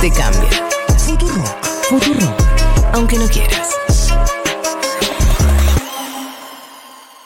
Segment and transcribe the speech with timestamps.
[0.00, 0.48] Te cambia.
[0.96, 1.64] Futurock.
[1.88, 2.40] Futurock.
[2.94, 3.76] Aunque no quieras.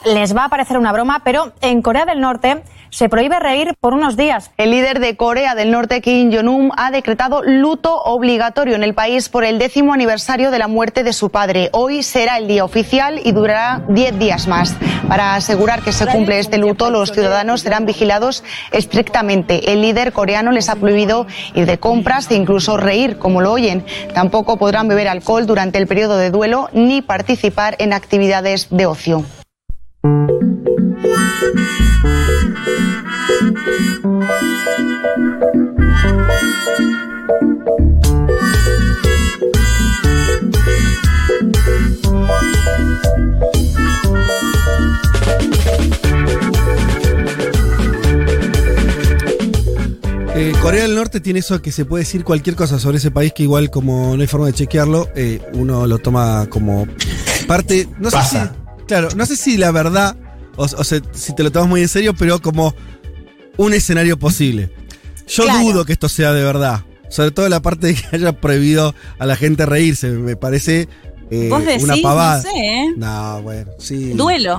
[0.05, 3.95] Les va a parecer una broma, pero en Corea del Norte se prohíbe reír por
[3.95, 4.51] unos días.
[4.59, 9.31] El líder de Corea del Norte, Kim Jong-un, ha decretado luto obligatorio en el país
[9.31, 11.71] por el décimo aniversario de la muerte de su padre.
[11.73, 14.77] Hoy será el día oficial y durará 10 días más.
[15.09, 19.73] Para asegurar que se cumple este luto, los ciudadanos serán vigilados estrictamente.
[19.73, 23.87] El líder coreano les ha prohibido ir de compras e incluso reír, como lo oyen.
[24.13, 29.25] Tampoco podrán beber alcohol durante el periodo de duelo ni participar en actividades de ocio.
[50.35, 53.33] Eh, Corea del Norte tiene eso que se puede decir cualquier cosa sobre ese país
[53.33, 56.87] que igual como no hay forma de chequearlo, eh, uno lo toma como
[57.47, 58.37] parte, no sé si,
[58.87, 60.17] claro, no sé si la verdad,
[60.57, 62.75] o, o sea, si te lo tomas muy en serio, pero como
[63.57, 64.71] un escenario posible.
[65.29, 65.61] Yo Claro.
[65.61, 69.27] dudo que esto sea de verdad, sobre todo la parte de que haya prohibido a
[69.27, 70.89] la gente reírse, me parece
[71.31, 72.43] eh, Vos decís, una no pavada.
[72.43, 72.93] sé, ¿eh?
[72.97, 74.13] No, bueno, sí.
[74.13, 74.57] Duelo.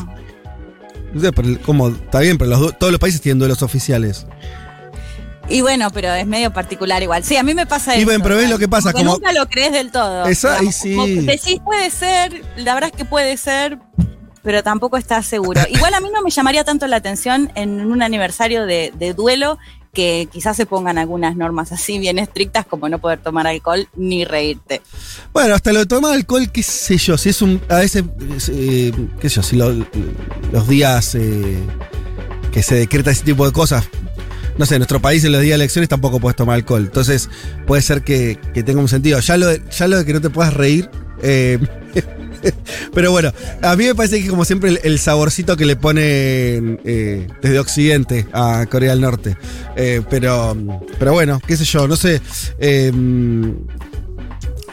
[1.13, 1.31] No
[1.63, 1.89] ¿cómo?
[1.89, 4.25] Está bien, pero los todos los países tienen duelos oficiales.
[5.49, 7.23] Y bueno, pero es medio particular igual.
[7.23, 8.05] Sí, a mí me pasa Y eso.
[8.05, 10.25] bueno, pero ves lo que pasa, Como como- nunca lo crees del todo.
[10.25, 10.75] Esa- digamos.
[10.75, 10.95] y sí.
[10.95, 13.77] Como decís, puede ser, la verdad es que puede ser,
[14.43, 15.61] pero tampoco estás seguro.
[15.69, 19.57] Igual a mí no me llamaría tanto la atención en un aniversario de, de duelo
[19.93, 24.25] que quizás se pongan algunas normas así bien estrictas como no poder tomar alcohol ni
[24.25, 24.81] reírte.
[25.33, 27.61] Bueno, hasta lo de tomar alcohol, qué sé yo, si es un.
[27.69, 28.03] A veces,
[28.49, 29.85] eh, qué sé yo, si lo-
[30.51, 31.59] los días eh,
[32.51, 33.85] que se decreta ese tipo de cosas.
[34.57, 36.81] No sé, en nuestro país en los días de elecciones tampoco puedes tomar alcohol.
[36.85, 37.29] Entonces,
[37.67, 39.19] puede ser que, que tenga un sentido.
[39.19, 40.89] Ya lo, de, ya lo de que no te puedas reír.
[41.21, 41.59] eh,
[42.93, 43.31] pero bueno,
[43.61, 47.59] a mí me parece que como siempre el, el saborcito que le ponen eh, desde
[47.59, 49.37] Occidente a Corea del Norte.
[49.75, 50.55] Eh, pero,
[50.99, 52.21] pero bueno, qué sé yo, no sé.
[52.59, 52.91] eh,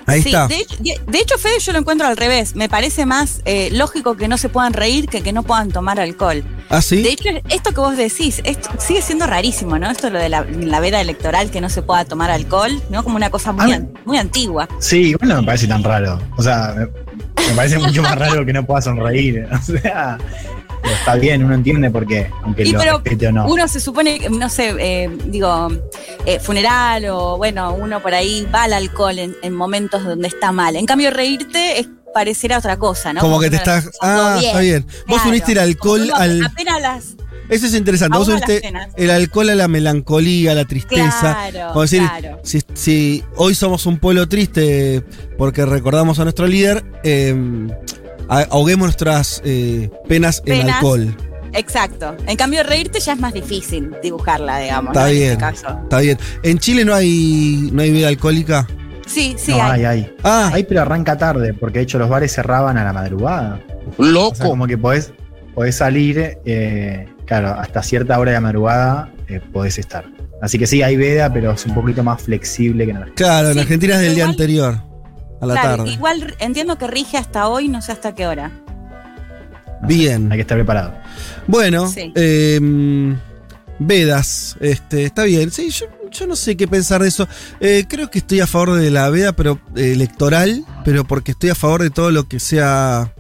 [0.07, 0.49] ahí Sí, está.
[0.49, 2.57] De, hecho- de- de hecho, Fede, yo lo encuentro al revés.
[2.57, 6.01] Me parece más eh, lógico que no se puedan reír que que no puedan tomar
[6.01, 6.43] alcohol.
[6.69, 7.03] ¿Ah, sí?
[7.03, 9.91] De hecho, esto que vos decís, esto sigue siendo rarísimo, ¿no?
[9.91, 13.03] Esto lo de la, la veda electoral que no se pueda tomar alcohol, ¿no?
[13.05, 14.69] Como una cosa muy, Ah, an- muy antigua.
[14.81, 16.21] Sí, igual no me parece tan raro.
[16.37, 16.89] O sea,
[17.49, 19.47] me, parece mucho más raro que no pueda sonreír.
[19.53, 20.19] O sea,
[20.83, 23.47] pero está bien, uno entiende por qué, aunque Y lo pero respete o no.
[23.47, 25.69] Uno se supone, que, no sé, eh, digo,
[26.25, 30.53] eh, funeral o bueno, uno por ahí va al alcohol en, en momentos donde está
[30.53, 30.77] mal.
[30.77, 33.21] En cambio, reírte es pareciera otra cosa, ¿no?
[33.21, 33.91] Como que te estás.
[34.01, 34.87] Ah, está bien.
[35.07, 35.29] Vos Claro.
[35.31, 36.45] uniste el alcohol Uno al.
[36.45, 37.05] Apenas las.
[37.51, 38.17] Eso es interesante.
[38.17, 38.89] Vos cenas.
[38.97, 41.37] el alcohol a la melancolía, a la tristeza.
[41.51, 42.39] Claro, Como decir, claro.
[42.45, 45.03] si, si hoy somos un pueblo triste
[45.37, 47.35] porque recordamos a nuestro líder, eh,
[48.29, 51.15] a- ahoguemos nuestras eh, penas, en alcohol.
[51.53, 52.17] Exacto.
[52.29, 54.91] En cambio, reírte ya es más difícil dibujarla, digamos.
[54.93, 55.07] Está ¿no?
[55.09, 55.31] En bien.
[55.33, 55.69] este caso.
[55.83, 56.19] Está bien.
[56.45, 58.67] ¿En Chile no hay, no hay bebida alcohólica?
[59.07, 59.85] Sí, sí, no, hay.
[59.85, 60.15] hay, hay.
[60.23, 63.61] Ah, Hay, pero arranca tarde, porque de hecho los bares cerraban a la madrugada.
[63.99, 64.29] loco.
[64.31, 65.13] O sea, como que podés,
[65.53, 70.05] podés salir, eh, claro, hasta cierta hora de la madrugada eh, podés estar.
[70.43, 73.17] Así que sí, hay veda, pero es un poquito más flexible que en Argentina.
[73.29, 74.83] Claro, en Sí, Argentina es del día anterior,
[75.41, 75.93] a la Claro, tarde.
[75.93, 78.49] igual entiendo que rige hasta hoy, no sé hasta qué hora.
[79.83, 80.31] No sé, Bien.
[80.33, 80.93] hay que estar preparado.
[81.47, 82.13] Bueno, Sí.
[82.17, 83.15] eh,
[83.83, 85.51] Vedas, este, está bien.
[85.51, 87.27] Sí, yo, yo no sé qué pensar de eso.
[87.61, 91.49] Eh, creo que estoy a favor de la veda, pero eh, electoral, pero porque estoy
[91.51, 93.15] a favor de todo lo que sea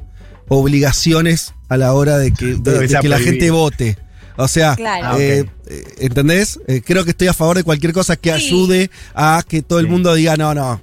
[0.50, 3.96] obligaciones a la hora de que, de- de la gente vote.
[4.36, 5.08] O sea, Claro.
[5.12, 6.58] Ah, eh, eh, ¿entendés?
[6.66, 8.46] Eh, creo que estoy a favor de cualquier cosa que Sí.
[8.48, 9.90] ayude a que todo el Sí.
[9.92, 10.82] mundo diga, no, no,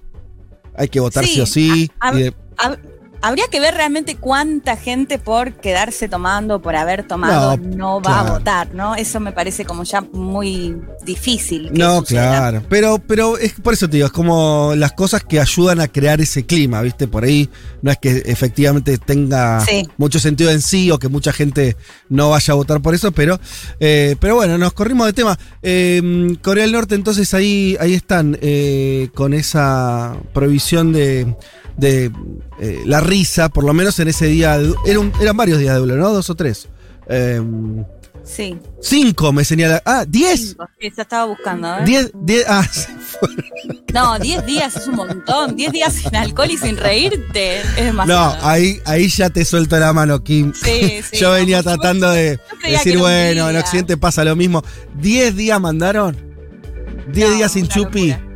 [0.76, 1.92] hay que votar sí, Sí, o sí.
[2.00, 2.80] a- a- y de- Hab-
[3.22, 8.02] Habría que ver realmente cuánta gente por quedarse tomando, por haber tomado, No, no, va
[8.14, 8.28] claro.
[8.28, 8.96] a votar, ¿no?
[8.96, 11.72] Eso me parece como ya muy difícil.
[11.72, 12.30] que No, suceda.
[12.38, 12.64] claro.
[12.70, 16.22] Pero, pero es por eso te digo, es como las cosas que ayudan a crear
[16.22, 17.08] ese clima, ¿viste?
[17.08, 17.50] Por ahí
[17.82, 19.88] no es que efectivamente tenga Sí.
[19.98, 21.76] mucho sentido en sí o que mucha gente
[22.10, 23.40] no vaya a votar por eso, pero,
[23.80, 25.38] eh, pero bueno, nos corrimos de tema.
[25.64, 31.36] Eh, Corea del Norte, entonces ahí, ahí están eh, con esa prohibición de,
[31.78, 32.12] de
[32.60, 34.58] eh, la risa, por lo menos en ese día.
[34.58, 36.12] de- era un- eran varios días de duelo, ¿no?
[36.12, 36.68] Dos o tres.
[37.08, 37.42] Eh,
[38.24, 38.58] Sí.
[38.82, 39.82] cinco me señala.
[39.86, 40.50] Ah, diez.
[40.50, 40.68] Cinco.
[40.80, 41.78] Estaba buscando.
[41.86, 42.88] 10, 10, ah, sí.
[43.94, 45.56] No, 10 días es un montón.
[45.56, 48.36] 10 días sin alcohol y sin reírte es demasiado.
[48.36, 50.52] No, ahí, ahí ya te suelto la mano, Kim.
[50.54, 53.56] Sí, sí, Yo venía tratando de Yo decir, bueno, en.
[53.56, 54.62] Occidente pasa lo mismo.
[55.02, 56.16] ¿10 días mandaron?
[57.14, 58.10] ¿10 No, días sin chupi?
[58.12, 58.27] locura.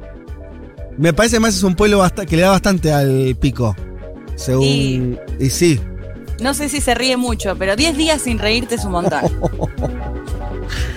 [1.01, 3.75] Me parece más es un pueblo basta- que le da bastante al pico.
[4.35, 5.17] Según.
[5.39, 5.79] Y, sí.
[6.39, 9.19] No sé si se ríe mucho, pero 10 días sin reírte es un montón.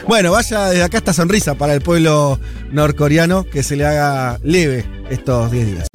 [0.06, 2.38] Bueno, vaya desde acá esta sonrisa para el pueblo
[2.70, 5.86] norcoreano que se le haga leve estos 10 días.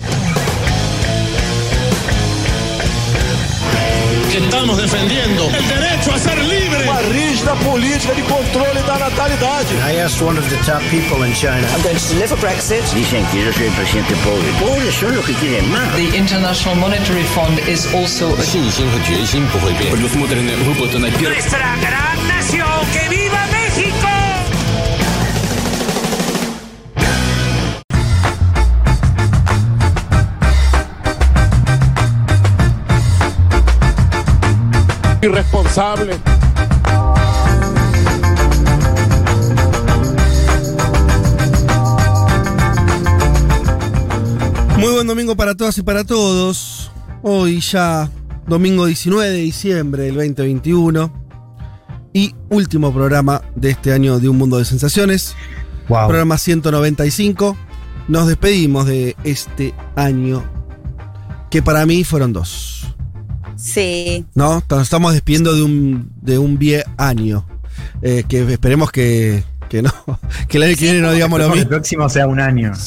[4.31, 6.84] que estamos defendiendo el derecho a ser libre.
[6.84, 9.74] Uma rígida política de controle da natalidade.
[9.86, 11.66] I asked one of the top people in China.
[11.74, 12.84] I'm going to deliver Brexit.
[12.94, 14.46] Dicen que yo soy el presidente pobre.
[14.60, 15.94] Pobres son los que quieren más.
[15.96, 19.90] The International Monetary Fund is also a 信心和决心不会变。
[19.90, 23.57] Nuestra gran nación, que viva México!
[35.21, 36.17] Irresponsable.
[44.77, 46.91] Muy buen domingo para todas y para todos.
[47.21, 48.09] Hoy ya
[48.47, 51.11] domingo 19 de diciembre del 2021
[52.13, 55.35] y último programa de este año de Un Mundo de Sensaciones,
[55.89, 56.07] Wow.
[56.07, 57.57] programa 195.
[58.07, 60.43] Nos despedimos de este año
[61.51, 62.78] que para mí fueron dos.
[63.59, 64.25] Sí.
[64.35, 64.63] ¿No?
[64.69, 67.45] Nos estamos despidiendo de un, de un bien año.
[68.01, 69.93] Eh, que esperemos que, que no.
[70.47, 71.69] Que el año que viene no digamos lo que el mismo.
[71.69, 72.71] próximo sea un año.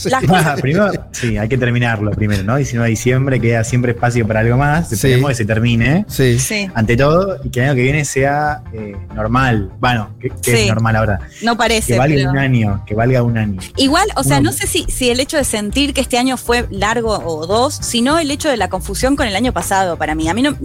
[0.44, 2.56] Ah, primero, sí, hay que terminarlo primero, ¿no?
[2.56, 4.88] 19 de diciembre queda siempre espacio para algo más.
[4.88, 4.94] Sí.
[4.96, 6.04] Esperemos que se termine.
[6.08, 6.38] Sí.
[6.38, 6.68] Sí.
[6.74, 9.70] Ante todo, y que el año que viene sea eh, normal.
[9.78, 10.62] Bueno, que, que Sí.
[10.62, 11.20] es normal ahora.
[11.42, 11.92] No parece.
[11.92, 13.60] Que valga pero- un año, que valga un año.
[13.76, 16.36] Igual, o sea, Uno- no sé si, si el hecho de sentir que este año
[16.36, 20.14] fue largo o dos, sino el hecho de la confusión con el año pasado para
[20.14, 20.28] mí.
[20.28, 20.56] A mí no,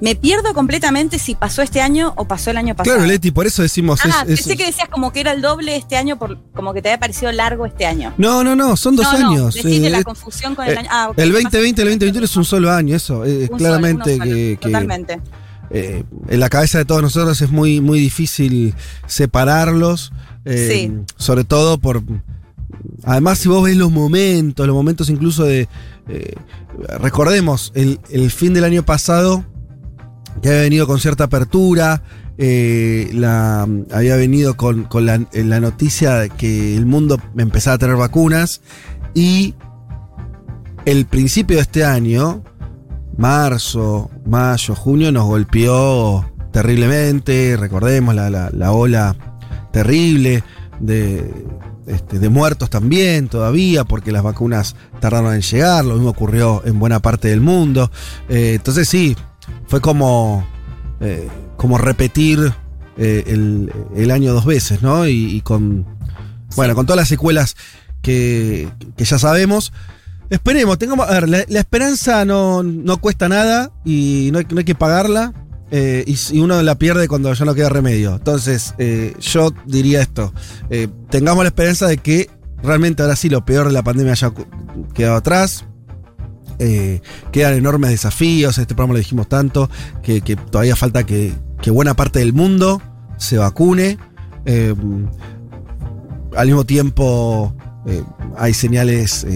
[0.00, 2.96] me pierdo completamente si pasó este año o pasó el año pasado.
[2.96, 4.00] Claro, Leti, por eso decimos.
[4.04, 6.82] Ah, es- pensé que decías como que era el doble este año, por, como que
[6.82, 8.12] te había parecido largo este año.
[8.18, 9.56] No, no, no, son dos no, no, años.
[9.64, 10.88] Eh, la es- confusión con el eh, año.
[10.90, 13.24] Ah, el pasa- 2020 y el 2021 es un solo año, eso.
[13.24, 15.20] eh, Un claramente solo, que, que, Totalmente.
[15.70, 18.74] eh, en la cabeza de todos nosotros es muy, muy difícil
[19.06, 20.12] separarlos.
[20.44, 20.92] eh, Sí.
[21.16, 22.02] Sobre todo por.
[23.04, 25.68] Además, si vos ves los momentos, los momentos incluso de.
[26.08, 26.34] eh,
[27.00, 29.44] recordemos, el, el fin del año pasado,
[30.42, 32.02] que había venido con cierta apertura.
[32.38, 35.18] Eh, la, había venido con, con la,
[35.60, 38.60] noticia de que el mundo empezaba a tener vacunas
[39.14, 39.54] y
[40.84, 42.42] el principio de este año,
[43.16, 47.56] marzo, mayo, junio, nos golpeó terriblemente.
[47.56, 49.16] Recordemos la, la- la ola
[49.72, 50.42] terrible
[50.80, 51.32] de,
[51.86, 55.84] este, de muertos también todavía, porque las vacunas tardaron en llegar.
[55.84, 57.90] Lo mismo ocurrió en buena parte del mundo.
[58.28, 59.16] Eh, entonces sí,
[59.66, 60.46] fue como,
[61.00, 62.52] eh, como repetir
[62.96, 65.06] eh, el, el año dos veces, ¿no?
[65.06, 65.86] Y, y con,
[66.56, 67.56] bueno, con todas las secuelas
[68.02, 69.72] que, que ya sabemos.
[70.30, 74.58] Esperemos, tengamos, a ver, la, la esperanza no, no cuesta nada y no hay, no
[74.58, 75.32] hay que pagarla.
[75.70, 78.14] eh, y, si uno la pierde cuando ya no queda remedio.
[78.14, 80.32] Entonces, eh, yo diría esto:
[81.10, 82.30] tengamos la esperanza de que
[82.62, 84.32] realmente ahora sí lo peor de la pandemia haya
[84.94, 85.64] quedado atrás.
[86.58, 87.00] Eh,
[87.32, 89.70] quedan enormes desafíos, este programa lo dijimos tanto,
[90.02, 90.20] que,
[90.50, 91.34] todavía falta que,
[91.66, 92.80] buena parte del mundo
[93.16, 93.98] se vacune.
[94.44, 94.74] Eh,
[96.36, 97.54] al mismo tiempo,
[97.86, 98.02] eh,
[98.36, 99.26] hay señales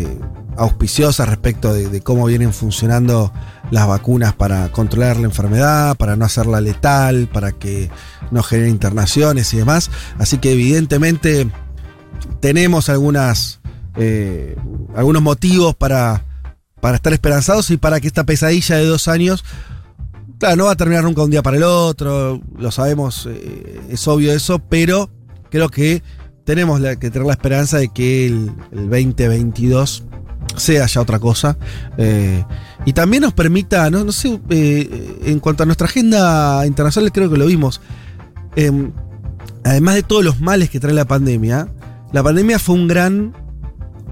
[0.57, 3.33] auspiciosas respecto de, cómo vienen funcionando
[3.71, 7.91] las vacunas para controlar la enfermedad, para no hacerla letal, para que
[8.31, 9.91] no genere internaciones y demás.
[10.19, 11.49] Así que evidentemente
[12.41, 13.61] tenemos algunas,
[14.97, 16.25] algunos motivos para,
[16.81, 19.45] para estar esperanzados y para que esta pesadilla de dos años
[20.39, 24.07] Claro, no va a terminar nunca un día para el otro, lo sabemos, eh, es
[24.07, 25.11] obvio eso, pero
[25.51, 26.05] creo que
[26.45, 30.05] tenemos que tener la esperanza de que el, el 2022
[30.57, 31.59] sea ya otra cosa.
[31.97, 32.45] eh,
[32.85, 37.29] y también nos permita, no, no sé, eh, en cuanto a nuestra agenda internacional, creo
[37.29, 37.81] que lo vimos.
[38.55, 38.93] em,
[39.65, 41.69] además de todos los males que trae la pandemia,
[42.13, 43.35] la pandemia fue un gran.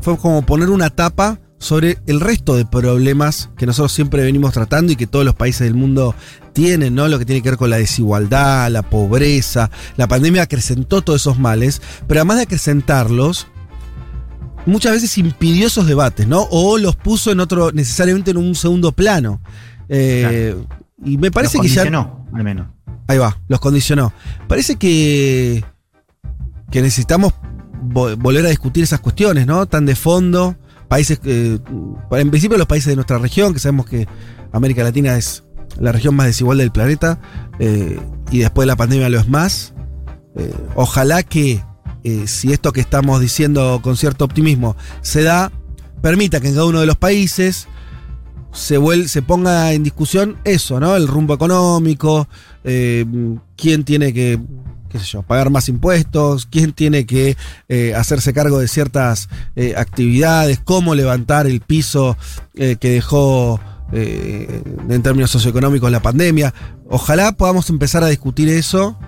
[0.00, 4.92] fue como poner una tapa sobre el resto de problemas que nosotros siempre venimos tratando
[4.92, 6.14] y que todos los países del mundo
[6.52, 7.08] tienen, ¿no?
[7.08, 9.70] Lo que tiene que ver con la desigualdad, la pobreza.
[9.96, 13.48] La pandemia acrecentó todos esos males, pero además de acrecentarlos,
[14.64, 16.46] muchas veces impidió esos debates, ¿no?
[16.50, 19.40] O los puso en otro, necesariamente en un segundo plano.
[19.88, 20.56] Eh,
[21.04, 21.82] Y me parece Los que ya.
[21.82, 22.66] condicionó, al menos.
[23.06, 24.12] Ahí va, los condicionó.
[24.48, 25.62] Parece que,
[26.70, 27.34] que necesitamos
[27.88, 29.66] vo- volver a discutir esas cuestiones, ¿no?
[29.66, 30.56] Tan de fondo,
[30.88, 31.58] países, eh,
[32.12, 34.06] en principio los países de nuestra región, que sabemos que
[34.52, 35.44] América Latina es
[35.78, 37.20] la región más desigual del planeta,
[37.58, 37.98] eh,
[38.30, 39.74] y después de la pandemia lo es más.
[40.36, 41.62] Eh, ojalá que
[42.04, 45.50] eh, si esto que estamos diciendo con cierto optimismo se da,
[46.02, 47.68] permita que en cada uno de los países
[48.52, 50.96] se, vuel- se ponga en discusión eso, ¿no?
[50.96, 52.28] El rumbo económico,
[52.62, 54.38] quién tiene que,
[55.26, 57.36] pagar más impuestos, quién tiene que
[57.68, 62.16] eh, hacerse cargo de ciertas eh, actividades, cómo levantar el piso
[62.54, 63.60] eh, que dejó
[63.92, 66.52] en términos socioeconómicos la pandemia.
[66.90, 68.98] Ojalá podamos empezar a discutir eso.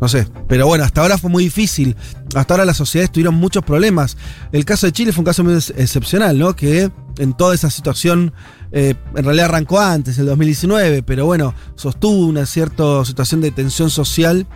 [0.00, 1.96] No sé, pero bueno, hasta ahora fue muy difícil.
[2.34, 4.16] Hasta ahora las sociedades tuvieron muchos problemas.
[4.52, 6.54] El caso de Chile fue un caso muy ex- excepcional, ¿no?
[6.54, 8.32] Que en toda esa situación,
[8.70, 13.90] eh, en realidad arrancó antes, el 2019, pero bueno, sostuvo una cierta situación de tensión
[13.90, 14.46] social.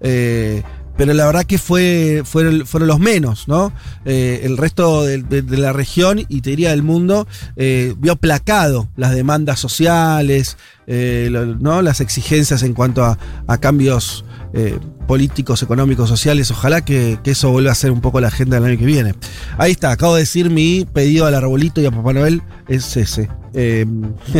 [0.00, 0.62] eh,
[0.96, 3.72] pero la verdad que fue, fueron, fueron los menos, ¿no?
[4.04, 5.22] Eh, el resto de,
[5.56, 11.80] la región y te diría del mundo eh, vio placado las demandas sociales, ¿no?
[11.80, 13.16] las exigencias en cuanto a,
[13.46, 16.50] a cambios eh, políticos, económicos, sociales.
[16.50, 19.14] Ojalá que, que eso vuelva a ser un poco la agenda del año que viene.
[19.58, 23.28] Ahí está, acabo de decir mi pedido al arbolito y a Papá Noel es ese.
[23.54, 23.86] Eh,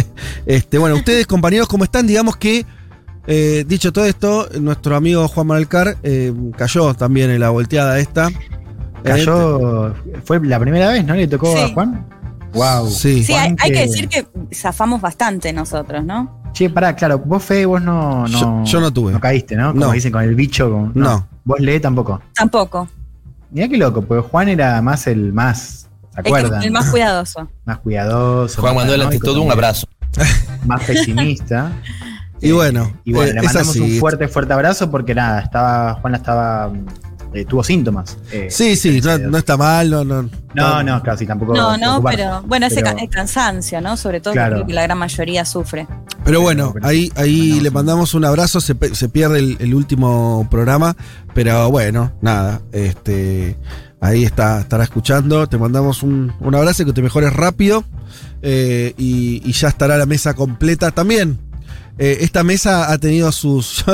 [0.47, 2.07] este, bueno, ustedes, compañeros, ¿cómo están?
[2.07, 2.65] Digamos que,
[3.27, 7.99] eh, dicho todo esto, nuestro amigo Juan Manuel Carr eh, cayó también en la volteada
[7.99, 8.31] esta.
[9.03, 11.15] Cayó, fue la primera vez, ¿no?
[11.15, 11.69] Le tocó a.
[11.69, 12.07] Juan.
[12.53, 12.89] Wow.
[12.89, 13.23] Sí.
[13.25, 16.41] Sí, hay, hay que decir que zafamos bastante nosotros, ¿no?
[16.53, 19.13] Che, pará, claro, vos Fede, vos no, no, Yo- yo no tuve.
[19.13, 19.73] No caíste, ¿no?
[19.73, 19.93] Como No.
[19.93, 20.71] dicen con el bicho.
[20.71, 21.27] con- No.
[21.45, 22.21] Vos lee tampoco.
[22.35, 22.89] Tampoco.
[23.51, 25.89] Mirá qué loco, porque Juan era más el más.
[26.15, 26.63] ¿Se acuerdan?
[26.63, 27.49] el más cuidadoso.
[27.65, 28.61] Más cuidadoso.
[28.61, 29.87] Juan Manuel, ante todo, un abrazo.
[30.67, 31.73] Más pesimista.
[32.43, 33.81] Y bueno, Y bueno, eh, le mandamos así.
[33.81, 36.73] un fuerte, fuerte abrazo porque nada, estaba, Juan estaba.
[37.33, 38.17] Eh, tuvo síntomas.
[38.33, 40.29] eh, Sí, sí, no, ese- no está mal, no, no.
[40.55, 41.55] No, no, casi tampoco.
[41.55, 43.97] No, no, pero bueno, ese Pero- cansancio, ¿no?
[43.97, 44.57] Sobre todo que Claro.
[44.57, 45.87] creo que la gran mayoría sufre.
[46.25, 50.97] Pero bueno, ahí, ahí le mandamos un abrazo, se, se pierde el, el último programa,
[51.35, 53.57] pero bueno, nada, este,
[54.01, 57.85] ahí está, estará escuchando, te mandamos un, un abrazo, que te mejores rápido
[58.43, 61.39] eh, y, y ya estará la mesa completa también.
[61.99, 63.85] eh, esta mesa ha tenido sus...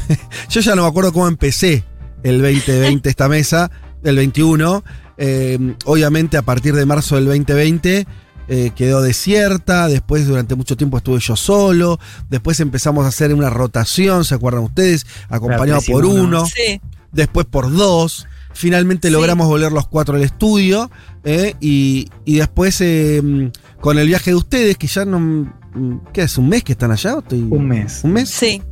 [0.48, 1.84] yo ya no me acuerdo cómo empecé
[2.28, 3.70] el 2020 esta mesa,
[4.02, 4.84] el 21.
[5.18, 8.06] eh, obviamente a partir de marzo del 2020
[8.48, 11.98] eh, quedó desierta, después durante mucho tiempo estuve yo solo,
[12.30, 15.06] después empezamos a hacer una rotación, ¿se acuerdan ustedes?
[15.28, 16.22] Acompañado por uno.
[16.22, 16.80] uno, Sí.
[17.12, 19.12] después por dos, finalmente Sí.
[19.12, 20.90] logramos volver los cuatro al estudio,
[21.24, 25.18] eh, y, y después eh, con el viaje de ustedes, que ya no...
[25.18, 26.38] mm, ¿Qué es?
[26.38, 27.16] ¿Un mes que están allá?
[27.16, 28.00] ¿O estoy- Un mes.
[28.04, 28.28] ¿Un mes?
[28.30, 28.62] Sí.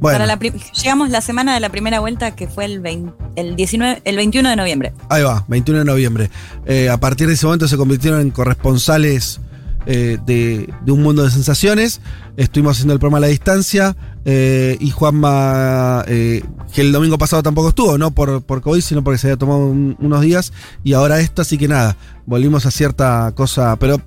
[0.00, 3.12] Bueno, Para la prim- llegamos la semana de la primera vuelta que fue el, 20
[3.36, 4.92] el, 19, el 21 de noviembre.
[5.10, 6.30] ahí va, 21 de noviembre.
[6.64, 9.40] Eh, a partir de ese momento se convirtieron en corresponsales
[9.86, 12.00] eh, de, de un mundo de sensaciones.
[12.38, 16.42] Estuvimos haciendo el programa a la distancia eh, y Juanma, eh,
[16.72, 19.58] que el domingo pasado tampoco estuvo, no por, por COVID, sino porque se había tomado
[19.66, 20.52] un- unos días
[20.82, 24.00] y ahora esto, así que nada, volvimos a cierta cosa, pero,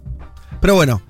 [0.59, 1.01] pero bueno,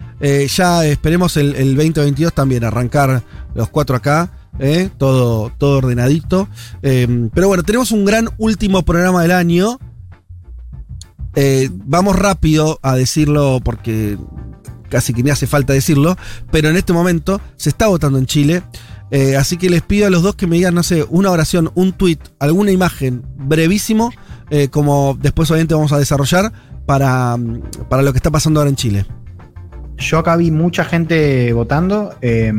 [0.47, 3.23] ya esperemos el, el 2022 también, arrancar
[3.55, 4.29] los cuatro acá.
[4.59, 6.47] Eh, todo, todo ordenadito.
[6.81, 9.79] Eh, pero bueno, tenemos un gran último programa del año.
[11.35, 14.17] Eh, vamos rápido a decirlo porque
[14.89, 16.15] casi que me hace falta decirlo,
[16.51, 18.63] pero en este momento se está votando en Chile.
[19.09, 21.71] Eh, así que les pido a los dos que me digan, no sé, una oración,
[21.75, 24.11] un tweet, alguna imagen brevísimo,
[24.69, 26.53] como después obviamente vamos a desarrollar
[26.85, 27.35] para,
[27.89, 29.05] para lo que está pasando ahora en Chile.
[29.97, 32.15] Yo acá vi mucha gente votando.
[32.21, 32.51] eh,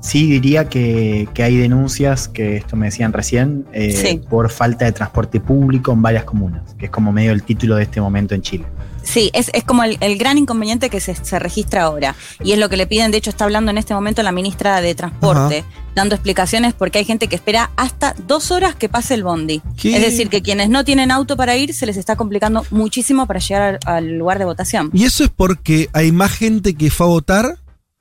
[0.00, 4.20] sí diría que, que hay denuncias, que esto me decían recién, eh, Sí.
[4.28, 7.84] por falta de transporte público en varias comunas, que es como medio el título de
[7.84, 8.64] este momento en Chile.
[9.06, 12.16] Sí, es, es como el, el gran inconveniente que se, se registra ahora.
[12.42, 14.80] Y es lo que le piden, de hecho está hablando en este momento la ministra
[14.80, 19.22] de Transporte, dando explicaciones porque hay gente que espera hasta dos horas que pase el
[19.22, 19.62] bondi.
[19.80, 19.96] ¿Qué?
[19.96, 23.40] Es decir, que quienes no tienen auto para ir se les está complicando muchísimo para
[23.40, 24.90] llegar al, al lugar de votación.
[24.92, 27.58] ¿Y eso es porque hay más gente que fue a votar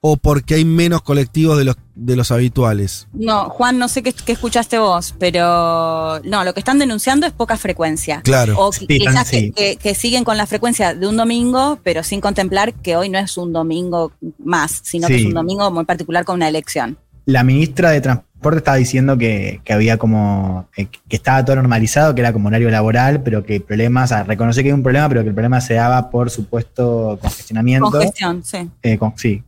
[0.07, 3.07] o porque hay menos colectivos de los, de los habituales?
[3.13, 7.33] No, Juan, no sé qué, qué escuchaste vos, pero no, lo que están denunciando es
[7.33, 8.21] poca frecuencia.
[8.21, 8.53] Claro.
[8.59, 9.51] O Sí, quizás que, sí.
[9.51, 13.17] que- que siguen con la frecuencia de un domingo, pero sin contemplar que hoy no
[13.17, 14.11] es un domingo
[14.43, 16.97] más, sino que es un domingo muy particular con una elección.
[17.25, 20.67] La ministra de Transporte estaba diciendo que, que había como.
[20.77, 24.07] eh, que estaba todo normalizado, que era como horario laboral, pero que el problema, o
[24.07, 27.89] sea, reconoció que hay un problema, pero que el problema se daba por supuesto congestionamiento.
[27.89, 28.69] Congestión, sí.
[28.83, 29.41] Eh, con- sí.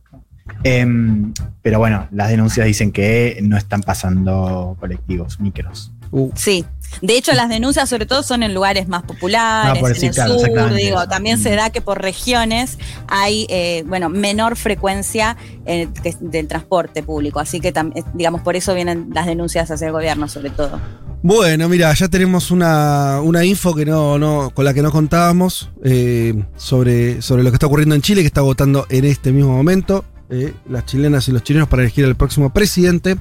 [0.64, 5.92] Em, pero bueno, las denuncias dicen que no están pasando colectivos, micros.
[6.10, 6.64] Uh, Sí,
[7.02, 10.72] De hecho, las denuncias sobre todo son en lugares más populares, en el claro, sur,
[10.72, 11.56] digo, también se Mm.
[11.56, 12.78] da que por regiones
[13.08, 15.36] hay, eh, bueno, menor frecuencia
[15.66, 19.86] eh, que- del transporte público, así que, eh, digamos, por eso vienen las denuncias hacia
[19.88, 20.80] el gobierno sobre todo.
[21.22, 25.68] Bueno, mira, ya tenemos una, una info que no, no, con la que no contábamos
[25.84, 29.52] eh, sobre, sobre lo que está ocurriendo en Chile, que está votando en este mismo
[29.54, 33.16] momento eh, las chilenas y los chilenos para elegir al próximo presidente.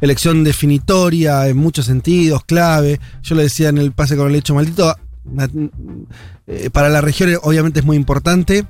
[0.00, 3.00] Elección definitoria en muchos sentidos, clave.
[3.22, 4.94] Yo le decía en el pase con el hecho maldito,
[6.46, 8.64] eh, para la región obviamente es muy importante,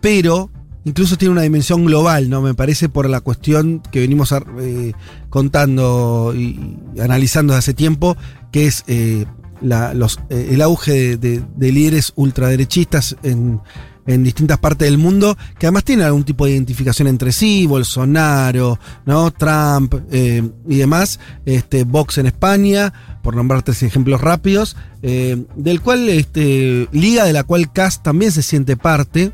[0.00, 0.50] pero
[0.84, 2.42] incluso tiene una dimensión global, ¿no?
[2.42, 4.92] Me parece por la cuestión que venimos eh,
[5.30, 8.16] contando y, y analizando hace tiempo,
[8.50, 9.24] que es eh,
[9.60, 9.92] la-
[10.28, 13.60] eh, el auge de- de líderes ultraderechistas en,
[14.06, 18.78] en distintas partes del mundo, que además tienen algún tipo de identificación entre sí, Bolsonaro,
[19.06, 19.30] ¿no?
[19.30, 22.92] Trump eh, y demás, este, Vox en España,
[23.22, 28.32] por nombrar tres ejemplos rápidos, eh, del cual, este, liga de la cual Kass también
[28.32, 29.32] se siente parte.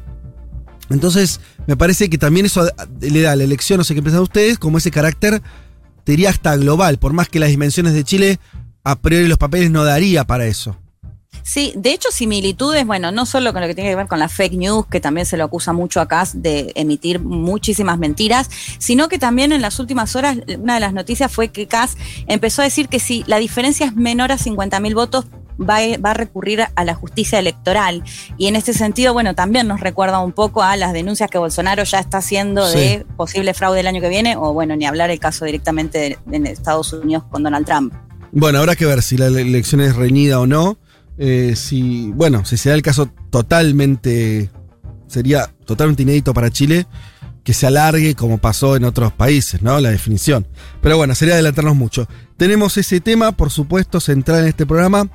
[0.91, 2.67] Entonces, me parece que también eso
[3.01, 5.43] le da la elección, no sé qué piensan ustedes, como ese carácter,
[6.05, 8.41] te hasta global, por más que las dimensiones de Chile,
[8.83, 10.79] a priori los papeles no daría para eso.
[11.51, 14.29] Sí, de hecho similitudes, bueno, no solo con lo que tiene que ver con la
[14.29, 19.09] fake news, que también se lo acusa mucho a Kass de emitir muchísimas mentiras, sino
[19.09, 22.65] que también en las últimas horas una de las noticias fue que Kass empezó a
[22.67, 25.25] decir que si la diferencia es menor a 50 mil votos,
[25.59, 28.05] va a, va a recurrir a la justicia electoral.
[28.37, 31.83] Y en este sentido, bueno, también nos recuerda un poco a las denuncias que Bolsonaro
[31.85, 32.79] ya está haciendo Sí.
[32.79, 36.19] de posible fraude el año que viene, o bueno, ni hablar el caso directamente de-
[36.37, 37.95] en Estados Unidos con Donald Trump.
[38.33, 40.77] Bueno, habrá que ver si la elección es reñida o no.
[41.19, 44.51] Eh, si, bueno, si se da el caso totalmente,
[45.09, 46.87] sería totalmente inédito para Chile
[47.49, 49.81] que se alargue como pasó en otros países, ¿no?
[49.81, 50.47] La definición.
[50.83, 52.07] Pero bueno, sería adelantarnos mucho.
[52.37, 55.09] Tenemos ese tema, por supuesto, central en este programa.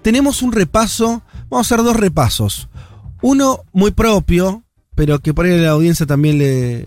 [0.00, 2.68] Tenemos un repaso, vamos a hacer dos repasos.
[3.22, 4.62] Uno muy propio,
[4.94, 6.86] pero que por ahí a la audiencia también le,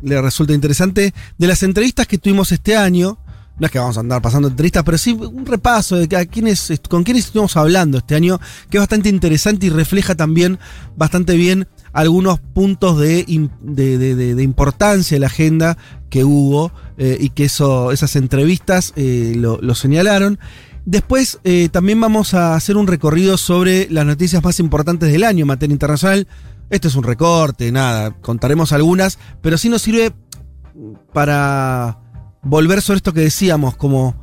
[0.00, 3.18] le resulta interesante, de las entrevistas que tuvimos este año.
[3.60, 6.72] No es que vamos a andar pasando entrevistas, pero sí un repaso de a quiénes,
[6.88, 8.40] con quiénes estuvimos hablando este año,
[8.70, 10.58] que es bastante interesante y refleja también
[10.96, 13.24] bastante bien algunos puntos de,
[13.60, 13.98] de,
[14.34, 15.76] de- importancia de la agenda
[16.08, 20.38] que hubo eh, y que eso, esas entrevistas eh, lo, lo señalaron.
[20.86, 25.42] Después eh, también vamos a hacer un recorrido sobre las noticias más importantes del año
[25.42, 26.26] en materia internacional.
[26.70, 30.12] Esto es un recorte, nada, contaremos algunas, pero sí nos sirve
[31.12, 31.98] para
[32.42, 34.14] volver sobre esto que decíamos, como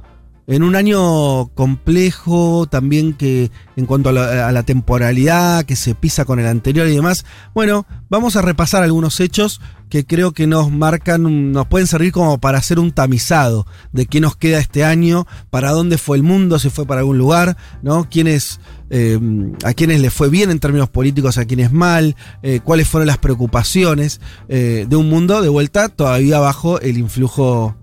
[0.47, 6.39] en un año complejo, también que en cuanto a la, temporalidad, que se pisa con
[6.39, 7.25] el anterior y demás.
[7.53, 12.39] Bueno, vamos a repasar algunos hechos que creo que nos marcan, nos pueden servir como
[12.39, 16.59] para hacer un tamizado de qué nos queda este año, para dónde fue el mundo,
[16.59, 18.07] si fue para algún lugar, ¿no?
[18.09, 19.19] Quiénes, eh,
[19.65, 23.17] a quienes le fue bien en términos políticos, a quienes mal, eh, cuáles fueron las
[23.17, 27.75] preocupaciones eh, de un mundo de vuelta todavía bajo el influjo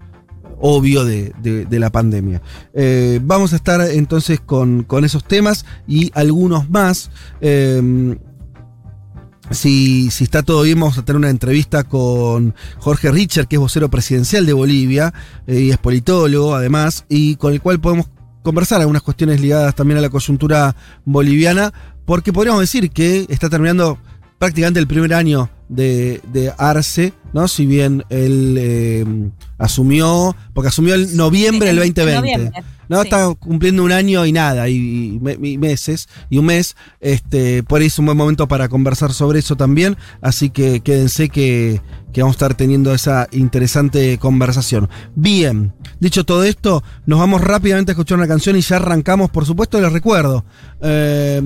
[0.66, 2.40] obvio de, de- la pandemia.
[2.72, 7.10] Eh, vamos a estar entonces con, con esos temas y algunos más.
[7.42, 8.16] Eh,
[9.50, 13.60] si, si está todo bien, vamos a tener una entrevista con Jorge Richard, que es
[13.60, 15.12] vocero presidencial de Bolivia
[15.46, 18.06] eh, y es politólogo además, y con el cual podemos
[18.42, 20.74] conversar algunas cuestiones ligadas también a la coyuntura
[21.04, 21.74] boliviana,
[22.06, 23.98] porque podríamos decir que está terminando
[24.38, 27.46] prácticamente el primer año de, de Arce, ¿no?
[27.48, 29.04] Si bien él eh,
[29.58, 32.20] asumió, porque asumió el noviembre del En 2020.
[32.20, 33.00] noviembre, ¿no?
[33.02, 33.08] sí.
[33.08, 34.74] Está cumpliendo un año y nada, y,
[35.14, 36.76] y me- y meses, y un mes.
[37.00, 39.96] Este, por ahí es un buen momento para conversar sobre eso también.
[40.22, 41.80] Así que quédense que,
[42.12, 44.88] que vamos a estar teniendo esa interesante conversación.
[45.14, 49.44] Bien, dicho todo esto, nos vamos rápidamente a escuchar una canción y ya arrancamos, por
[49.46, 50.44] supuesto, les recuerdo.
[50.82, 51.40] eh,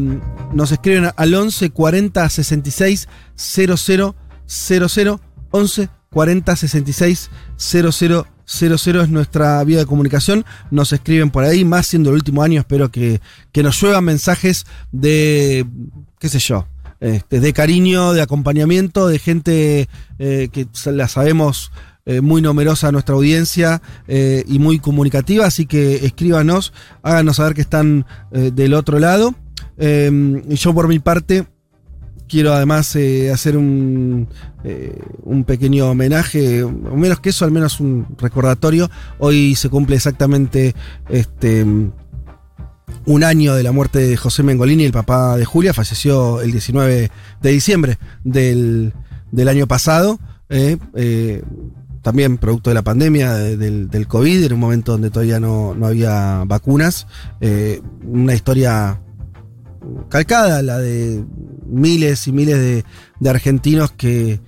[0.53, 4.15] nos escriben al 11 40 66 00
[4.47, 10.45] 00 11 40 66 00 00 es nuestra vía de comunicación.
[10.71, 13.21] Nos escriben por ahí, más siendo el último año, espero que,
[13.53, 15.67] que nos lluevan mensajes de,
[16.19, 16.67] qué sé yo,
[17.01, 21.71] este, de cariño, de acompañamiento, de gente eh, que la sabemos
[22.07, 27.61] eh, muy numerosa nuestra audiencia eh, y muy comunicativa, así que escríbanos, háganos saber que
[27.61, 29.35] están del otro lado.
[29.77, 30.11] Eh,
[30.49, 31.47] y yo por mi parte
[32.29, 34.29] quiero además eh, hacer un,
[34.65, 38.91] eh, un pequeño homenaje, o menos que eso, al menos un recordatorio.
[39.19, 40.75] Hoy se cumple exactamente
[41.09, 41.65] este
[43.07, 47.11] un año de la muerte de José Mengolini, el papá de Julia, falleció el 19
[47.41, 48.93] de diciembre del,
[49.33, 50.19] del año pasado.
[50.51, 51.43] eh,
[52.01, 55.75] también producto de la pandemia, de- del, del COVID, en un momento donde todavía no,
[55.75, 57.07] no había vacunas.
[58.07, 59.01] Una historia
[60.09, 61.25] calcada, la de
[61.67, 62.85] miles y miles de,
[63.21, 64.41] de argentinos que,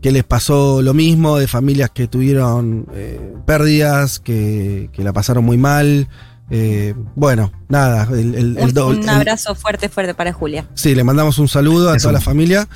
[0.00, 5.44] que les pasó lo mismo, de familias que tuvieron eh, pérdidas, que, que la pasaron
[5.44, 6.08] muy mal.
[6.50, 10.66] Eh, bueno, nada, el, el- el Un, doble- un el- abrazo fuerte, fuerte para Julia.
[10.74, 12.04] Sí, le mandamos un saludo a Eso.
[12.04, 12.68] toda la familia.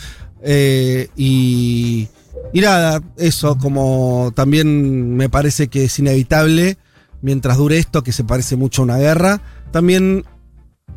[0.42, 2.08] Eh, y,
[2.52, 6.76] y nada, eso como también me parece que es inevitable,
[7.22, 10.24] mientras dure esto, que se parece mucho a una guerra, también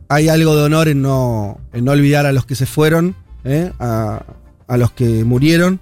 [0.07, 3.71] hay algo de honor en no, en no olvidar a los que se fueron, ¿eh?
[3.79, 4.23] a,
[4.67, 5.79] a los que murieron.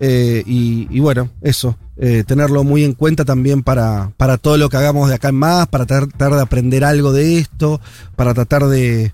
[0.00, 4.76] eh, y, bueno, eso, eh, tenerlo muy en cuenta también para, para todo lo que
[4.76, 7.80] hagamos de acá en más, para tratar de aprender algo de esto,
[8.16, 9.12] para tratar de...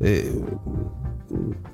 [0.00, 0.40] eh,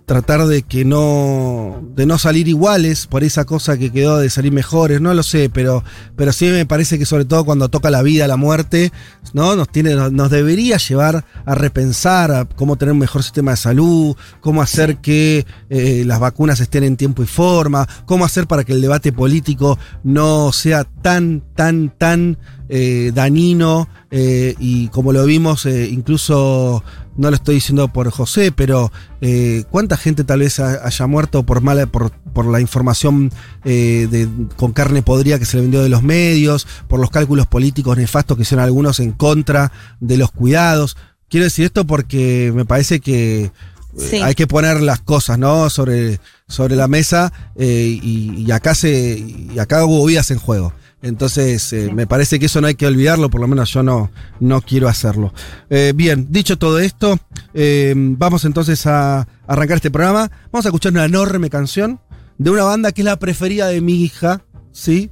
[0.05, 4.53] tratar de que no de no salir iguales por esa cosa que quedó de salir
[4.53, 5.83] mejores no lo sé pero
[6.15, 8.93] pero sí me parece que sobre todo cuando toca la vida la muerte
[9.33, 13.57] no nos tiene nos, debería llevar a repensar a cómo tener un mejor sistema de
[13.57, 18.63] salud cómo hacer que eh, las vacunas estén en tiempo y forma cómo hacer para
[18.63, 22.39] que el debate político no sea tan tan tan
[22.69, 26.85] eh, dañino eh, y como lo vimos incluso
[27.17, 31.43] no lo estoy diciendo por José, pero eh, ¿cuánta gente tal vez ha- haya muerto
[31.45, 33.31] por mala, por, por la información
[33.65, 37.47] eh, de- con carne podrida que se le vendió de los medios, por los cálculos
[37.47, 40.97] políticos nefastos que hicieron algunos en contra de los cuidados?
[41.29, 43.51] Quiero decir esto porque me parece que eh,
[43.99, 44.17] Sí.
[44.17, 45.71] hay que poner las cosas, ¿no?
[45.71, 50.75] Sobre, sobre la mesa eh, y, y acá se y acá hubo vidas en juego.
[51.03, 54.11] Entonces, eh, me parece que eso no hay que olvidarlo, por lo menos yo no,
[54.41, 55.33] no quiero hacerlo.
[55.71, 57.19] Eh, bien, dicho todo esto,
[57.55, 60.31] eh, vamos entonces a arrancar este programa.
[60.51, 62.01] Vamos a escuchar una enorme canción
[62.39, 65.11] de una banda que es la preferida de mi hija, ¿sí?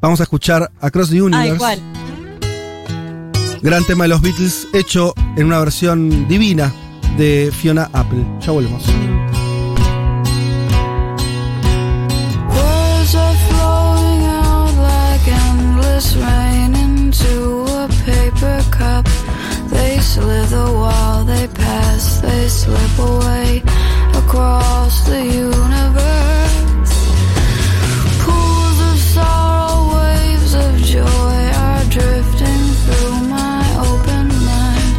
[0.00, 1.54] Vamos a escuchar Across the Ah, Universe.
[1.54, 1.78] igual.
[3.62, 6.72] Gran tema de los Beatles, hecho en una versión divina
[7.16, 8.24] de Fiona Apple.
[8.40, 8.84] Ya volvemos.
[20.18, 23.62] Slither while they pass, they slip away
[24.14, 26.94] across the universe.
[28.24, 34.94] Pools of sorrow, waves of joy are drifting through my open mind,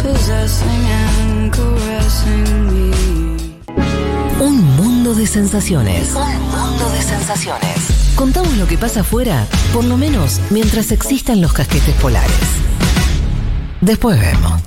[0.00, 2.90] possessing and caressing me.
[4.40, 6.14] Un mundo de sensaciones.
[6.14, 8.14] Un mundo de sensaciones.
[8.16, 12.64] Contamos lo que pasa afuera, por lo menos mientras existan los casquetes polares.
[13.84, 14.62] Después vemos.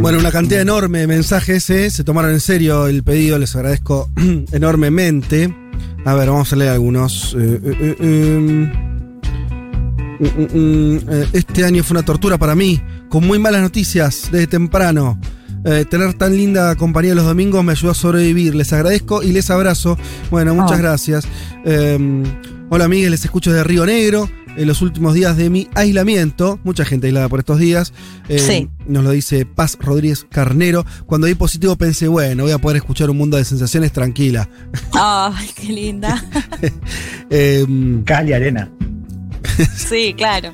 [0.00, 1.90] Bueno, una cantidad enorme de mensajes, ¿eh?
[1.90, 4.10] se tomaron en serio el pedido, les agradezco
[4.52, 5.54] enormemente.
[6.04, 7.36] A ver, vamos a leer algunos.
[7.38, 8.38] Eh, eh, eh, eh.
[10.18, 11.00] Mm, mm, mm,
[11.32, 15.20] Este año fue una tortura para mí, con muy malas noticias desde temprano.
[15.64, 18.54] Eh, tener tan linda compañía los domingos me ayudó a sobrevivir.
[18.54, 19.96] Les agradezco y les abrazo.
[20.30, 20.82] Bueno, muchas Oh.
[20.82, 21.24] gracias.
[21.64, 22.22] Eh,
[22.70, 24.28] hola amigues, les escucho de Río Negro.
[24.54, 27.94] En los últimos días de mi aislamiento, mucha gente aislada por estos días,
[28.28, 28.68] eh, Sí.
[28.86, 30.84] nos lo dice Paz Rodríguez Carnero.
[31.06, 34.50] Cuando vi positivo pensé, bueno, voy a poder escuchar un mundo de sensaciones tranquila.
[34.92, 36.22] Ay, qué linda.
[37.30, 37.64] Eh,
[38.04, 38.70] Cal y arena.
[39.74, 40.52] Sí, claro.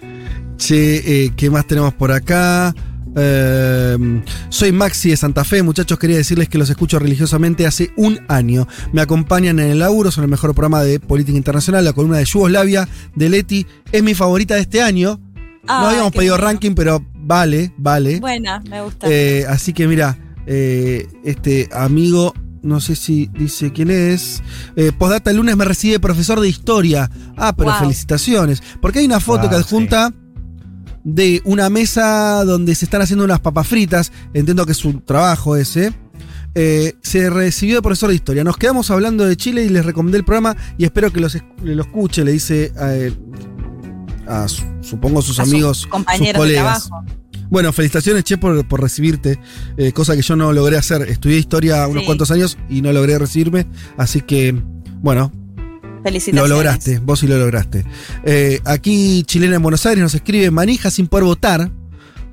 [0.59, 2.73] Che, eh, ¿qué más tenemos por acá?
[3.16, 8.21] Eh, soy Maxi de Santa Fe, muchachos, quería decirles que los escucho religiosamente hace un
[8.29, 8.66] año.
[8.92, 12.25] Me acompañan en el laburo, son el mejor programa de política internacional, la columna de
[12.25, 15.21] Yugoslavia, de Leti, es mi favorita de este año.
[15.66, 16.47] no habíamos pedido lindo.
[16.47, 18.21] ranking, pero vale, vale.
[18.21, 19.07] Buena, me gusta.
[19.11, 20.16] Eh, así que mira,
[20.47, 24.42] eh, este amigo, no sé si dice quién es.
[24.77, 27.11] Eh, postdata, el lunes me recibe profesor de historia.
[27.37, 27.81] Ah, pero Wow.
[27.81, 28.62] felicitaciones.
[28.81, 30.12] Porque hay una foto Wow, que adjunta
[31.05, 34.13] de una mesa donde se están haciendo unas papas fritas.
[34.35, 35.93] Entiendo que es su trabajo ese.
[36.55, 38.43] Eh, se recibió de profesor de historia.
[38.45, 41.83] Nos quedamos hablando de Chile y les recomendé el programa y espero que los lo
[41.83, 43.13] escuche, le dice eh,
[44.27, 46.89] a, su- supongo sus A amigos, sus compañeros de colegas.
[46.89, 47.07] trabajo.
[47.51, 49.39] Bueno, felicitaciones, Che, por, por recibirte,
[49.79, 51.03] eh, cosa que yo no logré hacer.
[51.03, 52.07] Estudié historia unos Sí.
[52.07, 54.55] cuantos años y no logré recibirme, así que,
[55.01, 55.33] bueno,
[56.03, 56.49] Felicitaciones.
[56.51, 57.85] lo lograste, vos sí lo lograste.
[58.25, 61.71] Eh, aquí, chilena en Buenos Aires, nos escribe manija sin poder votar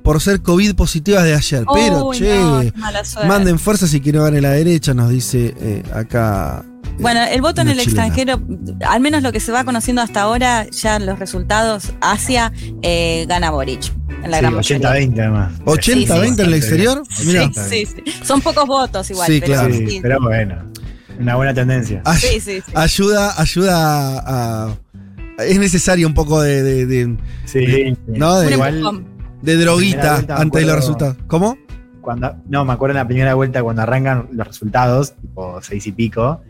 [0.02, 1.64] por ser COVID positivas de ayer.
[1.74, 5.82] Pero, che, no, mala manden fuerzas y que no gane la derecha, nos dice eh,
[5.92, 6.64] acá.
[6.84, 8.06] eh, Bueno, el voto en el chilena.
[8.06, 8.40] extranjero,
[8.86, 12.52] al menos lo que se va conociendo hasta ahora, ya los resultados hacia
[12.82, 13.92] eh, gana Boric.
[14.22, 14.90] en la Sí, gran mayoría.
[14.90, 15.52] 80-20 además.
[15.64, 17.02] 80-20 en el exterior.
[17.26, 17.50] Mira.
[17.68, 18.04] Sí, sí.
[18.24, 19.74] Son pocos votos igual, Sí, pero claro.
[20.02, 20.72] Pero bueno,
[21.18, 22.02] una buena tendencia.
[22.04, 22.72] Ay- Sí, sí, sí.
[22.74, 24.74] Ayuda, ayuda a.
[25.38, 26.62] Es necesario un poco de.
[26.62, 28.38] de, de- Sí, de- ¿no?
[28.40, 29.04] de, igual-
[29.42, 31.16] droguita antes de los resultados.
[31.26, 31.56] ¿Cómo?
[32.00, 35.92] cuando, no, me acuerdo en la primera vuelta cuando arrancan los resultados, tipo seis y
[35.92, 36.40] pico,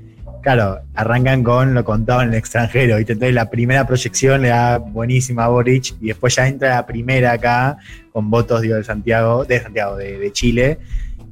[0.43, 3.15] claro, arrancan con lo contado en el extranjero, ¿viste?
[3.15, 7.33] entonces la primera proyección le da buenísima a Boric y después ya entra la primera
[7.33, 7.79] acá
[8.13, 10.79] con votos, digo, de Santiago, de Santiago, de, de Chile,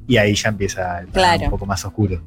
[0.07, 1.43] y ahí ya empieza el Claro.
[1.43, 2.19] un poco más oscuro.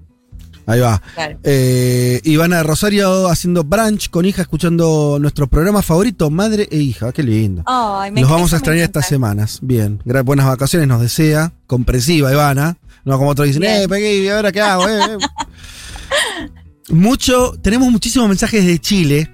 [0.69, 1.01] Ahí va.
[1.15, 1.39] Claro.
[1.45, 7.11] Eh, Ivana Rosario haciendo brunch con hija, escuchando nuestro programa favorito, Madre e Hija.
[7.13, 7.63] Qué lindo.
[7.67, 9.61] Me Los encanta, vamos a extrañar estas semanas.
[9.63, 10.01] Bien.
[10.25, 11.53] Buenas vacaciones nos desea.
[11.67, 12.77] Comprensiva, Ivana.
[13.07, 13.83] No como otros dicen, Bien.
[13.83, 14.87] eh, pegué, ¿y ahora qué hago?
[14.87, 15.17] Eh.
[16.91, 19.31] Mucho, tenemos muchísimos mensajes de Chile.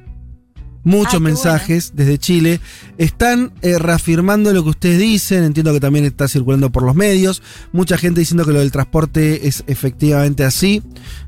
[0.84, 2.60] Muchos Ah, mensajes desde Chile.
[2.98, 5.42] Están eh, reafirmando lo que ustedes dicen.
[5.44, 7.42] Entiendo que también está circulando por los medios.
[7.72, 10.82] Mucha gente diciendo que lo del transporte es efectivamente así.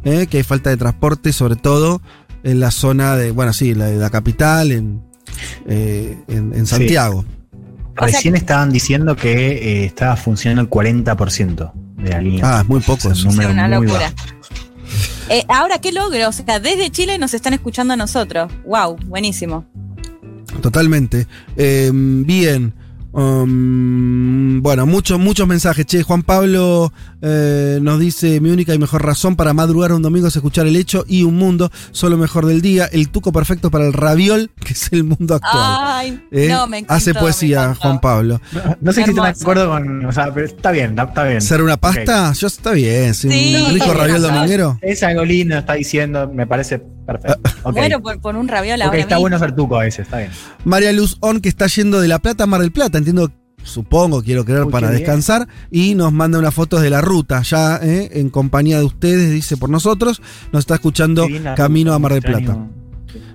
[0.05, 2.01] eh, que hay falta de transporte, sobre todo
[2.45, 5.03] en la zona de, bueno, sí, la de la capital, en,
[5.67, 6.77] eh, en, en Sí.
[6.77, 7.25] Santiago.
[7.97, 9.33] sea Recién estaban diciendo que
[9.81, 12.59] eh, estaba funcionando el 40% de la línea.
[12.59, 14.13] Ah, es muy poco Es un número una muy locura.
[14.17, 14.66] bajo.
[15.29, 16.29] Eh, ahora, ¿qué logro?
[16.29, 18.53] O sea, desde Chile nos están escuchando a nosotros.
[18.65, 19.65] Wow, buenísimo.
[20.63, 21.27] Totalmente.
[21.57, 22.73] Eh, bien.
[23.13, 25.87] Um, bueno, muchos, muchos mensajes.
[25.87, 30.29] Che, Juan Pablo eh, nos dice: Mi única y mejor razón para madrugar un domingo
[30.29, 32.87] es escuchar el hecho y un mundo, solo mejor del día.
[32.87, 35.79] El tuco perfecto para el raviol, que es el mundo actual.
[35.83, 36.95] Ay, Eh, no, me encantó.
[36.95, 37.75] Hace poesía.
[37.75, 38.41] Juan Pablo.
[38.53, 40.05] No, no sé si están de acuerdo con.
[40.07, 41.41] O sea, pero está bien, está, está bien.
[41.41, 42.33] ¿Ser una pasta?
[42.33, 43.15] Yo está bien.
[43.15, 44.79] sí, Sí, un rico raviol dominguero.
[44.83, 47.41] Es algo lindo, está diciendo, me parece perfecto.
[47.63, 47.75] Ok.
[47.75, 49.21] Bueno, por, por un raviol ahora está mismo.
[49.23, 50.31] bueno ser tuco a veces, está bien.
[50.65, 53.31] María Luz On, que está yendo de La Plata a Mar del Plata, entiendo,
[53.67, 55.01] supongo, quiero creer, para bien.
[55.01, 59.31] descansar, y nos manda unas fotos de la ruta, ya eh, en compañía de ustedes,
[59.31, 61.27] dice por nosotros, nos está escuchando
[61.57, 62.23] camino ruta, a Mar del.
[62.23, 62.67] Plata.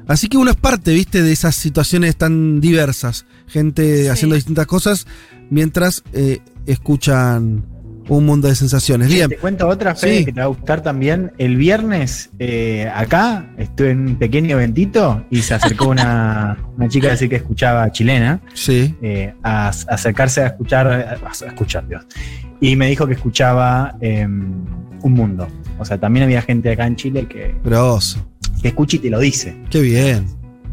[0.07, 4.07] Así que uno es parte, viste, de esas situaciones tan diversas, gente Sí.
[4.09, 5.05] haciendo distintas cosas,
[5.49, 7.65] mientras eh, escuchan
[8.09, 9.07] un mundo de sensaciones.
[9.07, 10.25] Bien, Te cuento otra, Fede, Sí.
[10.25, 11.31] que te va a gustar también.
[11.37, 17.07] El viernes, eh, acá, estuve en un pequeño eventito y se acercó una, una chica
[17.07, 18.95] a decir que escuchaba chilena, sí.
[19.01, 22.05] eh, a, a acercarse a escuchar, a, a escuchar, Dios.
[22.59, 25.47] Y me dijo que escuchaba eh, Un Mundo.
[25.79, 28.23] O sea, también había gente acá en Chile que, Grosso.
[28.61, 29.55] que escucha y te lo dice.
[29.69, 30.25] Qué bien,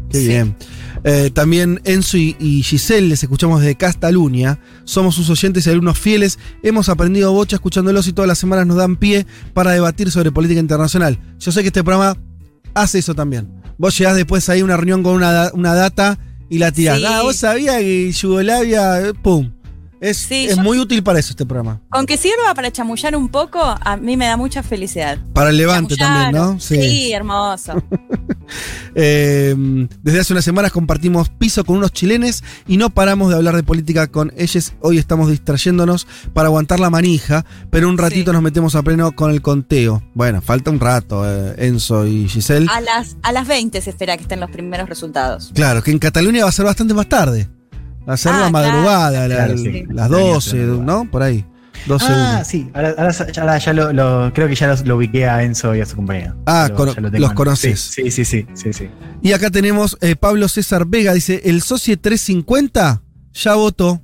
[0.09, 0.27] qué Sí.
[0.27, 0.55] bien.
[1.03, 4.59] Eh, también Enzo y, y Giselle les escuchamos desde Castaluña.
[4.83, 6.39] Somos sus oyentes y alumnos fieles.
[6.63, 10.59] Hemos aprendido bocha escuchándolos y todas las semanas nos dan pie para debatir sobre política
[10.59, 11.17] internacional.
[11.39, 12.17] Yo sé que este programa
[12.73, 13.49] hace eso también.
[13.77, 16.19] Vos llegás después ahí a una reunión con una, una data
[16.49, 16.97] y la tirás.
[16.99, 17.05] Sí.
[17.07, 19.51] Ah, vos sabías que Yugoslavia, eh, pum.
[20.01, 21.81] Es, Sí, es yo- muy útil para eso este programa.
[21.89, 25.17] Con que sirva para chamullar un poco, a mí me da mucha felicidad.
[25.33, 26.59] Para el levante Chamullar, también, ¿no?
[26.59, 27.73] Sí, hermoso.
[28.95, 29.53] Eh,
[30.01, 33.61] desde hace unas semanas compartimos piso con unos chilenes y no paramos de hablar de
[33.61, 34.73] política con ellos.
[34.81, 38.33] Hoy estamos distrayéndonos para aguantar la manija, pero un ratito Sí.
[38.33, 40.01] nos metemos a pleno con el conteo.
[40.15, 42.65] Bueno, falta un rato, eh, Enzo y Giselle.
[42.71, 45.51] A las, a las 20 se espera que estén los primeros resultados.
[45.53, 47.47] Claro, que en Cataluña va a ser bastante más tarde.
[48.17, 49.83] Ser Ah, la madrugada, la- Claro, sí.
[49.89, 50.83] las La 12, madrugada.
[50.85, 51.11] ¿no?
[51.11, 51.45] Por ahí.
[51.87, 52.69] 12 Ah, sí.
[52.73, 55.73] Ahora, ahora ya, ahora ya lo, lo- creo que ya los- lo ubiqué a Enzo
[55.75, 56.35] y a su compañero.
[56.45, 57.79] Ah, lo- los conoces.
[57.79, 58.89] Sí, sí, sí, sí, sí.
[59.21, 63.01] Y acá tenemos eh, Pablo César Vega, dice, el Socie 350
[63.33, 64.01] ya votó.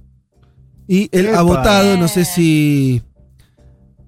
[0.87, 3.01] Y él ha votado, no sé si...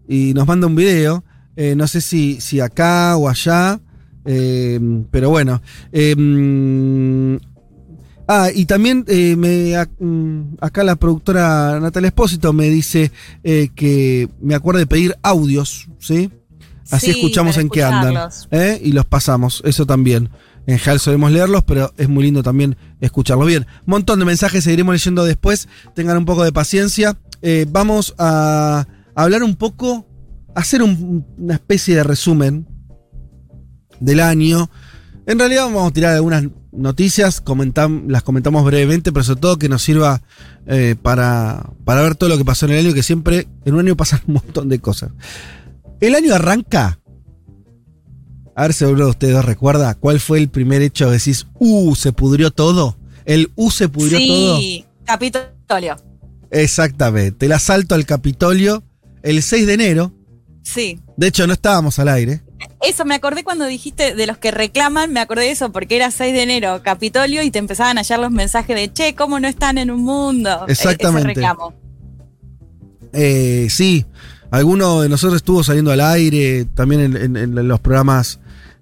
[0.07, 1.23] Y nos manda un video,
[1.57, 3.79] eh, no sé si, si acá o allá,
[4.25, 4.79] eh,
[5.11, 5.61] pero bueno.
[8.27, 13.11] Ah, y también eh, me, mm, acá la productora Natalia Espósito me dice
[13.43, 16.29] eh, que me acuerde de pedir audios, ¿sí?
[16.89, 18.29] Así Sí, escuchamos en qué andan.
[18.51, 18.79] ¿eh?
[18.83, 20.29] y los pasamos, eso también.
[20.67, 23.47] En general solemos leerlos, pero es muy lindo también escucharlos.
[23.47, 25.67] Bien, montón de mensajes, seguiremos leyendo después.
[25.95, 27.17] Tengan un poco de paciencia.
[27.41, 28.85] Eh, vamos a
[29.15, 30.05] hablar un poco,
[30.55, 32.67] hacer un- una especie de resumen
[33.99, 34.69] del año.
[35.25, 36.43] En realidad vamos a tirar algunas
[36.77, 40.21] noticias, comentam- las comentamos brevemente, pero sobre todo que nos sirva
[40.65, 43.81] eh, para, para ver todo lo que pasó en el año, que siempre en un
[43.81, 45.11] año pasan un montón de cosas.
[45.99, 46.99] El año arranca
[48.55, 51.93] a ver si alguno de ustedes recuerda cuál fue el primer hecho que decís, uh,
[51.93, 52.97] se pudrió todo.
[53.25, 54.57] El uh, se pudrió todo.
[54.57, 55.97] Sí, Capitolio.
[56.49, 57.45] Exactamente.
[57.45, 58.83] El asalto al Capitolio
[59.21, 60.13] el 6 de enero.
[60.63, 60.99] Sí.
[61.17, 62.41] De hecho, no estábamos al aire.
[62.81, 66.11] Eso, me acordé cuando dijiste de los que reclaman, me acordé de eso, porque era
[66.11, 69.47] 6 de enero, Capitolio, y te empezaban a hallar los mensajes de, che, ¿cómo no
[69.47, 70.65] están en un mundo?
[70.67, 71.31] E- Exactamente.
[71.31, 71.73] Ese reclamo.
[73.13, 74.05] Eh, sí,
[74.51, 78.39] alguno de nosotros estuvo saliendo al aire, también en, en- en los programas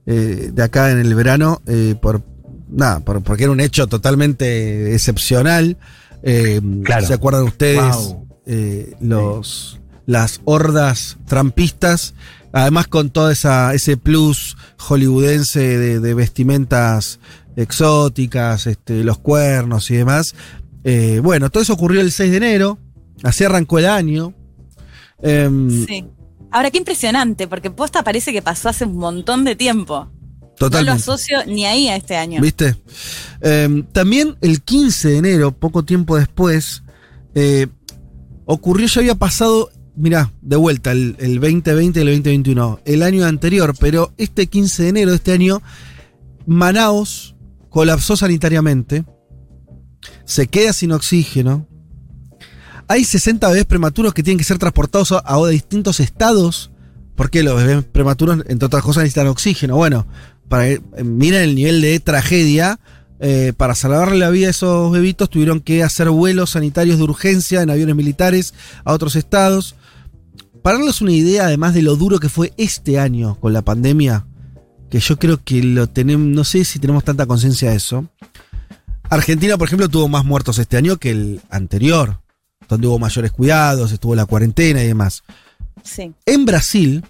[0.08, 2.22] eh, de acá en el verano, eh, por
[2.70, 5.78] nada, por- porque era un hecho totalmente excepcional.
[6.22, 7.06] Eh, Claro.
[7.08, 7.82] ¿Se acuerdan ustedes?
[7.96, 8.28] Wow.
[8.46, 12.14] eh, los, las hordas trampistas,
[12.62, 17.20] además con todo esa, ese plus hollywoodense de, de vestimentas
[17.58, 20.36] exóticas, este, los cuernos y demás.
[20.84, 22.80] Eh, bueno, todo eso ocurrió el 6 de enero,
[23.24, 24.34] así arrancó el año.
[25.22, 26.06] Em, Sí.
[26.52, 30.06] Ahora, qué impresionante, porque posta parece que pasó hace un montón de tiempo.
[30.06, 31.02] No lo Totalmente.
[31.02, 32.40] asocio ni ahí a este año.
[32.42, 32.78] ¿Viste?
[33.42, 36.84] Em, también el 15 de enero, poco tiempo después,
[37.34, 37.68] eh,
[38.46, 43.26] ocurrió, ya había pasado, mirá, de vuelta, el, el 2020 y el 2021, el año
[43.26, 45.62] anterior, pero este 15 de enero de este año,
[46.46, 47.36] Manaos
[47.70, 49.06] colapsó sanitariamente,
[50.26, 51.68] se queda sin oxígeno.
[52.88, 56.72] Hay 60 bebés prematuros que tienen que ser transportados a, a distintos estados.
[57.16, 59.76] porque los bebés prematuros, entre otras cosas, necesitan oxígeno?
[59.76, 60.06] Bueno,
[60.48, 62.80] para, eh, miren el nivel de tragedia.
[63.20, 67.62] eh, para salvarle la vida a esos bebitos tuvieron que hacer vuelos sanitarios de urgencia
[67.62, 68.54] en aviones militares
[68.84, 69.76] a otros estados.
[70.66, 74.26] Para darles una idea, además de lo duro que fue este año con la pandemia,
[74.90, 78.10] que yo creo que lo tenemos, no sé si tenemos tanta conciencia de eso.
[79.12, 82.20] Argentina, por ejemplo, tuvo más muertos este año que el anterior,
[82.68, 85.24] donde hubo mayores cuidados, estuvo la cuarentena y demás.
[85.84, 86.12] Sí.
[86.26, 87.06] En Brasil,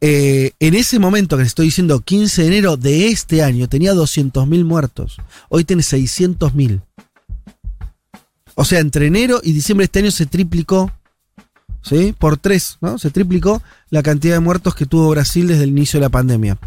[0.00, 3.92] eh, en ese momento que les estoy diciendo, 15 de enero de este año, tenía
[3.92, 5.18] 200.000 muertos.
[5.50, 6.80] Hoy tiene 600.000.
[8.54, 10.90] O sea, entre enero y diciembre de este año se triplicó,
[11.84, 12.14] ¿sí?
[12.18, 12.98] Por tres, ¿no?
[12.98, 16.58] Se triplicó la cantidad de muertos que tuvo Brasil desde el inicio de la pandemia.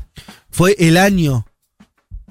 [0.50, 1.46] Fue el año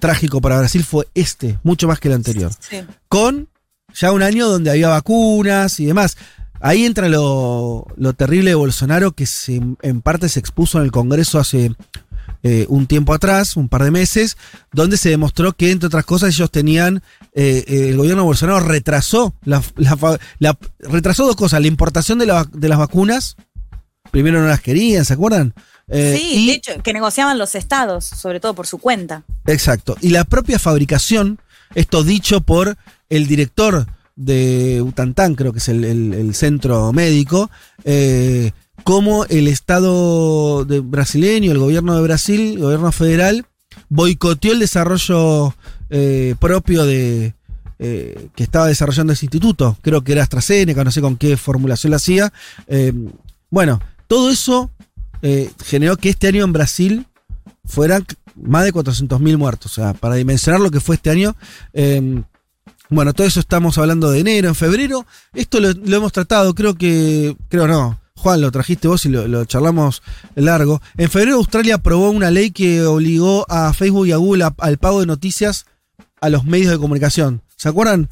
[0.00, 2.78] trágico para Brasil, fue este, mucho más que el anterior Sí.
[3.08, 3.48] con
[3.94, 6.16] ya un año donde había vacunas y demás.
[6.60, 10.90] Ahí entra lo, lo terrible de Bolsonaro que se, en parte se expuso en el
[10.90, 11.74] Congreso hace
[12.42, 14.36] eh, un tiempo atrás, un par de meses,
[14.72, 17.02] donde se demostró que, entre otras cosas, ellos tenían,
[17.34, 21.66] eh, eh, el gobierno de Bolsonaro retrasó, la, la fa- la- retrasó dos cosas, la
[21.66, 23.36] importación de, la- de las vacunas,
[24.10, 25.54] primero no las querían, ¿se acuerdan?
[25.88, 29.24] Eh, sí, y- de hecho, que negociaban los estados, sobre todo por su cuenta.
[29.46, 29.96] Exacto.
[30.00, 31.38] Y la propia fabricación,
[31.74, 32.76] esto dicho por
[33.08, 37.50] el director de Utantán, creo que es el, el- el centro médico,
[37.84, 38.50] eh,
[38.86, 43.44] cómo el Estado brasileño, el gobierno de Brasil, el gobierno federal,
[43.88, 45.56] boicoteó el desarrollo
[45.90, 47.34] eh, propio de
[47.80, 49.76] eh, que estaba desarrollando ese instituto.
[49.82, 52.32] Creo que era AstraZeneca, no sé con qué formulación la hacía.
[52.68, 52.92] Eh,
[53.50, 54.70] bueno, todo eso
[55.64, 57.06] generó que este año en Brasil
[57.64, 59.72] fueran más de 400.000 muertos.
[59.72, 61.34] O sea, para dimensionar lo que fue este año.
[62.88, 65.04] bueno, todo eso estamos hablando de enero, en febrero.
[65.34, 67.36] Esto lo, lo hemos tratado, creo que.
[67.48, 68.05] Creo no.
[68.16, 70.02] Juan, lo trajiste vos y lo, lo charlamos
[70.34, 70.80] largo.
[70.96, 74.78] En febrero Australia aprobó una ley que obligó a Facebook y a Google a- al
[74.78, 75.66] pago de noticias
[76.20, 77.42] a los medios de comunicación.
[77.56, 78.08] ¿Se acuerdan?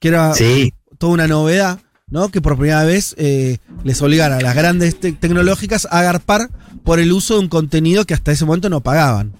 [0.00, 0.74] Que era Sí.
[0.98, 2.30] toda una novedad, ¿no?
[2.30, 6.50] Que por primera vez eh, les obligan a las grandes te- tecnológicas a agarpar
[6.82, 9.32] por el uso de un contenido que hasta ese momento no pagaban.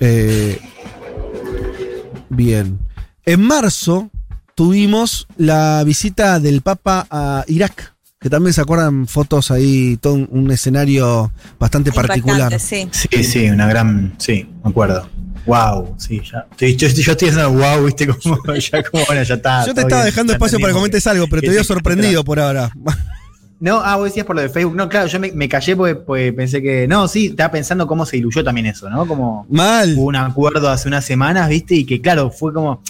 [0.00, 0.58] Eh,
[2.28, 2.80] bien.
[3.24, 4.10] En marzo
[4.54, 10.28] tuvimos la visita del Papa a Irak, que también se acuerdan fotos ahí, todo un,
[10.30, 12.58] un escenario bastante particular.
[12.58, 12.88] Sí.
[12.90, 14.14] Sí, sí, una gran.
[14.18, 15.08] Sí, me acuerdo.
[15.46, 16.46] Wow, sí, ya.
[16.56, 19.66] Sí, yo, yo estoy haciendo wow, viste, como ya, como bueno, ya está.
[19.66, 22.40] Yo te estaba bien, dejando espacio para que comentes algo, pero te veo sorprendido por
[22.40, 22.72] ahora.
[23.60, 24.74] No, ah, vos decías por lo de Facebook.
[24.74, 26.88] No, claro, yo me, me callé porque, porque pensé que.
[26.88, 29.06] No, sí, estaba pensando cómo se diluyó también eso, ¿no?
[29.06, 29.94] Como Mal.
[29.96, 31.74] hubo un acuerdo hace unas semanas, ¿viste?
[31.74, 32.82] Y que, claro, fue como.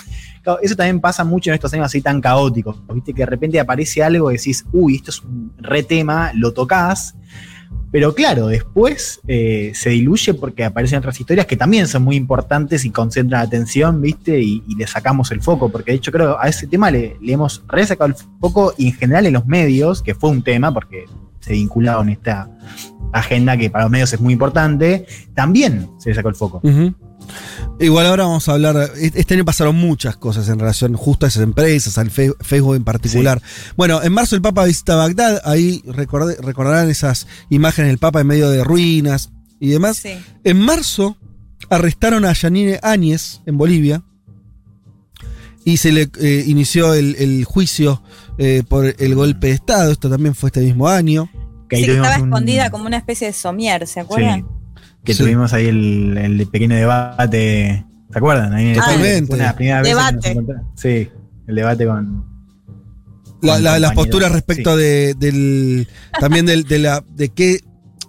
[0.62, 3.12] Eso también pasa mucho en estos años así tan caóticos, ¿viste?
[3.12, 7.14] Que de repente aparece algo y decís, uy, esto es un re tema, lo tocas.
[7.90, 12.84] Pero claro, después eh, se diluye porque aparecen otras historias que también son muy importantes
[12.84, 14.40] y concentran atención, ¿viste?
[14.40, 18.10] Y, le sacamos el foco, porque de hecho creo a ese tema le, hemos resacado
[18.10, 21.04] el foco y en general en los medios, que fue un tema, porque
[21.38, 22.50] se vinculaba en esta
[23.12, 26.60] agenda que para los medios es muy importante, también se le sacó el foco.
[27.80, 28.90] Igual ahora vamos a hablar.
[28.96, 33.40] Este año pasaron muchas cosas en relación justo a esas empresas, al Facebook en particular.
[33.76, 35.42] Bueno, en marzo el Papa visita Bagdad.
[35.44, 39.96] Ahí recordé- recordarán esas imágenes del Papa en medio de ruinas y demás.
[39.96, 40.12] Sí.
[40.44, 41.16] En marzo
[41.70, 44.02] arrestaron a Yanine Áñez en Bolivia
[45.64, 48.02] y se le eh, inició el, el juicio
[48.38, 49.90] eh, por el golpe de Estado.
[49.92, 51.30] Esto también fue este mismo año.
[51.68, 54.46] Que Sí, que estaba un- escondida como una especie de somier, ¿se acuerdan?
[55.04, 55.22] Que Sí.
[55.22, 57.84] tuvimos ahí el, el pequeño debate.
[58.10, 58.52] ¿Se acuerdan?
[58.54, 59.34] Ahí en el Totalmente.
[59.34, 60.36] Una nos Debate.
[60.76, 61.08] Sí,
[61.46, 62.24] el debate con.
[63.42, 65.88] La- con la- las posturas respecto de, del
[66.18, 67.60] también del, de la de qué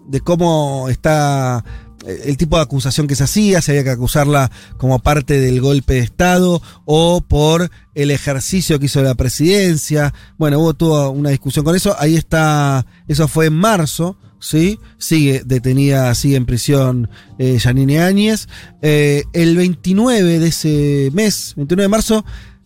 [0.08, 1.66] de cómo está
[2.06, 5.96] el tipo de acusación que se hacía, si había que acusarla como parte del golpe
[5.96, 10.14] de Estado o por el ejercicio que hizo la presidencia.
[10.38, 11.96] Bueno, hubo toda una discusión con eso.
[11.98, 14.80] Ahí está, eso fue en marzo, ¿sí?
[15.00, 18.48] Sigue detenida, sigue en prisión eh, Yanine Áñez.
[18.84, 22.26] Eh, el 29 de ese mes, 29 de marzo,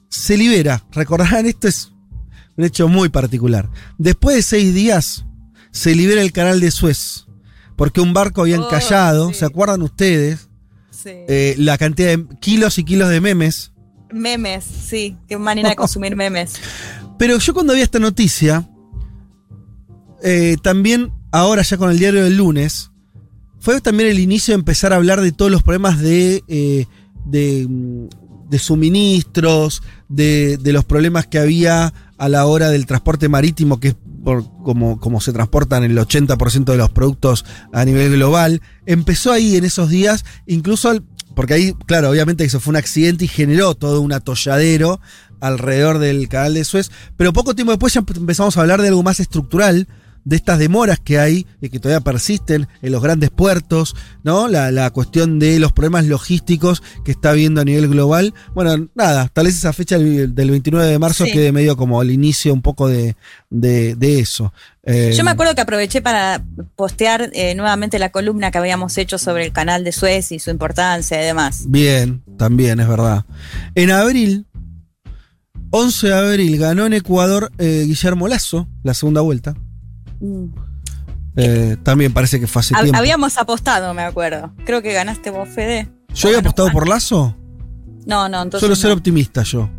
[0.09, 0.85] se libera.
[0.91, 1.93] Recordarán, esto es
[2.57, 3.69] un hecho muy particular.
[3.97, 5.25] Después de seis días,
[5.71, 7.27] se libera el canal de Suez.
[7.77, 9.35] Porque un barco había Oh, encallado, sí.
[9.35, 10.49] ¿se acuerdan ustedes?
[10.91, 11.11] Sí.
[11.29, 13.71] Eh, la cantidad de kilos y kilos de memes.
[14.11, 16.55] Memes, sí, qué manera de consumir memes.
[17.17, 18.69] Pero yo cuando vi esta noticia,
[20.21, 22.91] eh, también ahora ya con el diario del lunes,
[23.59, 26.85] fue también el inicio de empezar a hablar de todos los problemas de, eh,
[27.25, 33.29] de, mm, de suministros, de, de los problemas que había a la hora del transporte
[33.29, 33.95] marítimo, que es
[34.63, 38.61] como, como se transportan el 80% de los productos a nivel global.
[38.85, 41.01] Empezó ahí en esos días, incluso
[41.35, 44.99] porque ahí, claro, obviamente eso fue un accidente y generó todo un atolladero
[45.39, 49.03] alrededor del canal de Suez, pero poco tiempo después ya empezamos a hablar de algo
[49.03, 49.87] más estructural,
[50.29, 54.47] de estas demoras que hay y que todavía persisten en los grandes puertos, ¿no?
[54.47, 58.33] La, la cuestión de los problemas logísticos que está habiendo a nivel global.
[58.53, 61.31] Bueno, nada, tal vez esa fecha del del 29 de marzo Sí.
[61.31, 63.15] quede medio como el inicio un poco de,
[63.49, 64.53] de, de eso.
[64.83, 66.43] Eh, Yo me acuerdo que aproveché para
[66.75, 70.49] postear eh, nuevamente la columna que habíamos hecho sobre el canal de Suez y su
[70.51, 71.63] importancia y demás.
[71.67, 73.25] Bien, también es verdad.
[73.75, 74.45] En abril,
[75.71, 79.55] 11 de abril, ganó en Ecuador eh, Guillermo Lazo, la segunda vuelta.
[80.19, 80.45] Mm.
[81.35, 82.97] Eh, también parece que fue hace Hab- tiempo.
[82.97, 84.51] Habíamos apostado, me acuerdo.
[84.65, 85.89] Creo que ganaste vos, Fede.
[86.13, 87.35] ¿Yo había apostado por Lazo?
[88.05, 88.59] No, no, entonces.
[88.61, 89.69] Suelo ser optimista yo.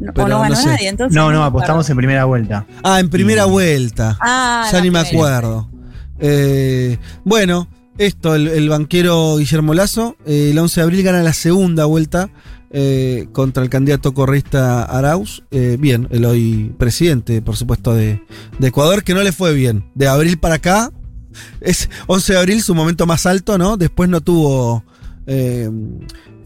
[0.00, 0.66] No, o no no ganó sé.
[0.66, 1.14] nadie, entonces.
[1.14, 2.66] No, no, me apostamos en primera vuelta.
[2.82, 4.16] Ah, en primera Y- vuelta.
[4.20, 5.70] Ah, ya ni me acuerdo.
[6.18, 11.32] Eh, bueno, esto, el, el banquero Guillermo Lazo, eh, el 11 de abril gana la
[11.32, 12.30] segunda vuelta
[12.76, 15.44] eh, contra el candidato correísta Arauz.
[15.52, 18.20] Eh, bien, el hoy presidente, por supuesto, de,
[18.58, 19.84] de Ecuador, que no le fue bien.
[19.94, 20.90] De abril para acá,
[21.60, 23.76] es 11 de abril su momento más alto, ¿no?
[23.76, 24.84] Después no tuvo...
[25.26, 25.70] eh,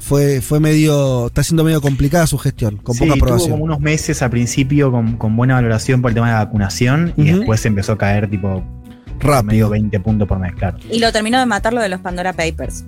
[0.00, 1.26] fue, fue medio.
[1.26, 3.50] Está siendo medio complicada su gestión, con Sí, poca tuvo aprobación.
[3.52, 7.12] como unos meses al principio con, con buena valoración por el tema de la vacunación
[7.16, 9.70] y después empezó a caer tipo medio Rápido.
[9.70, 10.78] 20 puntos por mes, claro.
[10.90, 12.84] Y lo terminó de matar lo de los Pandora Papers.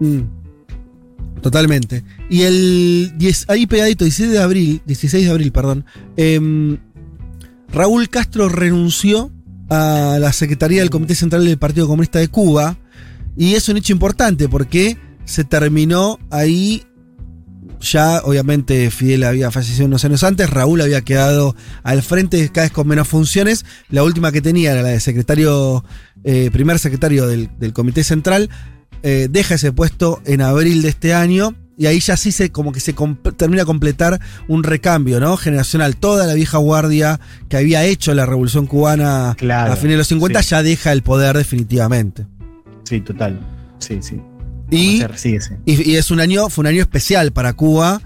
[0.00, 0.20] Mm.
[1.40, 2.04] Totalmente.
[2.30, 5.84] Y el 10, ahí pegadito, 16 de abril, 16 de abril, perdón,
[6.16, 6.78] em,
[7.72, 9.32] Raúl Castro renunció
[9.70, 12.76] a la Secretaría del Comité Central del Partido Comunista de Cuba.
[13.36, 16.84] Y es un hecho importante porque se terminó ahí.
[17.80, 22.72] Ya, obviamente, Fidel había fallecido unos años antes, Raúl había quedado al frente, cada vez
[22.72, 23.64] con menos funciones.
[23.88, 25.84] La última que tenía era la de secretario,
[26.22, 28.50] eh, primer secretario del, del Comité Central.
[29.02, 31.54] Eh, deja ese puesto en abril de este año.
[31.78, 35.36] Y ahí ya sí se como que se comp- termina de completar un recambio, ¿no?
[35.36, 35.96] Generacional.
[35.96, 40.06] Toda la vieja guardia que había hecho la revolución cubana Claro, a fines de los
[40.08, 40.50] 50 sí.
[40.50, 42.26] ya deja el poder definitivamente.
[42.84, 43.40] Sí, total.
[43.78, 44.20] Sí, sí.
[44.70, 45.54] Y, Se resigue, sí.
[45.64, 48.00] y, y es un año, fue un año especial para Cuba.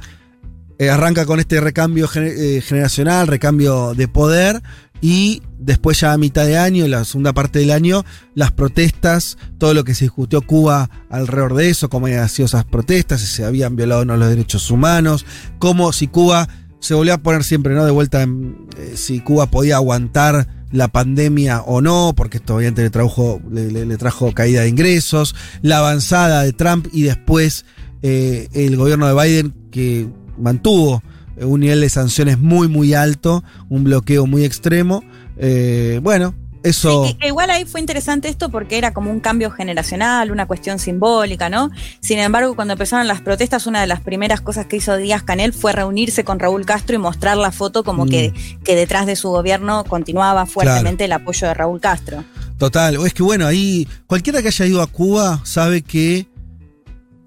[0.79, 4.63] Eh, arranca con este recambio gener- eh, generacional, recambio de poder.
[5.01, 9.75] Y después ya a mitad de año, la segunda parte del año, las protestas, todo
[9.75, 13.45] lo que se discutió Cuba alrededor de eso, cómo habían sido esas protestas, si se
[13.45, 15.27] habían violado o no los derechos humanos,
[15.59, 16.49] cómo si Cuba
[16.81, 17.85] se volvió a poner siempre, ¿no?
[17.85, 22.91] De vuelta, eh, si Cuba podía aguantar la pandemia o no, porque esto obviamente le
[22.91, 27.65] trajo, le, trajo caída de ingresos, la avanzada de Trump y después
[28.03, 31.03] eh, el gobierno de Biden que mantuvo
[31.41, 35.03] un nivel de sanciones muy muy alto, un bloqueo muy extremo.
[35.39, 37.05] Eh, bueno, eso...
[37.05, 40.79] Que- que igual ahí fue interesante esto porque era como un cambio generacional, una cuestión
[40.81, 41.71] simbólica, ¿no?
[42.01, 45.53] Sin embargo, cuando empezaron las protestas, una de las primeras cosas que hizo Díaz Canel
[45.53, 48.09] fue reunirse con Raúl Castro y mostrar la foto como Mm.
[48.09, 48.33] que,
[48.65, 52.25] que detrás de su gobierno continuaba fuertemente el apoyo de Raúl Castro.
[52.59, 56.27] Total, o es que bueno, ahí cualquiera que haya ido a Cuba sabe que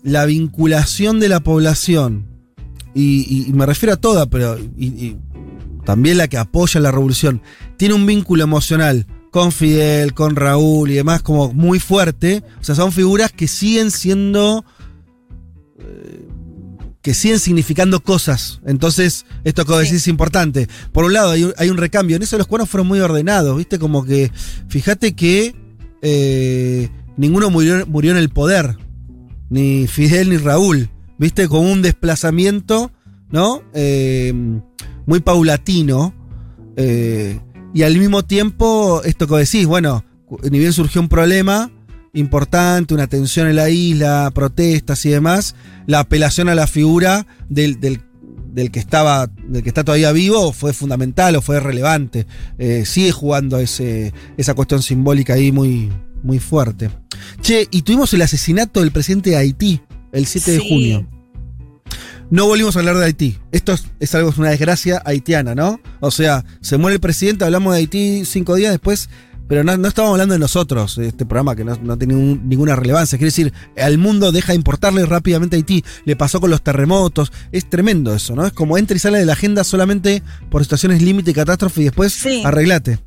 [0.01, 2.25] la vinculación de la población,
[2.95, 5.17] y, me refiero a toda, pero y- y
[5.85, 7.41] también la que apoya la revolución,
[7.77, 12.43] tiene un vínculo emocional con Fidel, con Raúl y demás como muy fuerte.
[12.59, 14.65] O sea, son figuras que siguen siendo
[15.79, 16.25] eh,
[17.01, 18.59] que siguen significando cosas.
[18.65, 20.67] Entonces, esto que vos decís es importante.
[20.91, 22.17] Por un lado, hay un, hay un recambio.
[22.17, 23.79] En eso los cuernos fueron muy ordenados, ¿viste?
[23.79, 24.31] Como que,
[24.67, 25.55] fíjate que
[26.01, 28.77] eh, ninguno murió, murió en el poder.
[29.49, 30.89] Ni Fidel ni Raúl.
[31.19, 31.47] ¿Viste?
[31.47, 32.91] Con un desplazamiento,
[33.29, 33.61] ¿no?
[33.73, 34.33] Eh,
[35.05, 36.13] muy paulatino.
[36.77, 37.39] eh,
[37.73, 40.03] y al mismo tiempo, esto que decís, bueno,
[40.49, 41.69] ni bien surgió un problema
[42.13, 45.55] importante, una tensión en la isla, protestas y demás,
[45.85, 48.01] la apelación a la figura del, del-
[48.51, 52.25] del que estaba, del que está todavía vivo fue fundamental o fue relevante.
[52.57, 55.91] Eh, sigue jugando ese, esa cuestión simbólica ahí muy,
[56.23, 56.89] muy fuerte.
[57.41, 59.81] Che, y tuvimos el asesinato del presidente de Haití
[60.11, 61.07] el 7 de junio.
[62.31, 63.37] No volvimos a hablar de Haití.
[63.51, 65.79] Esto es, es algo, es una desgracia haitiana, ¿no?
[65.99, 69.09] O sea, se muere el presidente, hablamos de Haití cinco días después,
[69.47, 73.17] pero no, no estábamos hablando de nosotros, este programa que no, no tiene ninguna relevancia.
[73.17, 75.83] Quiere decir, al mundo deja de importarle rápidamente a Haití.
[76.05, 77.31] Le pasó con los terremotos.
[77.51, 78.45] Es tremendo eso, ¿no?
[78.45, 81.85] Es como entra y sale de la agenda solamente por situaciones límite y catástrofe y
[81.85, 82.43] después Sí.
[82.45, 82.99] arreglate.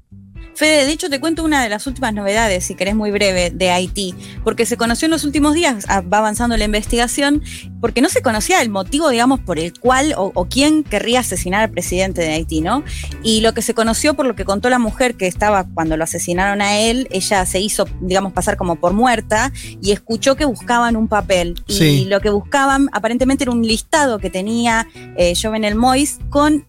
[0.54, 3.70] Fede, de hecho te cuento una de las últimas novedades, si querés muy breve, de
[3.70, 7.42] Haití, porque se conoció en los últimos días, ah, va avanzando la investigación,
[7.80, 11.62] porque no se conocía el motivo, digamos, por el cual o, o quién querría asesinar
[11.62, 12.84] al presidente de Haití, ¿no?
[13.22, 16.04] Y lo que se conoció por lo que contó la mujer que estaba cuando lo
[16.04, 20.96] asesinaron a él, ella se hizo, digamos, pasar como por muerta y escuchó que buscaban
[20.96, 21.54] un papel.
[21.66, 22.04] Y Sí.
[22.04, 24.86] lo que buscaban aparentemente era un listado que tenía
[25.16, 26.66] eh, Jovenel Mois con,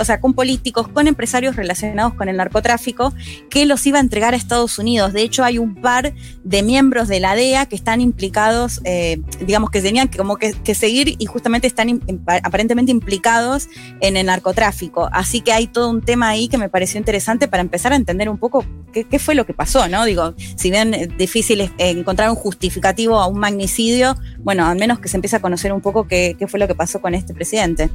[0.00, 3.12] o sea, con políticos, con empresarios relacionados con el narcotráfico
[3.50, 5.12] que los iba a entregar a Estados Unidos.
[5.12, 6.14] De hecho, hay un par
[6.44, 10.54] de miembros de la DEA que están implicados, eh, digamos que tenían que, como que,
[10.74, 13.68] seguir y justamente están impa- aparentemente implicados
[14.00, 15.08] en el narcotráfico.
[15.12, 18.28] Así que hay todo un tema ahí que me pareció interesante para empezar a entender
[18.28, 20.04] un poco qué, fue lo que pasó, ¿no?
[20.04, 24.98] Digo, si bien es difícil es- encontrar un justificativo a un magnicidio, bueno, al menos
[24.98, 27.90] que se empiece a conocer un poco qué fue lo que pasó con este presidente.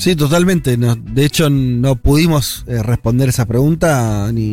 [0.00, 0.78] Sí, totalmente.
[0.78, 4.52] No, de hecho, no pudimos eh, responder esa pregunta ni,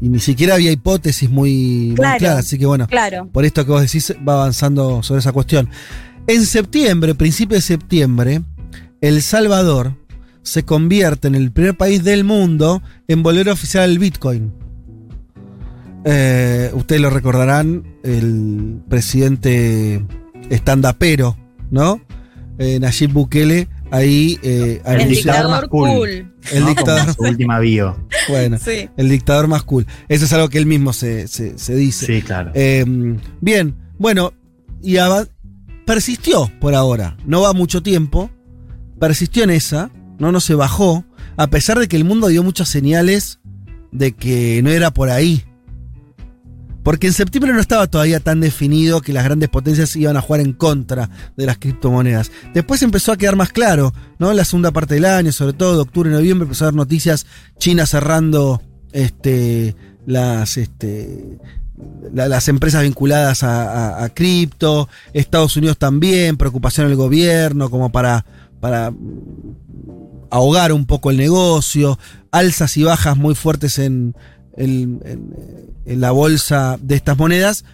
[0.00, 2.38] y ni siquiera había hipótesis muy, muy Claro, claras.
[2.40, 3.28] Así que bueno, Claro.
[3.32, 5.68] por esto que vos decís, va avanzando sobre esa cuestión.
[6.26, 8.42] En septiembre, principio de septiembre,
[9.00, 9.94] El Salvador
[10.42, 14.52] se convierte en el primer país del mundo en volver a oficial el Bitcoin.
[16.04, 20.04] Eh, ustedes lo recordarán, el presidente
[20.50, 21.36] estandapero,
[21.70, 22.00] ¿no?
[22.58, 25.88] Eh, Nayib Bukele, ahí eh, El dictador más cool.
[25.90, 26.08] cool.
[26.52, 26.68] El ¿no?
[26.68, 27.00] dictador.
[27.02, 27.96] Como su última bio.
[28.28, 28.88] Bueno, Sí.
[28.96, 29.86] el dictador más cool.
[30.08, 32.06] Eso es algo que él mismo se, se- se dice.
[32.06, 32.50] Sí, claro.
[32.54, 32.84] Eh,
[33.40, 34.32] bien, bueno,
[34.82, 34.96] y
[35.86, 37.16] persistió por ahora.
[37.26, 38.30] No va mucho tiempo.
[38.98, 41.04] Persistió en esa, no, no se bajó,
[41.36, 43.40] a pesar de que el mundo dio muchas señales
[43.90, 45.44] de que no era por ahí.
[46.82, 50.40] Porque en septiembre no estaba todavía tan definido que las grandes potencias iban a jugar
[50.40, 52.30] en contra de las criptomonedas.
[52.54, 54.30] Después empezó a quedar más claro, ¿no?
[54.30, 56.76] En la segunda parte del año, sobre todo de octubre y noviembre, empezó a haber
[56.76, 57.26] noticias
[57.58, 58.60] China cerrando
[58.92, 59.76] este,
[60.06, 61.38] las, este,
[62.12, 68.26] la- las empresas vinculadas a, cripto, Estados Unidos también, preocupación del gobierno como para,
[68.60, 68.92] para
[70.30, 71.98] ahogar un poco el negocio,
[72.30, 74.14] alzas y bajas muy fuertes en,
[74.56, 75.00] en-
[75.84, 77.64] en la bolsa de estas monedas.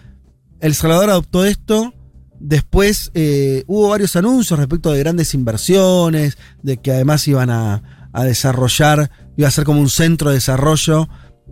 [0.59, 1.93] El Salvador adoptó esto.
[2.39, 8.23] Después eh, hubo varios anuncios respecto de grandes inversiones, de que además iban a, a
[8.23, 11.09] desarrollar, iba a ser como un centro de desarrollo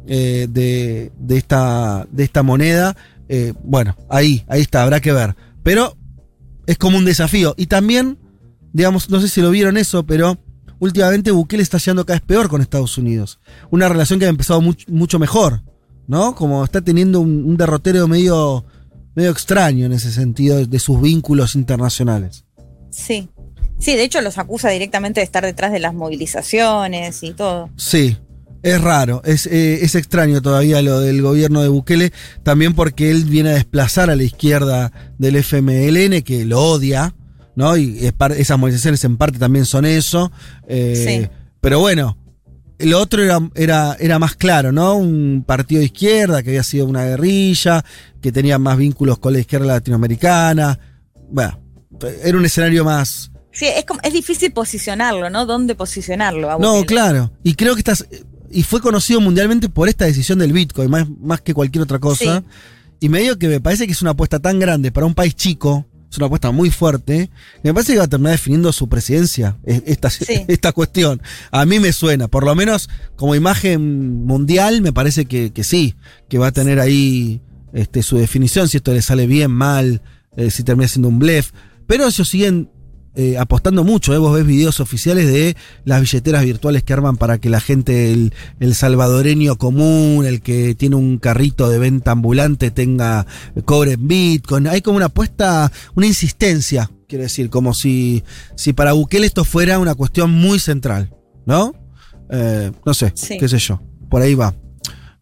[0.08, 2.96] eh, de, de esta, de esta moneda.
[3.28, 5.36] Eh, bueno, ahí, ahí está, habrá que ver.
[5.62, 5.98] Pero
[6.66, 7.54] es como un desafío.
[7.58, 8.18] Y también,
[8.72, 10.38] digamos, no sé si lo vieron eso, pero
[10.80, 13.40] últimamente Bukele está yendo cada vez peor con Estados Unidos.
[13.72, 15.62] Una relación que ha empezado much- mucho mejor,
[16.08, 16.36] ¿no?
[16.36, 18.66] Como está teniendo un, un derrotero medio,
[19.16, 22.46] medio extraño en ese sentido de sus vínculos internacionales.
[22.90, 23.30] Sí.
[23.80, 27.70] Sí, de hecho los acusa directamente de estar detrás de las movilizaciones y todo.
[27.76, 28.18] Sí,
[28.64, 32.12] es raro, es, eh, es extraño todavía lo del gobierno de Bukele,
[32.44, 37.14] también porque él viene a desplazar a la izquierda del FMLN, que lo odia,
[37.58, 37.76] ¿no?
[37.76, 40.32] Y es par- esas movilizaciones en parte también son eso.
[40.68, 41.30] eh, Sí.
[41.60, 42.18] Pero bueno,
[42.80, 44.96] lo otro era, era, era más claro, ¿no?
[44.96, 47.84] Un partido de izquierda que había sido una guerrilla,
[48.22, 50.80] que tenía más vínculos con la izquierda latinoamericana.
[51.32, 51.60] Bueno,
[52.24, 55.48] era un escenario más, Sí, es, como, es difícil posicionarlo, ¿no?
[55.48, 56.52] ¿Dónde posicionarlo?
[56.52, 57.32] a No, claro.
[57.44, 58.06] Y creo que estás.
[58.52, 62.40] Y fue conocido mundialmente por esta decisión del Bitcoin, más, más que cualquier otra cosa.
[62.42, 62.46] Sí.
[63.00, 65.88] Y medio que me parece que es una apuesta tan grande para un país chico,
[66.10, 67.30] es una apuesta muy fuerte,
[67.64, 70.26] me parece que va a terminar definiendo su presidencia, e- esta, Sí.
[70.48, 71.22] esta cuestión.
[71.52, 75.96] A mí me suena, por lo menos como imagen mundial, me parece que, que sí,
[76.30, 77.42] que va a tener ahí
[77.74, 80.02] este, su definición, si esto le sale bien, mal,
[80.36, 81.52] eh, si termina siendo un blef.
[81.88, 82.70] Pero ellos siguen
[83.20, 84.14] eh, apostando mucho.
[84.14, 84.18] ¿eh?
[84.20, 88.32] Vos ves videos oficiales de las billeteras virtuales que arman para que la gente, el,
[88.60, 93.26] el salvadoreño común, el que tiene un carrito de venta ambulante, tenga
[93.66, 94.68] cobre en Bitcoin.
[94.68, 98.24] Hay como una apuesta, una insistencia, quiero decir, como si,
[98.56, 101.12] si para Bukele esto fuera una cuestión muy central,
[101.48, 101.74] ¿no?
[102.30, 103.38] Eh, no sé, Sí.
[103.40, 103.82] qué sé yo.
[104.10, 104.54] Por ahí va.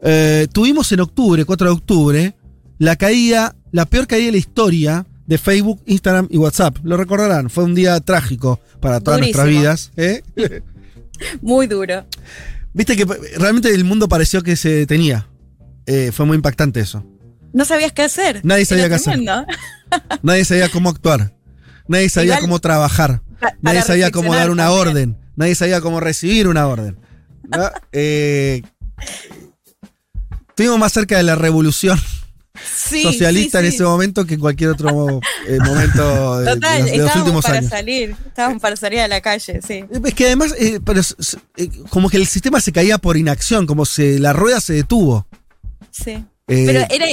[0.01, 2.35] Eh, tuvimos en octubre, 4 de octubre,
[2.77, 6.77] la caída, la peor caída de la historia de Facebook, Instagram y WhatsApp.
[6.83, 9.91] Lo recordarán, fue un día trágico para todas nuestras vidas.
[9.97, 10.21] ¿eh?
[11.41, 12.05] Muy duro.
[12.73, 13.05] Viste que
[13.37, 15.27] realmente el mundo pareció que se detenía.
[15.85, 17.05] Eh, fue muy impactante eso.
[17.53, 18.41] No sabías qué hacer.
[18.43, 19.19] Nadie sabía qué hacer.
[20.23, 21.33] Nadie sabía cómo actuar.
[21.87, 23.21] Nadie sabía Igual- cómo trabajar.
[23.61, 25.17] Nadie sabía cómo dar una orden.
[25.35, 26.97] Nadie sabía cómo recibir una orden.
[27.49, 27.69] ¿no?
[27.93, 28.61] Eh,
[30.49, 31.97] estuvimos más cerca de la revolución
[32.63, 36.81] Sí, socialista sí, en ese momento que en cualquier otro eh, momento de, de Total,
[36.81, 37.69] los, de los últimos para años.
[37.69, 38.15] salir.
[38.27, 39.83] Estábamos para salir a la calle, sí.
[40.03, 41.01] Es que además, eh, pero
[41.57, 45.27] eh, como que el sistema se caía por inacción, como si la rueda se detuvo.
[45.91, 46.23] Sí.
[46.47, 47.07] Eh, Pero era,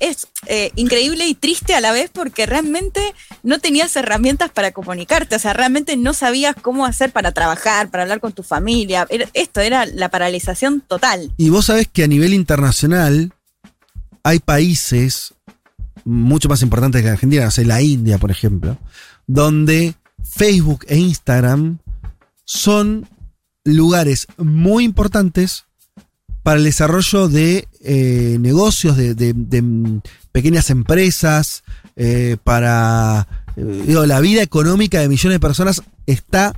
[0.00, 5.36] es eh, increíble y triste a la vez porque realmente no tenías herramientas para comunicarte,
[5.36, 9.06] o sea, realmente no sabías cómo hacer para trabajar, para hablar con tu familia.
[9.10, 11.30] Era- esto era la paralización total.
[11.36, 13.34] Y vos sabés que a nivel internacional
[14.22, 15.34] hay países
[16.04, 18.78] mucho más importantes que la Argentina, no sé, la India, por ejemplo,
[19.26, 21.78] donde Facebook e Instagram
[22.44, 23.06] son
[23.64, 25.64] lugares muy importantes
[26.42, 29.92] para el desarrollo de eh, negocios, de,
[30.32, 31.62] pequeñas empresas,
[31.96, 33.28] eh, para...
[33.56, 36.54] eh, la vida económica de millones de personas está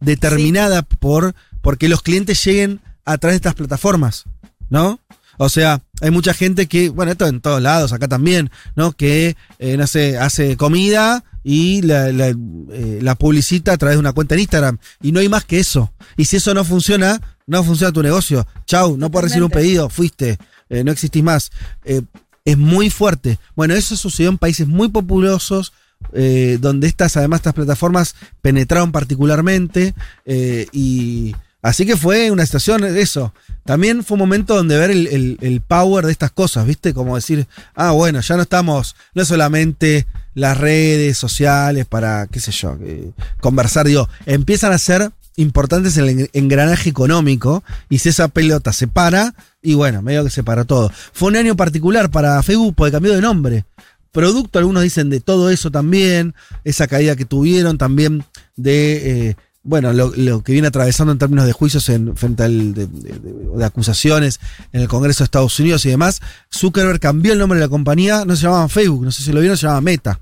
[0.00, 4.24] determinada por porque los clientes lleguen a través de estas plataformas,
[4.70, 5.00] ¿no?
[5.38, 8.92] O sea, hay mucha gente que, bueno, esto en todos lados, acá también, ¿no?
[8.92, 14.00] Que, eh, no sé, hace comida y la, la, eh, la publicita a través de
[14.00, 14.78] una cuenta en Instagram.
[15.02, 15.92] Y no hay más que eso.
[16.16, 18.46] Y si eso no funciona, no funciona tu negocio.
[18.66, 21.50] Chau, no puedes recibir un pedido, fuiste, eh, no existís más.
[21.84, 22.02] Eh,
[22.44, 23.38] es muy fuerte.
[23.54, 25.72] Bueno, eso sucedió en países muy populosos,
[26.12, 29.94] eh, donde estas, además, estas plataformas penetraron particularmente.
[30.24, 31.34] eh, y
[31.66, 33.32] así que fue una situación de eso.
[33.64, 36.94] También fue un momento donde ver el, power de estas cosas, ¿viste?
[36.94, 42.38] Como decir, ah, bueno, ya no estamos, no es solamente las redes sociales para, qué
[42.38, 43.10] sé yo, eh,
[43.40, 48.72] conversar, digo, empiezan a ser importantes en el en- engranaje económico y si esa pelota
[48.72, 50.92] se para, y bueno, medio que se para todo.
[51.12, 53.64] Fue un año particular para Facebook porque cambió de nombre.
[54.12, 59.36] Producto, algunos dicen de todo eso también, esa caída que tuvieron también de, eh,
[59.66, 63.18] bueno, lo, lo que viene atravesando en términos de juicios en, frente al de, de-
[63.18, 64.38] de- acusaciones
[64.72, 66.20] en el Congreso de Estados Unidos y demás.
[66.54, 69.40] Zuckerberg cambió el nombre de la compañía, no se llamaba Facebook, no sé si lo
[69.40, 70.20] vieron, se llamaba Meta.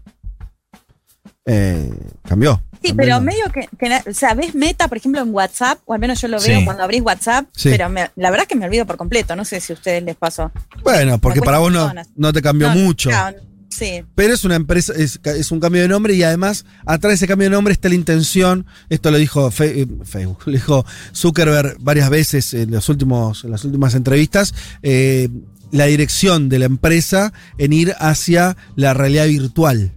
[1.46, 1.92] Eh,
[2.26, 2.62] cambió.
[2.82, 5.94] Sí, Cambió pero medio que, que o sea, ves meta, por ejemplo, en WhatsApp, o
[5.94, 6.64] al menos yo lo veo Sí.
[6.64, 7.70] cuando abrís WhatsApp, Sí.
[7.70, 10.02] pero me- la verdad es que me olvido por completo, no sé si a ustedes
[10.02, 10.50] les pasó.
[10.82, 13.08] Bueno, porque para vos no, no te cambió No, mucho.
[13.10, 13.38] claro,
[13.74, 17.26] sí, Pero es una empresa, es, un cambio de nombre y además atrás de ese
[17.26, 22.10] cambio de nombre está la intención, esto lo dijo eh, Facebook, lo dijo Zuckerberg varias
[22.10, 25.28] veces en, los últimos, en las últimas entrevistas, eh,
[25.70, 29.92] la dirección de la empresa en ir hacia la realidad virtual.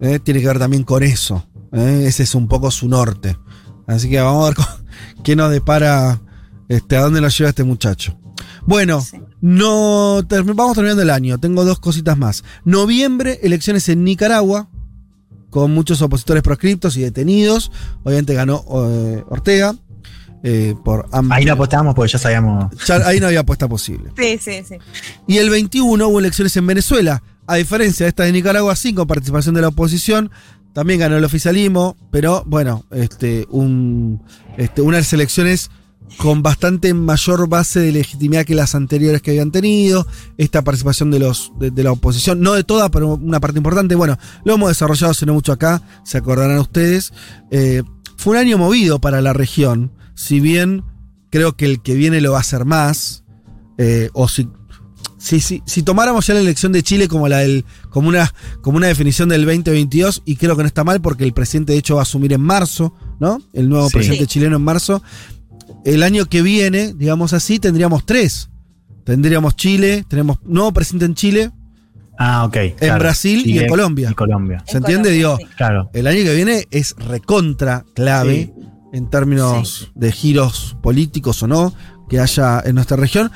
[0.00, 1.46] Eh, Tiene que ver también con eso.
[1.72, 3.36] eh, Ese es un poco su norte.
[3.86, 4.66] Así que vamos a ver
[5.24, 6.20] qué nos depara,
[6.68, 8.19] este, a dónde nos lleva este muchacho.
[8.70, 9.18] Bueno, Sí.
[9.40, 11.38] no ter- vamos terminando el año.
[11.38, 12.44] Tengo dos cositas más.
[12.64, 14.68] Noviembre, elecciones en Nicaragua,
[15.50, 17.72] con muchos opositores proscriptos y detenidos.
[18.04, 19.74] Obviamente ganó eh, Ortega.
[20.42, 22.72] eh, por Ahí no apostamos porque ya sabíamos.
[22.86, 24.10] Ya- ahí no había apuesta posible.
[24.16, 24.76] sí, sí, sí.
[25.26, 27.22] Y el 21 hubo elecciones en Venezuela.
[27.46, 30.30] A diferencia de esta de Nicaragua, sin con participación de la oposición.
[30.72, 34.22] También ganó el oficialismo, pero bueno, este, un,
[34.56, 35.70] este, unas elecciones
[36.16, 40.06] con bastante mayor base de legitimidad que las anteriores que habían tenido.
[40.38, 43.94] Esta participación de, los, de, de la oposición, no de toda, pero una parte importante.
[43.94, 47.12] Bueno, lo hemos desarrollado hace no mucho acá, se acordarán ustedes.
[47.50, 47.82] Eh,
[48.16, 50.84] fue un año movido para la región, si bien
[51.30, 53.24] creo que el que viene lo va a hacer más.
[53.78, 54.48] eh, o si
[55.16, 58.32] si, si, si tomáramos ya la elección de Chile como la del, como una,
[58.62, 61.78] como una definición del 2022, y creo que no está mal porque el presidente de
[61.78, 63.38] hecho va a asumir en marzo, ¿no?
[63.52, 63.94] El nuevo Sí.
[63.96, 65.02] presidente chileno en marzo.
[65.84, 68.50] El año que viene, digamos así, tendríamos tres.
[69.04, 71.50] Tendríamos Chile, tenemos nuevo presidente en Chile,
[72.22, 72.56] Ah, ok.
[72.80, 74.10] En Brasil y en Colombia.
[74.10, 74.62] Y Colombia.
[74.66, 75.08] ¿se En entiende?
[75.08, 75.56] Colombia, Digo, sí.
[75.56, 75.90] Claro.
[75.94, 78.52] el año que viene es recontra clave
[78.92, 81.72] en términos de giros políticos o no
[82.10, 83.30] que haya en nuestra región.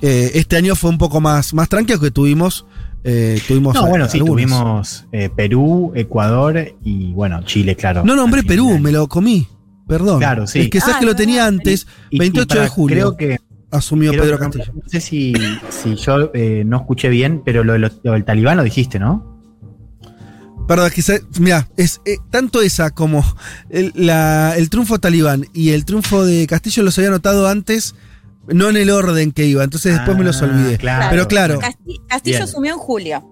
[0.00, 2.66] Eh, este año fue un poco más, más tranquilo que tuvimos
[3.02, 8.04] Eh, tuvimos No, bueno, sí, tuvimos eh, Perú, Ecuador y bueno, Chile, claro.
[8.04, 9.48] No nombré Perú, me lo comí.
[9.90, 10.18] Perdón.
[10.20, 10.60] Claro, sí.
[10.60, 12.94] Es que sabes Ah, que lo tenía antes, Y- y 28 para- de julio.
[12.96, 13.38] Creo que.
[13.72, 14.72] asumió creo Pedro que Castillo.
[14.82, 15.32] No sé si,
[15.68, 19.38] si yo eh, no escuché bien, pero lo, lo- lo del talibán lo dijiste, ¿no?
[20.66, 23.24] Perdón, es que se- mira, es eh, tanto esa como
[23.68, 27.94] el, la- el triunfo talibán y el triunfo de Castillo los había notado antes,
[28.48, 30.76] no en el orden que iba, entonces después me los Ah, olvidé.
[30.78, 31.06] claro.
[31.10, 32.42] Pero claro, Casti- Castillo Bien.
[32.48, 33.24] asumió en julio.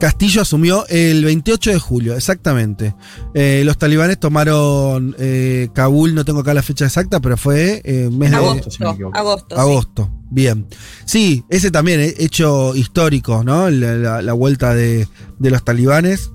[0.00, 2.94] Castillo asumió el 28 de julio, exactamente.
[3.34, 8.08] Eh, los talibanes tomaron eh, Kabul, no tengo acá la fecha exacta, pero fue eh,
[8.10, 8.70] mes de Agosto,
[9.12, 9.56] Agosto.
[9.60, 10.04] Agosto.
[10.04, 10.26] sí.
[10.32, 10.66] Bien.
[11.04, 13.68] Sí, ese también, eh, hecho histórico, ¿no?
[13.68, 15.06] La, la- la vuelta de,
[15.38, 16.30] de los talibanes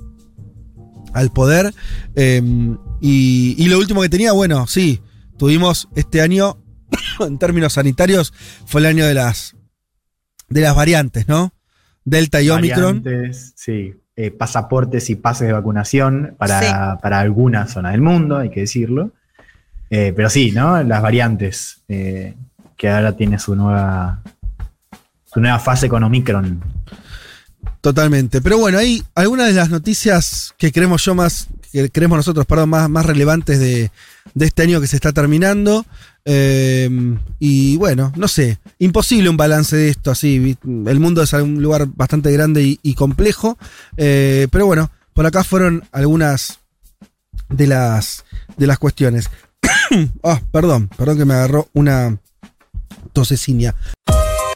[1.14, 1.74] al poder.
[2.16, 2.42] Eh,
[3.02, 5.02] y, y lo último que tenía, bueno, sí,
[5.38, 6.58] tuvimos este año,
[7.20, 8.32] en términos sanitarios,
[8.68, 9.56] fue el año de las,
[10.50, 11.52] de las variantes, ¿no?
[12.06, 13.04] Delta y Omicron.
[13.04, 13.94] Variantes, sí.
[14.16, 19.12] Eh, pasaportes y pases de vacunación para, para alguna zona del mundo, hay que decirlo.
[19.90, 20.82] Eh, pero sí, ¿no?
[20.84, 22.34] Las variantes, eh,
[22.78, 24.22] que ahora tiene su nueva,
[25.26, 26.62] su nueva fase con Omicron.
[27.82, 28.42] Totalmente.
[28.42, 31.48] Pero bueno, hay algunas de las noticias que creemos yo más,
[31.84, 33.92] que creemos nosotros, perdón, más, más relevantes de,
[34.34, 35.86] de este año que se está terminando.
[36.24, 36.90] Eh,
[37.40, 40.58] y bueno, no sé, imposible un balance de esto así.
[40.64, 43.58] El mundo es un lugar bastante grande y, y complejo.
[43.98, 46.60] Eh, pero bueno, por acá fueron algunas
[47.50, 48.26] de las,
[48.58, 49.30] de las cuestiones.
[50.24, 52.18] Ah, perdón, perdón que me agarró una
[53.14, 53.76] tosecinia.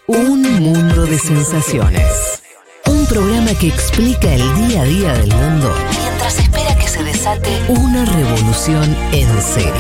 [0.08, 2.42] Un mundo de sensaciones.
[2.88, 6.40] Un programa que explica el día a día del mundo mientras
[7.68, 9.74] una revolución en serio.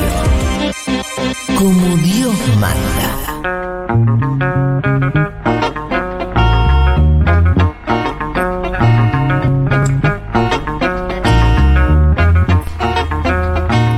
[1.57, 3.15] Como Dios manda.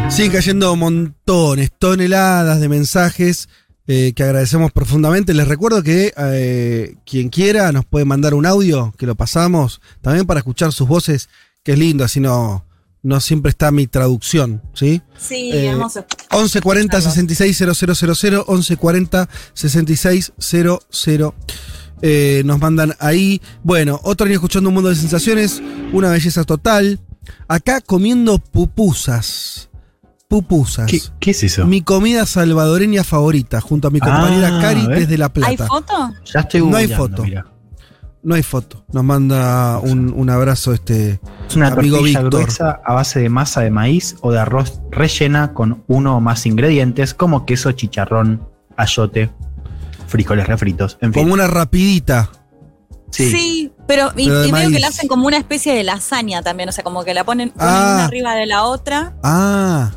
[0.10, 3.50] Siguen cayendo montones, toneladas de mensajes
[3.88, 5.34] eh, que agradecemos profundamente.
[5.34, 10.26] Les recuerdo que eh, quien quiera nos puede mandar un audio, que lo pasamos, también
[10.26, 11.28] para escuchar sus voces,
[11.64, 12.66] que es lindo, así no,
[13.04, 15.02] no siempre está mi traducción, ¿sí?
[15.18, 21.34] Sí, Eh, hemos 1140 660000 1140 6600
[22.04, 23.42] eh, nos mandan ahí.
[23.64, 25.62] Bueno, otro año escuchando un mundo de sensaciones,
[25.94, 27.00] una belleza total.
[27.48, 29.70] Acá comiendo pupusas.
[30.28, 30.90] Pupusas.
[30.90, 31.66] ¿Qué, qué es eso?
[31.68, 35.68] Mi comida salvadoreña favorita, junto a mi compañera Ah, Cari a desde La ¿Hay Plata.
[35.68, 35.94] foto?
[36.34, 37.24] ya estoy no hay foto.
[37.24, 37.46] mira.
[38.24, 38.86] No hay foto.
[38.94, 42.30] Nos manda un, un abrazo este Es una amigo Víctor.
[42.30, 46.46] gruesa a base de masa de maíz o de arroz rellena con uno o más
[46.46, 48.48] ingredientes como queso, chicharrón,
[48.78, 49.32] ayote,
[50.08, 51.24] frijoles refritos, en fin.
[51.24, 52.30] Como una rapidita.
[53.10, 53.72] Sí.
[53.88, 56.72] pero, y, Pero y veo que la hacen como una especie de lasaña también, o
[56.72, 57.94] sea, como que la ponen, ponen Ah.
[57.96, 59.16] una arriba de la otra.
[59.24, 59.92] Ah,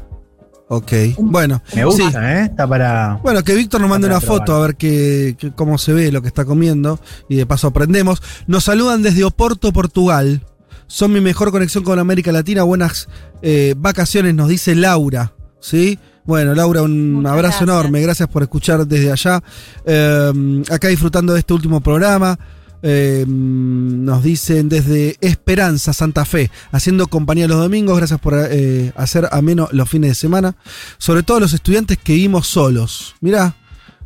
[0.69, 0.93] ok.
[1.19, 2.17] Bueno, Me gusta, sí.
[2.21, 2.43] ¿eh?
[2.45, 3.21] Está para...
[3.23, 6.23] Bueno, que Víctor nos mande una foto a ver qué, qué- cómo se ve lo
[6.23, 6.99] que está comiendo
[7.29, 8.23] y de paso aprendemos.
[8.47, 10.43] Nos saludan desde Oporto, Portugal.
[10.87, 12.63] Son mi mejor conexión con América Latina.
[12.63, 13.09] Buenas
[13.43, 15.33] eh, vacaciones, nos dice Laura.
[15.61, 15.99] ¿Sí?
[16.27, 17.63] Bueno, Laura, un Muchas abrazo gracias.
[17.63, 18.01] enorme.
[18.03, 19.43] Gracias por escuchar desde allá.
[19.87, 22.39] Eh, acá disfrutando de este último programa.
[22.87, 27.97] Eh, nos dicen desde Esperanza, Santa Fe, haciendo compañía los domingos.
[27.97, 30.55] Gracias por eh, hacer ameno los fines de semana.
[30.99, 33.15] Sobre todo los estudiantes que vivimos solos.
[33.23, 33.57] Mirá,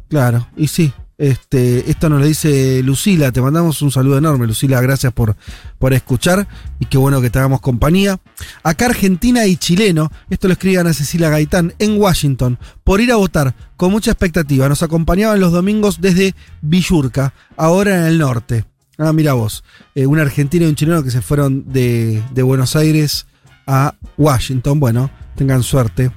[0.09, 0.93] claro, y sí.
[1.19, 5.35] Este, esto nos lo dice Lucila, te mandamos un saludo enorme, Lucila, gracias por,
[5.81, 6.47] por escuchar
[6.79, 8.21] y qué bueno que te hagamos compañía.
[8.62, 13.16] Acá Argentina y chileno, esto lo escriban a Cecilia Gaitán, en Washington, por ir a
[13.16, 14.69] votar con mucha expectativa.
[14.69, 18.64] Nos acompañaban los domingos desde Villurca, ahora en el norte.
[18.97, 19.64] Ah, mira vos,
[19.97, 23.27] eh, un argentino y un chileno que se fueron de, de Buenos Aires
[23.66, 24.79] a Washington.
[24.79, 26.12] Bueno, tengan suerte.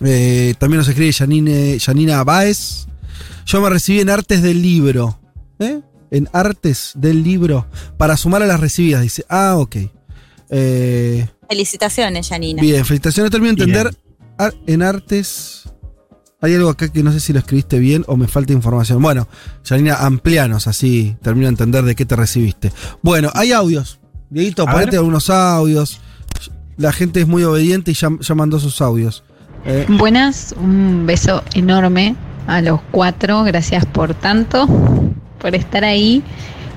[0.00, 2.86] Eh, también nos escribe Janine, Janina Báez.
[3.46, 5.18] Yo me recibí en Artes del Libro.
[5.58, 5.80] ¿Eh?
[6.10, 7.66] En Artes del Libro.
[7.96, 9.24] Para sumar a las recibidas, dice.
[9.28, 9.76] Ah, ok.
[10.50, 12.60] Eh, Felicitaciones, Janina.
[12.60, 13.30] bien, felicitaciones.
[13.30, 13.96] Termino de entender.
[14.38, 15.62] Ar- en Artes.
[16.42, 19.00] Hay algo acá que no sé si lo escribiste bien o me falta información.
[19.00, 19.26] Bueno,
[19.64, 22.72] Janina, amplianos, así termino de entender de qué te recibiste.
[23.02, 24.00] Bueno, hay audios.
[24.28, 26.00] Dieguito, ponete algunos audios.
[26.76, 29.24] La gente es muy obediente y ya, ya mandó sus audios.
[29.64, 32.14] Eh, Buenas, un beso enorme
[32.46, 33.44] a los cuatro.
[33.44, 34.66] Gracias por tanto,
[35.38, 36.22] por estar ahí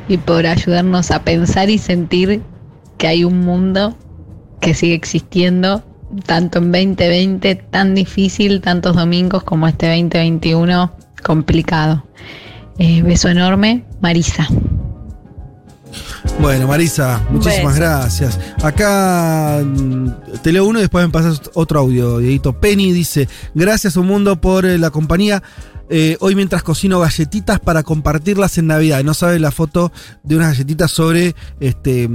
[0.07, 2.41] y por ayudarnos a pensar y sentir
[2.97, 3.95] que hay un mundo
[4.59, 5.83] que sigue existiendo,
[6.25, 10.91] tanto en 2020, tan difícil, tantos domingos como este 2021
[11.23, 12.03] complicado.
[12.77, 14.47] Eh, beso enorme, Marisa.
[16.39, 18.39] Bueno, Marisa, muchísimas gracias.
[18.63, 20.09] Acá mm,
[20.41, 22.53] te leo uno y después me pasas otro audio, Dieguito.
[22.53, 25.43] Penny dice, gracias un mundo por eh, la compañía.
[25.89, 29.03] Eh, hoy mientras cocino galletitas para compartirlas en Navidad.
[29.03, 29.91] No sabe la foto
[30.23, 32.09] de unas galletitas sobre este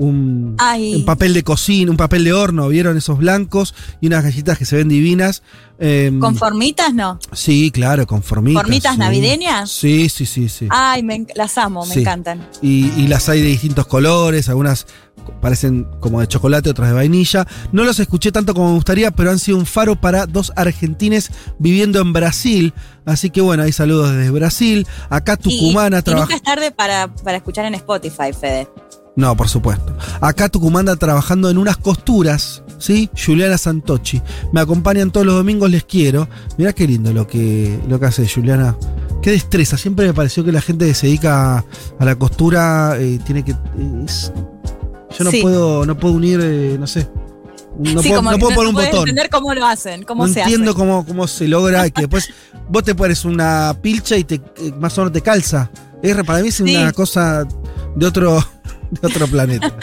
[0.00, 3.74] un, un papel de cocina, un papel de horno, ¿vieron esos blancos?
[4.00, 5.42] Y unas galletitas que se ven divinas.
[5.78, 7.18] Eh, ¿Con formitas no?
[7.32, 8.62] Sí, claro, con formitas.
[8.62, 8.98] ¿Formitas sí.
[8.98, 9.70] navideñas?
[9.70, 10.68] Sí, sí, sí, sí.
[10.70, 12.48] Ay, me las amo, me encantan.
[12.62, 14.86] Y, y las hay de distintos colores, algunas
[15.42, 17.46] parecen como de chocolate, otras de vainilla.
[17.72, 21.30] No los escuché tanto como me gustaría, pero han sido un faro para dos argentines
[21.58, 22.72] viviendo en Brasil.
[23.04, 24.86] Así que bueno, ahí saludos desde Brasil.
[25.10, 26.24] Acá Tucumana trabaja.
[26.24, 28.66] nunca es tarde para, para escuchar en Spotify, Fede.
[29.16, 29.96] No, por supuesto.
[30.20, 33.10] Acá Tucumana trabajando en unas costuras, ¿sí?
[33.16, 34.22] Juliana Santochi.
[34.52, 36.28] Me acompañan todos los domingos, les quiero.
[36.56, 38.76] Mirá qué lindo lo que, lo que hace Juliana.
[39.20, 39.76] Qué destreza.
[39.76, 41.58] Siempre me pareció que la gente que se dedica
[41.98, 43.54] a, la costura eh, tiene que.
[44.06, 44.32] es-
[45.18, 45.42] yo no Sí.
[45.42, 47.08] puedo, no puedo unir, eh, no sé.
[47.78, 49.00] No Sí, puedo, no puedo poner un botón.
[49.00, 50.78] entender cómo lo hacen, cómo no se entiendo hace.
[50.78, 52.28] cómo, cómo se logra y que después
[52.68, 55.70] vos te pones una pilcha y te eh, más o menos te calza.
[56.02, 56.76] Es, para mí es Sí.
[56.76, 57.44] una cosa
[57.96, 58.42] de otro,
[58.90, 59.74] de otro planeta.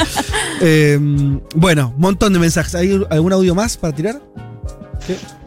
[0.60, 0.98] Eh,
[1.56, 2.74] bueno, montón de mensajes.
[2.74, 4.22] ¿Hay algún audio más para tirar?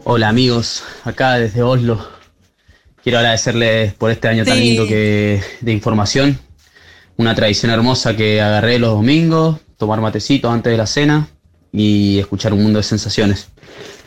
[0.05, 2.07] Hola amigos, acá desde Oslo.
[3.03, 6.39] Quiero agradecerles por este año tan lindo que, de información.
[7.17, 11.27] Una tradición hermosa que agarré los domingos, tomar matecito antes de la cena
[11.71, 13.49] y escuchar un mundo de sensaciones.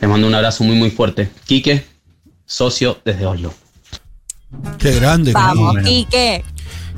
[0.01, 1.29] Les mando un abrazo muy muy fuerte.
[1.45, 1.85] Quique,
[2.45, 3.53] socio desde Oslo.
[4.79, 5.33] Qué grande.
[5.33, 6.43] Vamos, qué, Quique.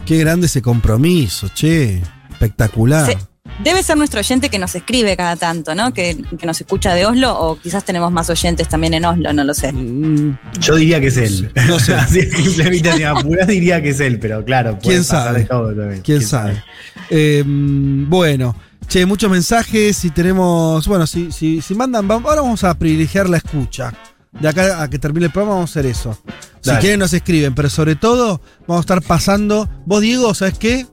[0.06, 2.02] qué grande ese compromiso, che.
[2.42, 3.06] Espectacular.
[3.06, 3.18] Se-
[3.64, 5.92] Debe ser nuestro oyente que nos escribe cada tanto, ¿no?
[5.92, 9.44] Que, que nos escucha de Oslo, o quizás tenemos más oyentes también en Oslo, no
[9.44, 9.72] lo sé.
[9.74, 11.52] Mm, Yo diría que es él.
[11.68, 11.96] No sé.
[11.96, 14.78] Así simplemente si me apuras diría que es él, pero claro.
[14.78, 15.40] puede ¿Quién pasar sabe?
[15.40, 16.02] de todo también.
[16.04, 16.62] ¿Quién sabe?
[17.10, 18.56] Eh, bueno,
[18.88, 20.86] che, muchos mensajes y tenemos.
[20.88, 22.08] Bueno, si, si, si mandan.
[22.08, 23.92] vamos- Ahora vamos a privilegiar la escucha.
[24.40, 26.22] De acá a que termine el programa vamos a hacer eso.
[26.62, 29.68] Si quieren nos escriben, pero sobre todo vamos a estar pasando.
[29.86, 30.86] Vos, Diego, ¿sabes qué?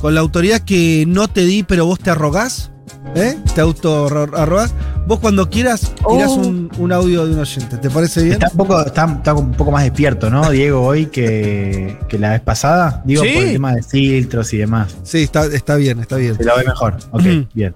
[0.00, 2.70] Con la autoridad que no te di, pero vos te arrogás.
[3.14, 3.36] ¿Eh?
[3.54, 4.72] Te auto arro- arrogás.
[5.06, 6.36] Vos cuando quieras tirás Oh.
[6.36, 7.76] un, un audio de un oyente.
[7.78, 8.34] ¿Te parece bien?
[8.34, 12.30] Está un, poco, está, está un poco más despierto, ¿no, Diego, hoy que, que la
[12.30, 13.02] vez pasada?
[13.04, 13.30] Digo, Sí.
[13.34, 14.96] por el tema de filtros y demás.
[15.02, 16.36] Sí, está, está bien, está bien.
[16.36, 16.98] Se lo ve mejor.
[17.10, 17.46] Ok, Ujú.
[17.54, 17.74] bien.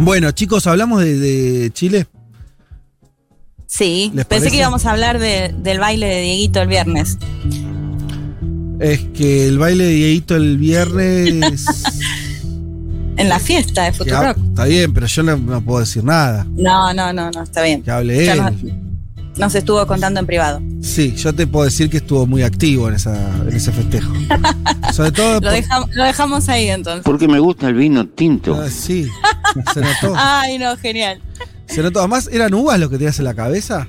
[0.00, 2.06] Bueno, chicos, hablamos de, de Chile.
[3.66, 4.50] Sí, ¿Les pensé parece?
[4.50, 7.18] que íbamos a hablar de- del baile de Dieguito el viernes.
[8.84, 11.64] Es que el baile de Dieguito el viernes.
[13.16, 14.36] En la fiesta de Futurock.
[14.48, 16.44] está bien, pero yo no, no puedo decir nada.
[16.56, 17.80] No, no, no, no, está bien.
[17.80, 18.40] Que hable Ya él.
[18.40, 20.60] nos, nos estuvo contando en privado.
[20.82, 23.14] Sí, yo te puedo decir que estuvo muy activo en, esa,
[23.48, 24.12] en ese festejo.
[24.92, 25.34] Sobre todo.
[25.34, 27.04] Lo, por- dejam- lo dejamos ahí entonces.
[27.04, 28.60] Porque me gusta el vino tinto.
[28.60, 29.08] Ah, sí,
[29.72, 30.12] se notó.
[30.16, 31.20] Ay, no, genial.
[31.66, 32.00] Se notó.
[32.00, 33.86] Además, ¿eran uvas lo que tenías en la cabeza?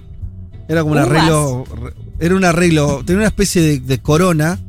[0.69, 1.63] Era como un arreglo.
[2.19, 3.01] Era un arreglo.
[3.03, 4.59] Tenía una especie de, de corona.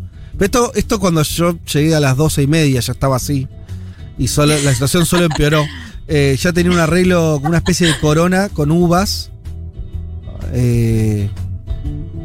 [0.40, 3.48] Esto, esto cuando yo llegué a las doce y media ya estaba así.
[4.18, 5.64] Y solo, la situación solo empeoró.
[6.08, 9.32] Eh, ya tenía un arreglo, una especie de corona con uvas.
[10.52, 11.28] eh,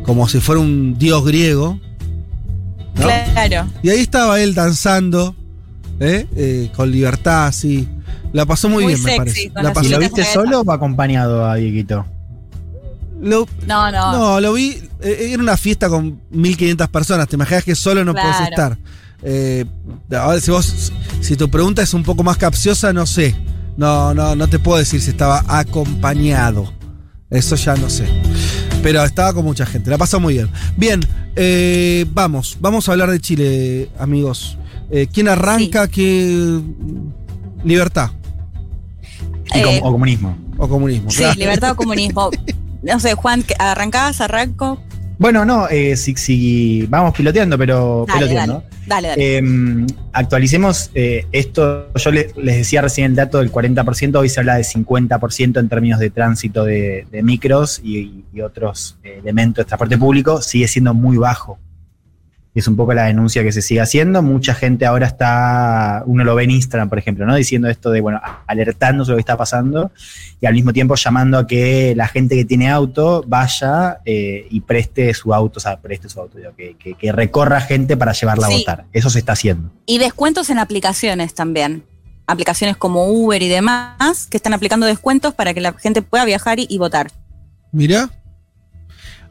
[0.03, 1.79] como si fuera un dios griego.
[2.95, 3.01] ¿no?
[3.33, 3.67] Claro.
[3.81, 5.35] Y ahí estaba él danzando.
[5.99, 6.27] ¿eh?
[6.35, 7.87] Eh, con libertad, así.
[8.33, 9.51] La pasó muy, Muy bien, me parece.
[9.55, 12.05] La pasó- ¿Y lo viste solo o acompañado a Dieguito?
[13.21, 14.11] Lo- No, no.
[14.11, 14.77] No, lo vi.
[15.01, 17.27] eh, Era una fiesta con 1500 personas.
[17.27, 18.29] Te imaginas que solo no Claro.
[18.31, 18.77] puedes estar.
[19.23, 19.65] Eh,
[20.17, 20.91] ahora, si vos.
[21.21, 23.35] Si tu pregunta es un poco más capciosa, no sé.
[23.77, 26.71] No, no, no te puedo decir si estaba acompañado.
[27.29, 28.05] Eso ya no sé.
[28.83, 29.89] Pero estaba con mucha gente.
[29.89, 30.49] La pasó muy bien.
[30.75, 30.99] Bien,
[31.35, 32.57] eh, vamos.
[32.59, 34.57] Vamos a hablar de Chile, amigos.
[34.89, 35.87] Eh, ¿Quién arranca?
[35.87, 36.59] ¿Qué.
[37.63, 38.09] Libertad
[39.53, 40.37] Eh, com- o comunismo.
[40.57, 41.09] o comunismo?
[41.11, 41.39] Sí, Claro.
[41.39, 42.29] libertad o comunismo.
[42.83, 44.21] No sé, Juan, ¿qué- ¿arrancás?
[44.21, 44.81] ¿Arranco?
[45.19, 48.63] Bueno, no, eh, si, si vamos piloteando, pero Dale, peloteando.
[48.87, 49.07] dale.
[49.09, 49.37] Dale.
[49.37, 51.89] Eh, actualicemos eh, esto.
[51.93, 55.69] Yo le- les decía recién el dato del 40%, hoy se habla de 50% en
[55.69, 60.41] términos de tránsito de, de micros y, y otros eh, elementos de transporte público.
[60.41, 61.59] Sigue siendo muy bajo.
[62.53, 64.21] Y es un poco la denuncia que se sigue haciendo.
[64.21, 67.33] Mucha gente ahora está, uno lo ve en Instagram, por ejemplo, ¿no?
[67.35, 69.91] Diciendo esto de, bueno, alertando sobre lo que está pasando
[70.41, 74.59] y al mismo tiempo llamando a que la gente que tiene auto vaya eh, y
[74.61, 78.11] preste su auto, o sea, preste su auto, digo, que, que- que recorra gente para
[78.11, 78.53] llevarla Sí.
[78.53, 78.85] a votar.
[78.91, 79.71] Eso se está haciendo.
[79.85, 81.85] Y descuentos en aplicaciones también.
[82.27, 86.59] Aplicaciones como Uber y demás que están aplicando descuentos para que la gente pueda viajar
[86.59, 87.11] y, y votar.
[87.71, 88.09] Mirá.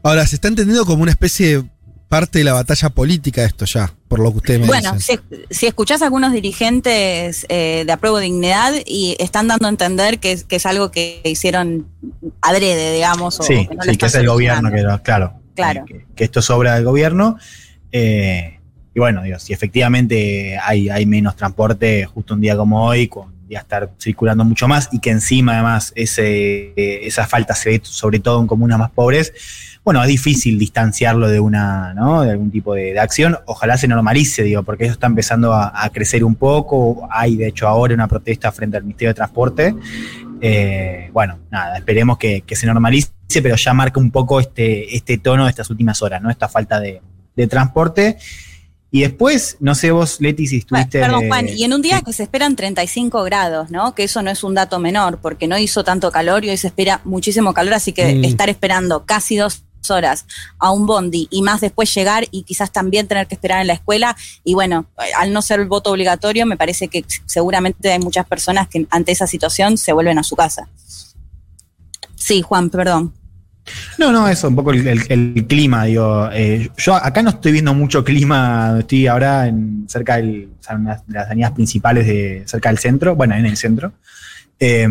[0.03, 1.69] Ahora, se está entendiendo como una especie de
[2.11, 5.21] parte de la batalla política esto ya, por lo que ustedes me Bueno, dicen.
[5.29, 10.19] si, si escuchás a algunos dirigentes eh, de apruebo dignidad y están dando a entender
[10.19, 11.87] que, es- que es algo que hicieron
[12.41, 15.85] adrede, digamos, o Sí, que no sí, que es el gobierno, que lo- claro, Claro.
[15.85, 17.37] que, que esto es obra del gobierno.
[17.93, 18.57] eh,
[18.93, 23.33] y bueno, digo, si efectivamente hay, hay menos transporte justo un día como hoy, con
[23.51, 26.73] ya estar circulando mucho más y que encima además ese,
[27.05, 29.33] esa falta se ve sobre todo en comunas más pobres,
[29.83, 32.21] bueno, es difícil distanciarlo de una, ¿no?
[32.21, 33.39] De algún tipo de, acción.
[33.47, 37.07] Ojalá se normalice, digo, porque eso está empezando a, a crecer un poco.
[37.09, 39.75] Hay, de hecho, ahora una protesta frente al Ministerio de Transporte.
[40.39, 45.45] Eh, bueno, nada, esperemos que, se normalice, pero ya marca un poco este, este tono
[45.45, 46.29] de estas últimas horas, ¿no?
[46.29, 47.01] Esta falta de
[47.47, 48.17] transporte.
[48.93, 50.99] Y después, no sé vos, Leti, si Bueno, estuviste.
[50.99, 53.95] Perdón, Juan, y en un día que se esperan 35 grados, ¿no?
[53.95, 56.67] Que eso no es un dato menor, porque no hizo tanto calor y hoy se
[56.67, 58.25] espera muchísimo calor, así que Mm.
[58.25, 60.25] estar esperando casi dos horas
[60.59, 63.73] a un bondi y más después llegar y quizás también tener que esperar en la
[63.73, 64.85] escuela y bueno,
[65.17, 69.11] al no ser el voto obligatorio me parece que seguramente hay muchas personas que ante
[69.11, 70.69] esa situación se vuelven a su casa.
[72.15, 73.13] Sí, Juan, perdón.
[73.97, 76.29] No, no, eso, un poco el, clima, digo.
[76.33, 81.27] eh, yo acá no estoy viendo mucho clima, estoy ahora en cerca del, de las
[81.27, 83.93] avenidas principales de cerca del centro, bueno, en el centro.
[84.59, 84.87] Eh,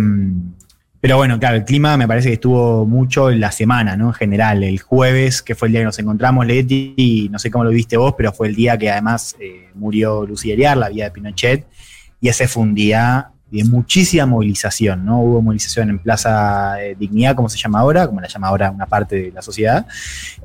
[1.00, 4.08] pero bueno, claro, el clima me parece que estuvo mucho en la semana, ¿no?
[4.08, 7.50] En general, el jueves, que fue el día que nos encontramos, Leti, y no sé
[7.50, 11.04] cómo lo viste vos, pero fue el día que además eh, murió Lucía la vida
[11.04, 11.66] de Pinochet,
[12.20, 15.20] y ese fue un día de muchísima movilización, ¿no?
[15.20, 18.86] Hubo movilización en Plaza eh, Dignidad, como se llama ahora, como la llama ahora una
[18.86, 19.86] parte de la sociedad,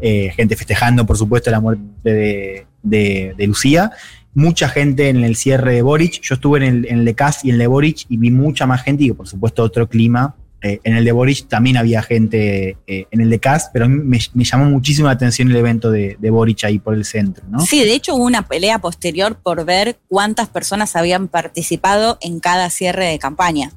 [0.01, 3.91] eh, gente festejando, por supuesto, la muerte de, Lucía,
[4.33, 7.55] mucha gente en el cierre de Boric, yo estuve en el, en Cas y en
[7.55, 10.35] el de Boric y vi mucha más gente y por supuesto otro clima.
[10.65, 13.87] Eh, en el de Boric también había gente eh, en el de Cas, pero a
[13.87, 17.45] me, me llamó muchísimo la atención el evento de, de Boric ahí por el centro,
[17.47, 17.59] ¿no?
[17.59, 22.71] Sí, de hecho hubo una pelea posterior por ver cuántas personas habían participado en cada
[22.71, 23.73] cierre de campaña.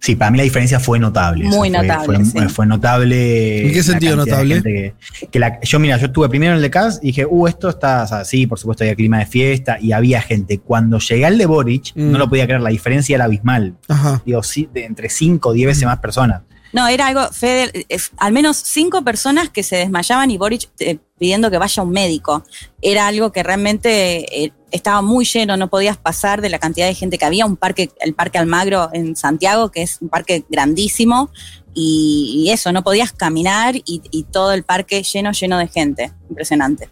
[0.00, 1.44] Sí, para mí la diferencia fue notable.
[1.46, 2.48] Muy notable, Fue, sí.
[2.48, 3.66] fue notable.
[3.66, 4.62] ¿En qué sentido notable?
[4.62, 4.94] Que,
[5.30, 7.68] que la- yo, mira, yo estuve primero en el de Cas y dije, uh, esto
[7.68, 10.58] está, o sea, sí, por supuesto había clima de fiesta y había gente.
[10.60, 12.12] Cuando llegué al de Boric, Mm.
[12.12, 13.74] no lo podía creer, la diferencia era abismal.
[13.88, 14.22] Ajá.
[14.24, 16.42] Digo, sí, de entre 5 o 10 veces más personas.
[16.72, 20.98] No, era algo, Fede, es- al menos cinco personas que se desmayaban y Boric eh,
[21.18, 22.44] pidiendo que vaya un médico.
[22.82, 26.94] Era algo que realmente eh, estaba muy lleno, no podías pasar de la cantidad de
[26.94, 27.46] gente que había.
[27.46, 31.30] Un parque, el Parque Almagro en Santiago, que es un parque grandísimo,
[31.74, 36.12] y, eso, no podías caminar y, y todo el parque lleno, lleno de gente.
[36.28, 36.90] Impresionante.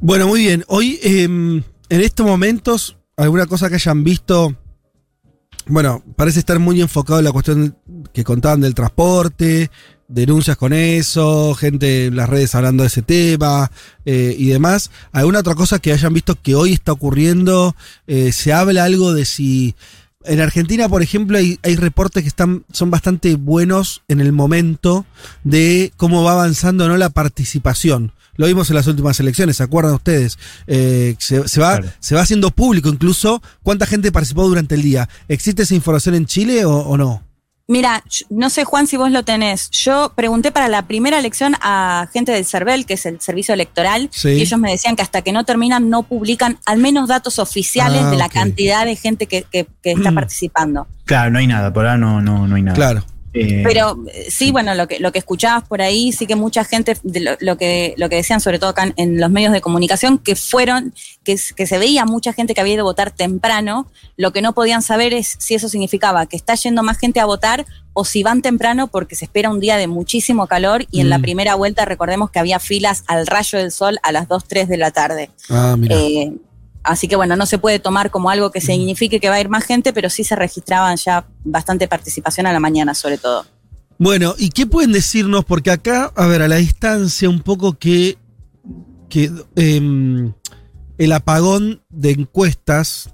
[0.00, 0.64] Bueno, muy bien.
[0.66, 4.56] Hoy, eh, en estos momentos, alguna cosa que hayan visto.
[5.70, 7.76] Bueno, parece estar muy enfocado en la cuestión
[8.12, 9.70] que contaban del transporte,
[10.08, 13.70] denuncias con eso, gente en las redes hablando de ese tema
[14.04, 14.90] eh, y demás.
[15.12, 17.76] ¿Alguna otra cosa que hayan visto que hoy está ocurriendo?
[18.08, 19.76] Eh, ¿Se habla algo de si...
[20.24, 25.06] En Argentina, por ejemplo, hay, hay reportes que están, son bastante buenos en el momento
[25.44, 26.96] de cómo va avanzando ¿no?
[26.96, 28.12] la participación.
[28.36, 30.38] Lo vimos en las últimas elecciones, ¿se acuerdan ustedes?
[30.66, 35.08] Eh, se, se va, se va haciendo público incluso cuánta gente participó durante el día.
[35.28, 37.22] ¿Existe esa información en Chile o, o no?
[37.68, 39.70] Mira, no sé Juan si vos lo tenés.
[39.70, 44.08] Yo pregunté para la primera elección a gente del CERVEL, que es el servicio electoral,
[44.12, 44.30] Sí.
[44.30, 48.02] y ellos me decían que hasta que no terminan no publican al menos datos oficiales
[48.02, 50.88] Ah, de la cantidad de gente que, que- que está participando.
[51.04, 52.74] Claro, no hay nada, por ahora no, no, no hay nada.
[52.74, 53.04] Claro.
[53.32, 56.64] Eh, Pero eh, sí, bueno, lo que, lo que escuchabas por ahí, sí que mucha
[56.64, 59.52] gente, de lo, lo que, lo que decían sobre todo acá en, en los medios
[59.52, 60.92] de comunicación, que fueron,
[61.24, 64.82] que se veía mucha gente que había ido a votar temprano, lo que no podían
[64.82, 68.42] saber es si eso significaba que está yendo más gente a votar o si van
[68.42, 71.22] temprano porque se espera un día de muchísimo calor y en la Mm.
[71.22, 74.76] primera vuelta recordemos que había filas al rayo del sol a las 2, 3 de
[74.76, 75.30] la tarde.
[75.48, 75.96] Ah, mira.
[75.96, 76.32] Eh,
[76.82, 79.48] así que bueno, no se puede tomar como algo que signifique que va a ir
[79.48, 83.44] más gente, pero sí se registraban ya bastante participación a la mañana sobre todo.
[83.98, 85.44] Bueno, ¿y qué pueden decirnos?
[85.44, 88.16] Porque acá, a ver, a la distancia, un poco que,
[89.10, 90.32] que em,
[90.96, 93.10] el apagón de encuestas,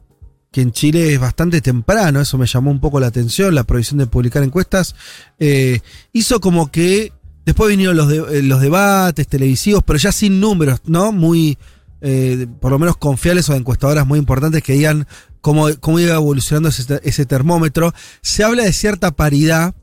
[0.53, 3.99] que en Chile es bastante temprano, eso me llamó un poco la atención, la prohibición
[3.99, 4.95] de publicar encuestas,
[5.41, 5.81] eh,
[6.13, 7.13] hizo como que
[7.45, 11.11] después vinieron los, de- eh, los debates televisivos, pero ya sin números, ¿no?
[11.13, 11.59] Muy,
[12.01, 15.07] eh, por lo menos confiables o de encuestadoras muy importantes que digan
[15.41, 17.93] cómo, cómo iba evolucionando ese, ese termómetro.
[18.23, 19.75] Se habla de cierta paridad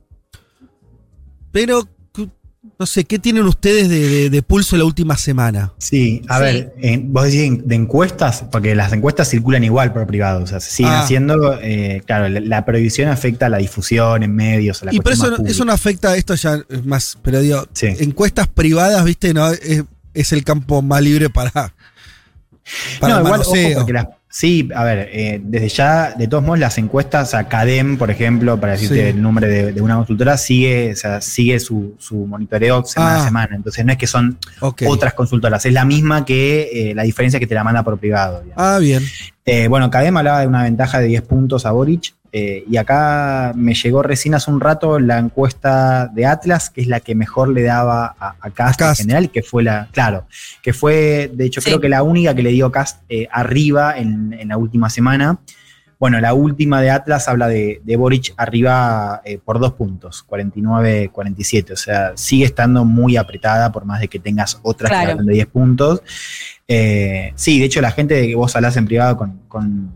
[1.52, 1.88] pero,
[2.80, 5.72] no sé, ¿qué tienen ustedes de, de- de pulso la última semana?
[5.78, 6.44] Sí, a Sí.
[6.44, 10.60] ver, en- vos decís de encuestas, porque las encuestas circulan igual por privado, o sea,
[10.60, 11.02] se siguen Ah.
[11.04, 14.98] haciendo, eh, claro, la, la prohibición afecta a la difusión en medios, a la Y
[14.98, 17.88] pero cuestión eso, no- eso no afecta, esto ya es más, pero digo, Sí.
[18.00, 19.84] encuestas privadas, viste, no es,
[20.16, 21.74] es el campo más libre para,
[23.00, 26.44] para no, el igual, ojo, porque las- sí, a ver, eh, desde ya, de todos
[26.44, 29.02] modos, las encuestas a CADEM, por ejemplo, para decirte Sí.
[29.02, 33.22] el nombre de, de una consultora, sigue, o sea, sigue su, su monitoreo semana Ah.
[33.22, 33.56] a semana.
[33.56, 34.38] Entonces no es que son
[34.88, 38.42] otras consultoras, es la misma que eh, la diferencia que te la manda por privado.
[38.44, 38.64] digamos.
[38.64, 39.04] Ah, bien.
[39.46, 42.14] Eh, bueno, CADEM hablaba de una ventaja de 10 puntos a Boric.
[42.36, 46.88] Eh, y acá me llegó recién hace un rato la encuesta de Atlas, que es
[46.88, 50.26] la que mejor le daba a, a Cast, en general, que fue la, claro,
[50.64, 51.66] que fue, de hecho, Sí.
[51.70, 55.38] creo que la única que le dio Cast eh, arriba en, en la última semana.
[56.00, 61.72] Bueno, la última de Atlas habla de, de Boric arriba eh, por dos puntos, 49-47.
[61.72, 65.06] O sea, sigue estando muy apretada por más de que tengas otras Claro.
[65.06, 66.02] que hablan de 10 puntos.
[66.68, 69.94] Eh, sí, de hecho, la gente de que vos hablás en privado con, con-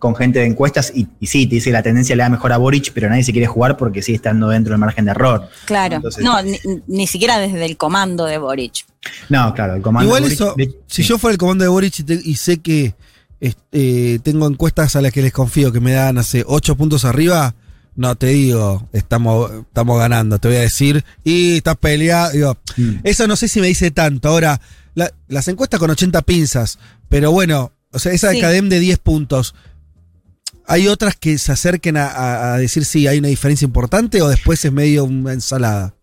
[0.00, 2.52] con gente de encuestas y, y sí, te dice que la tendencia le da mejor
[2.52, 5.48] a Boric, pero nadie se quiere jugar porque sigue estando dentro del margen de error.
[5.66, 5.94] Claro.
[5.96, 8.84] Entonces- no, ni, ni siquiera desde el comando de Boric.
[9.28, 11.08] No, claro, el comando Igual de Boric- eso, de- si sí.
[11.08, 12.94] yo fuera el comando de Boric y, te- y sé que
[13.40, 17.54] este, tengo encuestas a las que les confío que me dan hace 8 puntos arriba,
[17.96, 22.32] no te digo, estamos, estamos ganando, te voy a decir, y estás peleado.
[22.32, 22.96] Digo, Mm.
[23.04, 24.28] eso no sé si me dice tanto.
[24.28, 24.60] Ahora,
[24.94, 26.78] la- las encuestas con 80 pinzas,
[27.08, 28.40] pero bueno, o sea, esa de.
[28.40, 29.54] Cadem de 10 puntos.
[30.70, 34.28] ¿Hay otras que se acerquen a, a- a decir si hay una diferencia importante o
[34.28, 35.94] después es medio una ensalada?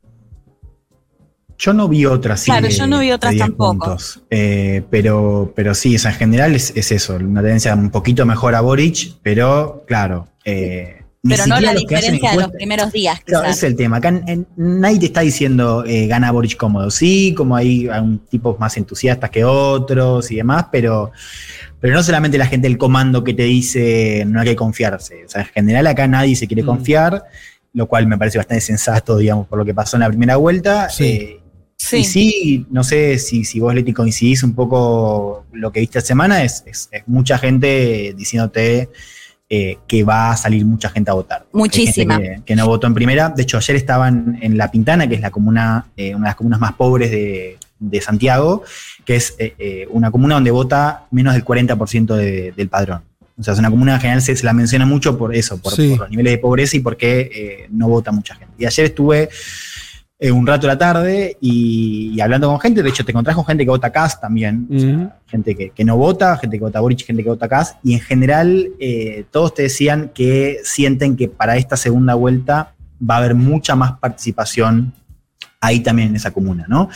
[1.57, 2.43] Yo no vi otras.
[2.43, 3.97] Claro, de- yo no vi otras de 10 tampoco.
[4.30, 8.26] Eh, pero, pero sí, o sea, en general es, es eso, una tendencia un poquito
[8.26, 10.28] mejor a Boric, pero claro.
[10.45, 13.97] eh, ni Pero no la diferencia de los primeros días, Claro, es el tema.
[13.97, 16.89] Acá en- en- nadie te está diciendo eh, gana Boric cómodo.
[16.91, 21.11] Sí, como hay, hay un tipos más entusiastas que otros y demás, pero,
[21.82, 25.26] pero no solamente la gente del comando que te dice no hay que confiarse.
[25.26, 26.68] O sea, en general acá nadie se quiere Mm.
[26.68, 27.24] confiar,
[27.74, 30.89] lo cual me parece bastante sensato, digamos, por lo que pasó en la primera vuelta.
[30.89, 31.03] Sí.
[31.05, 31.39] Eh,
[31.80, 31.97] Sí.
[31.97, 36.07] Y sí, no sé si, si vos, Leti, coincidís un poco lo que viste esta
[36.07, 38.89] semana, es, es- es mucha gente diciéndote
[39.50, 41.45] eh, que va a salir mucha gente a votar.
[41.54, 42.18] Muchísima.
[42.20, 43.30] Que, que no votó en primera.
[43.30, 46.36] De hecho, ayer estaban en La Pintana, que es la comuna, eh, una de las
[46.36, 48.64] comunas más pobres de, de Santiago,
[49.06, 53.02] que es eh, eh, una comuna donde vota menos del 40% de- del padrón.
[53.39, 55.72] O sea, es una comuna en general se, se la menciona mucho por eso, por,
[55.74, 55.89] Sí.
[55.91, 58.54] por los niveles de pobreza y porque eh, no vota mucha gente.
[58.58, 59.30] Y ayer estuve
[60.20, 63.36] eh, un rato a la tarde y, y hablando con gente, de hecho te encontrás
[63.36, 65.09] con gente que vota CAS también, o sea, Ujú.
[65.28, 67.99] gente que, que no vota, gente que vota Boric, gente que vota CAS, y en
[67.99, 73.36] general eh, todos te decían que sienten que para esta segunda vuelta va a haber
[73.36, 74.93] mucha más participación
[75.59, 76.89] ahí también en esa comuna, ¿no?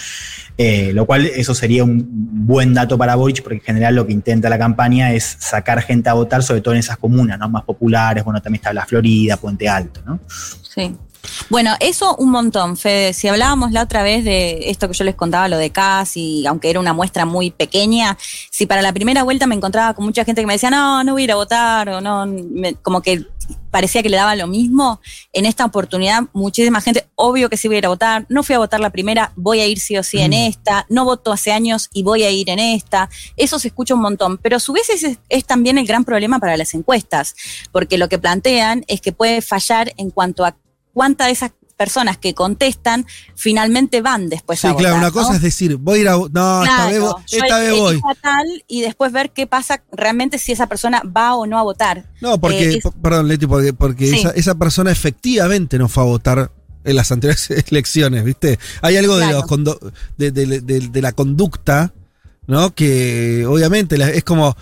[0.58, 2.08] Eh, lo cual eso sería un
[2.46, 6.10] buen dato para Boric, porque en general lo que intenta la campaña es sacar gente
[6.10, 7.50] a votar, sobre todo en esas comunas, ¿no?
[7.50, 10.20] Más populares, bueno, también está la Florida, Puente Alto, ¿no?
[10.28, 10.96] Sí.
[11.50, 13.14] Bueno, eso un montón, Fede.
[13.14, 16.46] Si hablábamos la otra vez de esto que yo les contaba, lo de CAS, y
[16.48, 18.18] aunque era una muestra muy pequeña,
[18.50, 21.14] si para la primera vuelta me encontraba con mucha gente que me decía, no, no
[21.14, 23.26] voy a ir a votar, o no, me- como que
[23.70, 25.00] parecía que le daba lo mismo,
[25.32, 28.56] en esta oportunidad muchísima gente, obvio que sí voy a ir a votar, no fui
[28.56, 31.52] a votar la primera, voy a ir sí o sí en esta, no voto hace
[31.54, 34.74] años y voy a ir en esta, eso se escucha un montón, pero a su
[34.74, 37.34] vez es, es también el gran problema para las encuestas,
[37.72, 40.56] porque lo que plantean es que puede fallar en cuanto a
[40.94, 44.84] cuántas de esas personas que contestan finalmente van después Sí, a votar.
[44.84, 45.36] claro, una cosa ¿no?
[45.38, 46.12] es decir, voy a ir a.
[46.12, 48.02] No, esta vez, esta voy.
[48.22, 52.06] tal y después ver qué pasa realmente si esa persona va o no a votar.
[52.22, 54.20] No, porque, Eh, es- perdón, Leti, porque, porque Sí.
[54.20, 56.52] esa, esa persona efectivamente no fue a votar
[56.84, 58.60] en las anteriores elecciones, ¿viste?
[58.84, 59.80] Hay algo de, los condo-
[60.18, 61.94] de, de- de- de la conducta,
[62.46, 62.76] ¿no?
[62.76, 64.56] Que obviamente es como.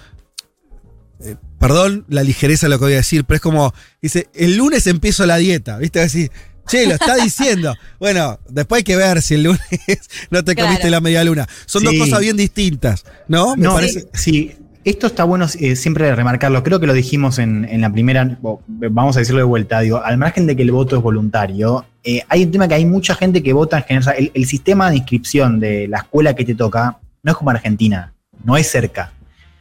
[1.59, 3.73] Perdón la ligereza de lo que voy a decir, pero es como.
[4.01, 6.01] Dice, el lunes empiezo la dieta, ¿viste?
[6.01, 6.29] Así.
[6.67, 7.75] Che, lo está diciendo.
[7.99, 9.61] bueno, después hay que ver si el lunes
[10.29, 10.91] no te comiste Claro.
[10.91, 11.47] la media luna.
[11.65, 13.55] Son dos cosas bien distintas, ¿no?
[13.55, 14.07] Me no, parece.
[14.13, 14.55] sí,
[14.85, 16.63] esto está bueno eh, siempre remarcarlo.
[16.63, 18.37] Creo que lo dijimos en, en la primera,
[18.67, 19.79] vamos a decirlo de vuelta.
[19.81, 22.85] Digo, al margen de que el voto es voluntario, eh, hay un tema que hay
[22.85, 24.31] mucha gente que vota en general.
[24.33, 28.13] el sistema de inscripción de la escuela que te toca no es como Argentina,
[28.43, 29.11] no es cerca.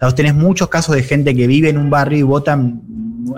[0.00, 2.82] Vos tenés muchos casos de gente que vive en un barrio y votan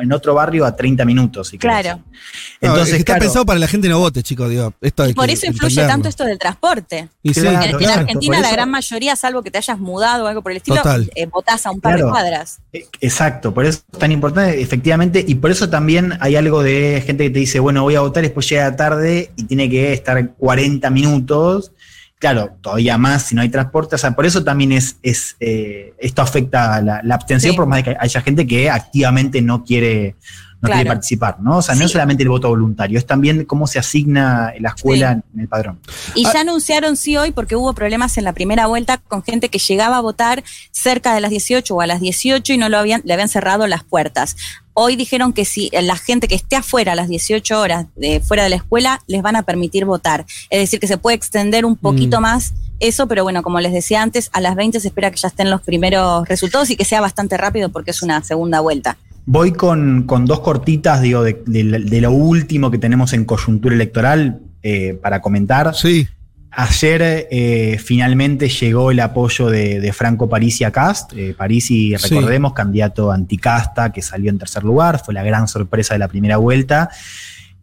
[0.01, 1.49] en otro barrio a 30 minutos.
[1.49, 1.59] si.
[1.59, 1.97] Claro.
[1.97, 4.49] No, Entonces, es que está claro, pensado para que la gente no vote, chicos.
[4.49, 5.93] Digo, esto Y por que eso influye entenderlo.
[5.93, 7.09] tanto esto del transporte.
[7.23, 10.43] Y sí, Claro, En- Argentina la gran mayoría, salvo que te hayas mudado o algo
[10.43, 11.11] por el estilo, Total.
[11.17, 12.07] eh, votás a un par Claro.
[12.07, 12.59] de cuadras.
[12.73, 17.03] Eh, Exacto, por eso es tan importante, efectivamente, y por eso también hay algo de
[17.05, 20.35] gente que te dice, bueno, voy a votar, después llega tarde y tiene que estar
[20.35, 21.73] 40 minutos.
[22.21, 25.95] Claro, todavía más si no hay transporte, o sea, por eso también es, es eh,
[25.99, 27.57] esto afecta a la, la abstención, Sí.
[27.57, 30.17] por más de que haya gente que activamente no quiere,
[30.63, 30.75] no Claro.
[30.79, 31.57] quiere participar, ¿no?
[31.59, 35.13] O sea, no es solamente el voto voluntario, es también cómo se asigna la escuela
[35.13, 35.79] en- en el padrón.
[36.15, 36.33] Y Ah.
[36.35, 39.97] ya anunciaron sí hoy porque hubo problemas en la primera vuelta con gente que llegaba
[39.97, 43.13] a votar cerca de las 18 o a las 18 y no lo habían, le
[43.15, 44.37] habían cerrado las puertas.
[44.75, 48.45] Hoy dijeron que si la gente que esté afuera a las 18 horas de, fuera
[48.45, 50.25] de la escuela les van a permitir votar.
[50.51, 52.23] Es decir, que se puede extender un poquito Mm.
[52.23, 55.29] más eso, pero bueno, como les decía antes, a las 20 se espera que ya
[55.29, 58.97] estén los primeros resultados y que sea bastante rápido porque es una segunda vuelta.
[59.27, 63.75] Voy con, con dos cortitas, digo, de, de- de lo último que tenemos en coyuntura
[63.75, 65.75] electoral eh, para comentar.
[65.75, 66.09] Sí.
[66.53, 71.13] Ayer eh, finalmente llegó el apoyo de, de Franco Parisi a Cast.
[71.15, 72.09] Eh, Parisi, Sí.
[72.15, 76.39] recordemos, candidato anticasta que salió en tercer lugar, fue la gran sorpresa de la primera
[76.39, 76.91] vuelta.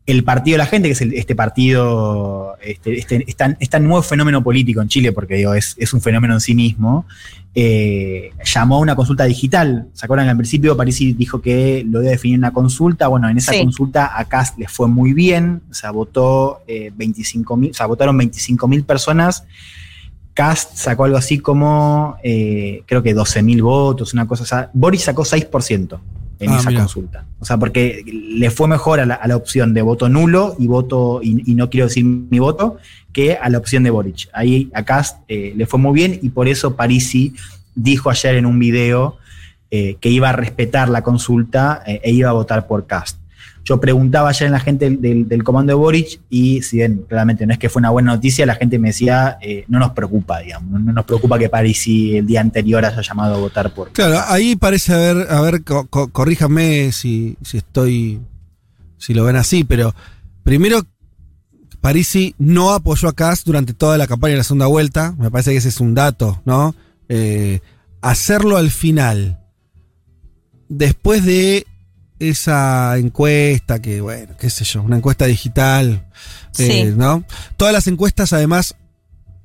[0.07, 4.01] El Partido de la Gente, que es el- este partido, este, este, este- este nuevo
[4.01, 7.05] fenómeno político en Chile, porque digo, es, es un fenómeno en sí mismo,
[7.53, 9.87] eh, llamó a una consulta digital.
[9.93, 13.07] ¿Se acuerdan al principio Parisi dijo que lo iba a definir una consulta?
[13.09, 13.59] Bueno, en esa Sí.
[13.59, 18.17] consulta a Cast le fue muy bien, o sea, votó eh, 25.000, o sea, votaron
[18.17, 19.43] 25.000 personas.
[20.33, 24.43] Cast sacó algo así como, eh, creo que 12.000 votos, una cosa.
[24.43, 25.99] O sea, Boris sacó 6%
[26.39, 26.81] en Ah, esa mira.
[26.81, 27.25] consulta.
[27.39, 30.67] O sea, porque le fue mejor a la, a la opción de voto nulo y
[30.67, 32.77] voto, y, y no quiero decir mi voto,
[33.13, 34.29] que a la opción de Boric.
[34.33, 37.33] Ahí a Cast eh, le fue muy bien y por eso Parisi
[37.75, 39.17] dijo ayer en un video
[39.71, 43.17] eh, que iba a respetar la consulta eh, e iba a votar por Cast.
[43.67, 47.45] Yo preguntaba ayer en la gente del, del- comando de Boric y si bien claramente
[47.45, 50.39] no es que fue una buena noticia, la gente me decía, eh, no nos preocupa,
[50.39, 53.91] digamos, no, no nos preocupa que Parisi el día anterior haya llamado a votar por
[53.91, 58.21] Claro, ahí parece haber, a ver, co- co- corríjame si, si estoy,
[58.97, 59.93] si lo ven así, pero
[60.43, 60.81] primero,
[61.81, 65.51] Parisi no apoyó a Kass durante toda la campaña de la segunda vuelta, me parece
[65.51, 66.73] que ese es un dato, ¿no?
[67.09, 67.59] Eh,
[68.01, 69.39] hacerlo al final,
[70.69, 71.65] después de
[72.19, 76.05] esa encuesta, que bueno, qué sé yo, una encuesta digital,
[76.57, 76.93] eh.
[76.95, 77.23] ¿no?
[77.57, 78.75] Todas las encuestas además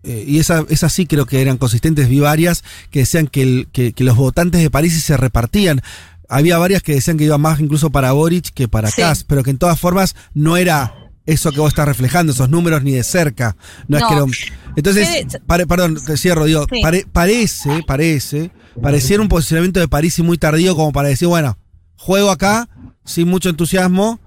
[0.05, 3.69] eh, y esa- esas sí creo que eran consistentes, vi varias que decían que, el-
[3.73, 5.81] que- que los votantes de París se repartían.
[6.29, 9.01] Había varias que decían que iba más incluso para Boric que para Sí.
[9.01, 10.93] Kass, pero que en todas formas no era
[11.25, 13.55] eso que vos estás reflejando, esos números ni de cerca.
[13.87, 15.07] No, es que Entonces,
[15.47, 16.81] pare- perdón, te cierro, digo, Sí.
[16.83, 18.51] pare- parece, parece,
[18.83, 21.59] pareciera un posicionamiento de París muy tardío como para decir, bueno,
[22.03, 22.69] juego acá
[23.05, 24.19] sin mucho entusiasmo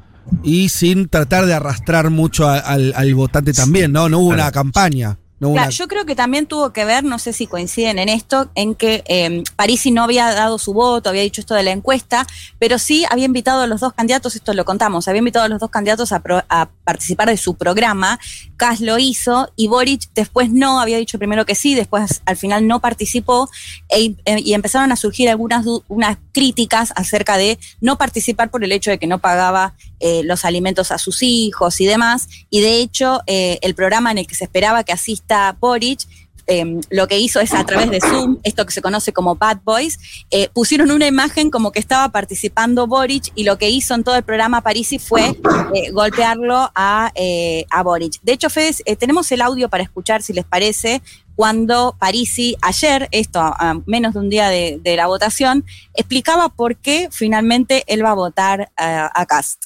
[0.44, 4.08] y sin tratar de arrastrar mucho a- al, al votante también, ¿no?
[4.10, 5.18] No hubo una campaña.
[5.38, 8.00] No hubo Claro, una- yo creo que también tuvo que ver, no sé si coinciden
[8.00, 11.64] en esto, en que eh, Parisi no había dado su voto, había dicho esto de
[11.64, 12.26] la encuesta,
[12.58, 15.60] pero sí había invitado a los dos candidatos, esto lo contamos, había invitado a los
[15.60, 18.18] dos candidatos a, pro- a participar de su programa,
[18.58, 22.68] Kass lo hizo y Boric después no, había dicho primero que sí, después al final
[22.68, 23.50] no participó
[23.90, 28.72] e- eh, y empezaron a surgir algunas unas críticas acerca de no participar por el
[28.72, 32.28] hecho de que no pagaba eh, los alimentos a sus hijos y demás.
[32.50, 36.02] Y de hecho, eh, el programa en el que se esperaba que asista Boric,
[36.48, 39.60] eh, lo que hizo es a través de Zoom, esto que se conoce como Bad
[39.64, 40.00] Boys,
[40.32, 44.16] eh, pusieron una imagen como que estaba participando Boric y lo que hizo en todo
[44.16, 45.38] el programa Parisi fue
[45.74, 48.22] eh, golpearlo a, eh, a Boric.
[48.22, 51.02] De hecho, Fede, tenemos el audio para escuchar, si les parece,
[51.36, 56.78] cuando Parisi, ayer, esto a menos de un día de, de la votación, explicaba por
[56.78, 59.66] qué finalmente él va a votar a Cast.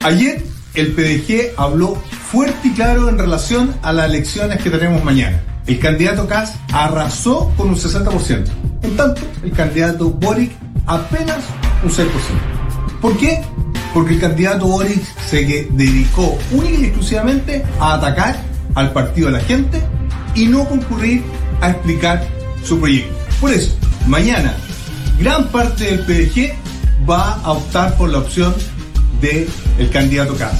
[0.00, 0.42] Ayer
[0.78, 1.96] el PDG habló
[2.30, 5.40] fuerte y claro en relación a las elecciones que tenemos mañana.
[5.66, 8.44] El candidato Kass arrasó con un 60%.
[8.82, 10.52] En tanto, el candidato Boric
[10.86, 11.38] apenas
[11.82, 12.06] un 6%.
[13.00, 13.42] ¿Por qué?
[13.92, 18.40] Porque el candidato Boric se dedicó única y exclusivamente a atacar
[18.74, 19.82] al partido de la gente
[20.34, 21.22] y no concurrir
[21.60, 22.24] a explicar
[22.62, 23.14] su proyecto.
[23.40, 23.74] Por eso,
[24.06, 24.54] mañana,
[25.18, 26.54] gran parte del PDG
[27.08, 28.54] va a optar por la opción
[29.20, 30.58] del el candidato Kass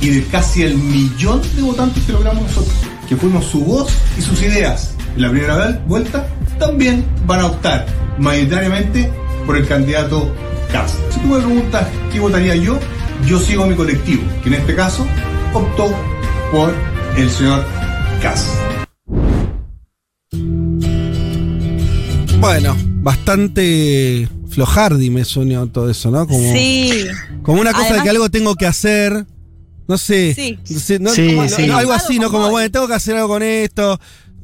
[0.00, 2.74] y de casi el millón de votantes que logramos nosotros,
[3.08, 6.28] que fuimos su voz y sus ideas en la primera vuelta,
[6.58, 7.86] también van a optar
[8.18, 9.10] mayoritariamente
[9.46, 10.32] por el candidato
[10.70, 10.96] Kass.
[11.10, 12.78] Si tú me preguntas qué votaría yo,
[13.26, 15.06] yo sigo mi colectivo, que en este caso
[15.52, 15.92] optó
[16.52, 16.72] por
[17.16, 17.64] el señor
[18.22, 18.52] Kass.
[22.40, 26.26] Bueno, bastante flojardi me suena todo eso, ¿no?
[26.26, 27.04] Como, Sí.
[27.42, 29.26] como una cosa de que algo tengo que hacer.
[29.86, 30.34] No sé.
[30.34, 30.58] Sí.
[30.70, 31.66] no sé, no- Sí, como- sí.
[31.66, 32.30] no, algo así, ¿no?
[32.30, 33.98] Como, bueno, tengo que hacer algo con esto.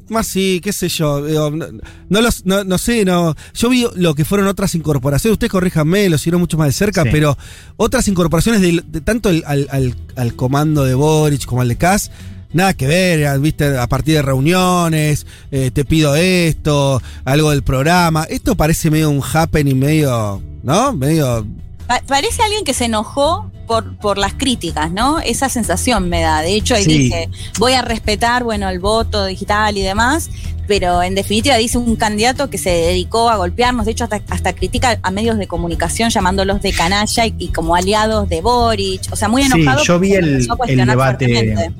[0.09, 1.25] Más sí, qué sé yo.
[1.25, 1.65] digo, no,
[2.09, 3.35] no los, no, no sé, no.
[3.55, 5.33] Yo vi lo que fueron otras incorporaciones.
[5.33, 7.09] Ustedes corríjanme, lo siguieron mucho más de cerca, Sí.
[7.11, 7.35] pero
[7.77, 11.75] otras incorporaciones de, de tanto el- al, al- al comando de Boric como al de
[11.77, 12.11] Kass.
[12.53, 18.23] Nada que ver, viste, a partir de reuniones, eh, te pido esto, algo del programa.
[18.29, 20.93] Esto parece medio un happening, medio, ¿no?
[20.93, 21.45] Medio
[21.87, 25.19] pa- parece alguien que se enojó por, por las críticas, ¿no?
[25.19, 26.41] Esa sensación me da.
[26.41, 26.97] De hecho, él Sí.
[26.97, 30.29] dice, voy a respetar, bueno, el voto digital y demás,
[30.67, 34.53] pero en definitiva dice un candidato que se dedicó a golpearnos, de hecho hasta, hasta
[34.53, 39.15] critica a medios de comunicación llamándolos de canalla y, y como aliados de Boric, o
[39.15, 39.83] sea, muy Sí, enojado.
[39.83, 41.25] yo vi el, el debate.
[41.25, 41.71] fuertemente.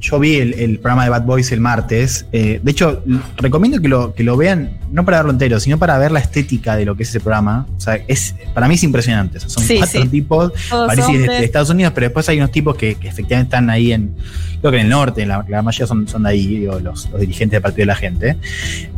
[0.00, 2.26] Yo vi el, el programa de Bad Boys el martes.
[2.32, 3.02] Eh, de hecho,
[3.36, 6.76] recomiendo que lo, que lo vean, no para verlo entero, sino para ver la estética
[6.76, 7.66] de lo que es ese programa.
[7.76, 9.38] O sea, es, para mí es impresionante.
[9.38, 10.08] O sea, son Sí, cuatro sí.
[10.08, 13.48] tipos, Todos parece de, de Estados Unidos, pero después hay unos tipos que, que efectivamente
[13.48, 14.14] están ahí en,
[14.60, 17.20] creo que en el norte, la, la mayoría son, son de ahí, digo, los, los
[17.20, 18.36] dirigentes del Partido de la Gente.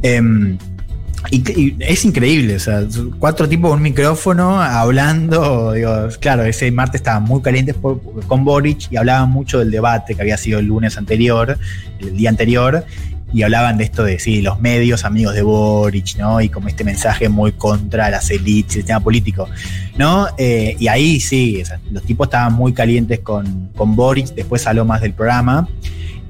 [0.03, 0.59] Em,
[1.31, 2.85] y, es increíble, o sea,
[3.19, 7.77] cuatro tipos con un micrófono hablando, digo, claro, ese martes estaban muy calientes
[8.27, 11.59] con Boric y hablaban mucho del debate que había sido el lunes anterior,
[12.01, 12.85] el día anterior,
[13.33, 16.41] y hablaban de esto de, sí, los medios amigos de Boric, ¿no?
[16.41, 19.49] Y como este mensaje muy contra las élites, el sistema político,
[19.97, 20.27] ¿no?
[20.37, 25.01] Eh, y ahí sí, los tipos estaban muy calientes con, con Boric, después habló más
[25.01, 25.69] del programa.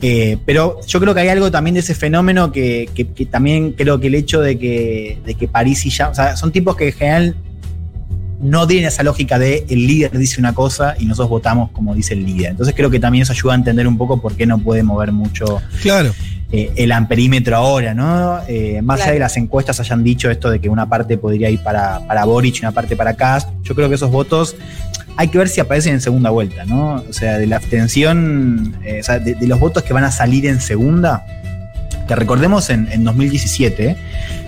[0.02, 3.72] Eh, pero yo creo que hay algo también de ese fenómeno que, que- que también
[3.72, 6.74] creo que el hecho de que, de que París y ya, o sea, son tipos
[6.76, 7.36] que en general
[8.40, 12.14] no tienen esa lógica de el líder dice una cosa y nosotros votamos como dice
[12.14, 12.52] el líder.
[12.52, 15.12] Entonces creo que también eso ayuda a entender un poco por qué no puede mover
[15.12, 16.10] mucho Claro.
[16.50, 18.40] eh, el amperímetro ahora, ¿no?
[18.48, 19.14] Eh, más allá Claro.
[19.14, 22.56] de las encuestas hayan dicho esto de que una parte podría ir para, para Boric
[22.56, 24.56] y una parte para Cast, yo creo que esos votos
[25.16, 27.04] hay que ver si aparecen en segunda vuelta, ¿no?
[27.08, 30.46] O sea, de la abstención, eh, o sea, de, los votos que van a salir
[30.46, 31.24] en segunda,
[32.08, 33.96] que recordemos en, en 2017,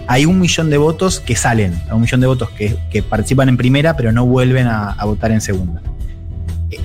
[0.06, 3.96] hay un millón de votos que salen, un millón de votos que, participan en primera,
[3.96, 5.80] pero no vuelven a votar en segunda.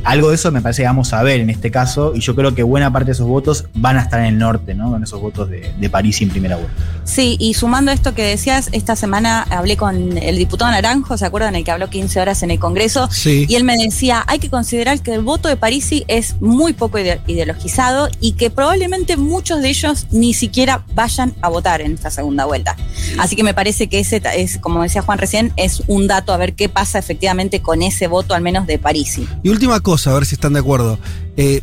[0.04, 2.54] Algo de eso me parece que vamos a ver en este caso, y yo creo
[2.56, 4.90] que buena parte de esos votos van a estar en el norte, ¿no?
[4.92, 6.74] Con esos votos de, de París en primera vuelta.
[7.04, 11.56] Sí, y sumando esto que decías, esta semana hablé con el diputado Naranjo, ¿se acuerdan?
[11.56, 13.08] El que habló 15 horas en el Congreso.
[13.12, 13.46] Sí.
[13.48, 16.98] Y él me decía, hay que considerar que el voto de Parisi es muy poco
[17.00, 22.12] ide- ideologizado y que probablemente muchos de ellos ni siquiera vayan a votar en esta
[22.12, 22.76] segunda vuelta.
[23.20, 26.38] Así que me parece que ese es, como decía Juan recién, es un dato a
[26.38, 29.28] ver qué pasa efectivamente con ese voto, al menos de Parisi.
[29.44, 31.00] Y última cosa, a ver si están de acuerdo.
[31.38, 31.62] Eh,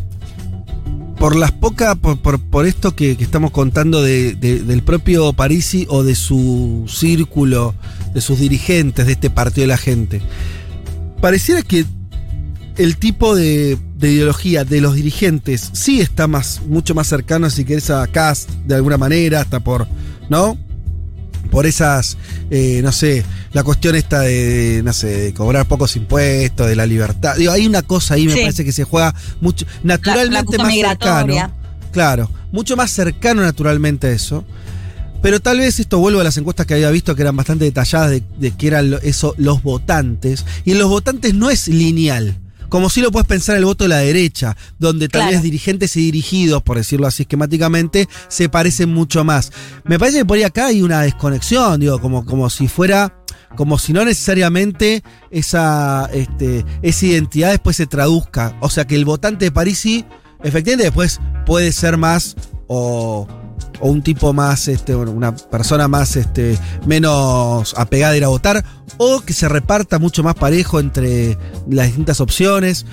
[1.18, 6.02] por las pocas, por, por- esto que, estamos contando de- de- del propio Parisi o
[6.02, 7.74] de su círculo,
[8.12, 10.20] de sus dirigentes, de este partido de la gente,
[11.20, 11.84] pareciera que
[12.76, 17.64] el tipo de, de ideología de los dirigentes sí está más, mucho más cercano, si
[17.64, 19.86] querés, a Cast, de alguna manera, hasta por,
[20.28, 20.58] ¿no?
[21.54, 22.18] Por esas,
[22.50, 26.84] eh, no sé, la cuestión esta de, no sé, de cobrar pocos impuestos, de la
[26.84, 27.36] libertad.
[27.36, 28.40] Digo, hay una cosa ahí, me Sí.
[28.40, 31.42] parece que se juega mucho, naturalmente cuestión más migratoria.
[31.46, 31.54] cercano.
[31.92, 34.44] Claro, mucho más cercano naturalmente a eso.
[35.22, 38.10] Pero tal vez esto vuelvo a las encuestas que había visto que eran bastante detalladas
[38.10, 40.44] de, de que eran eso los votantes.
[40.64, 42.36] Y en los votantes no es lineal.
[42.74, 45.34] Como si lo puedes pensar el voto de la derecha, donde tal Claro.
[45.34, 49.52] vez dirigentes y dirigidos, por decirlo así esquemáticamente, se parecen mucho más.
[49.84, 53.22] Me parece que por ahí acá hay una desconexión, digo, como, como si fuera,
[53.54, 58.56] como si no necesariamente esa, este, esa identidad después se traduzca.
[58.58, 60.04] O sea que el votante de Parisi,
[60.42, 62.34] efectivamente, después puede ser más
[62.66, 63.28] o,
[63.80, 68.64] o un tipo más, este, una persona más, este, menos apegada a ir a votar,
[68.96, 72.86] o que se reparta mucho más parejo entre las distintas opciones,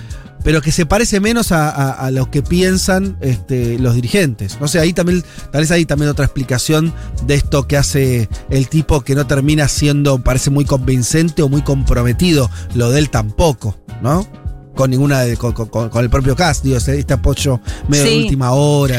[0.44, 4.58] pero que se parece menos a lo que piensan este, los dirigentes.
[4.60, 5.22] No sé, ahí también,
[5.52, 6.92] tal vez hay también otra explicación
[7.26, 11.62] de esto que hace el tipo que no termina siendo, parece muy convincente o muy
[11.62, 14.26] comprometido, lo de él tampoco, ¿no?
[14.74, 18.18] Con ninguna, de- con, con- con el propio cast, digo, este este apoyo medio de
[18.24, 18.96] última hora.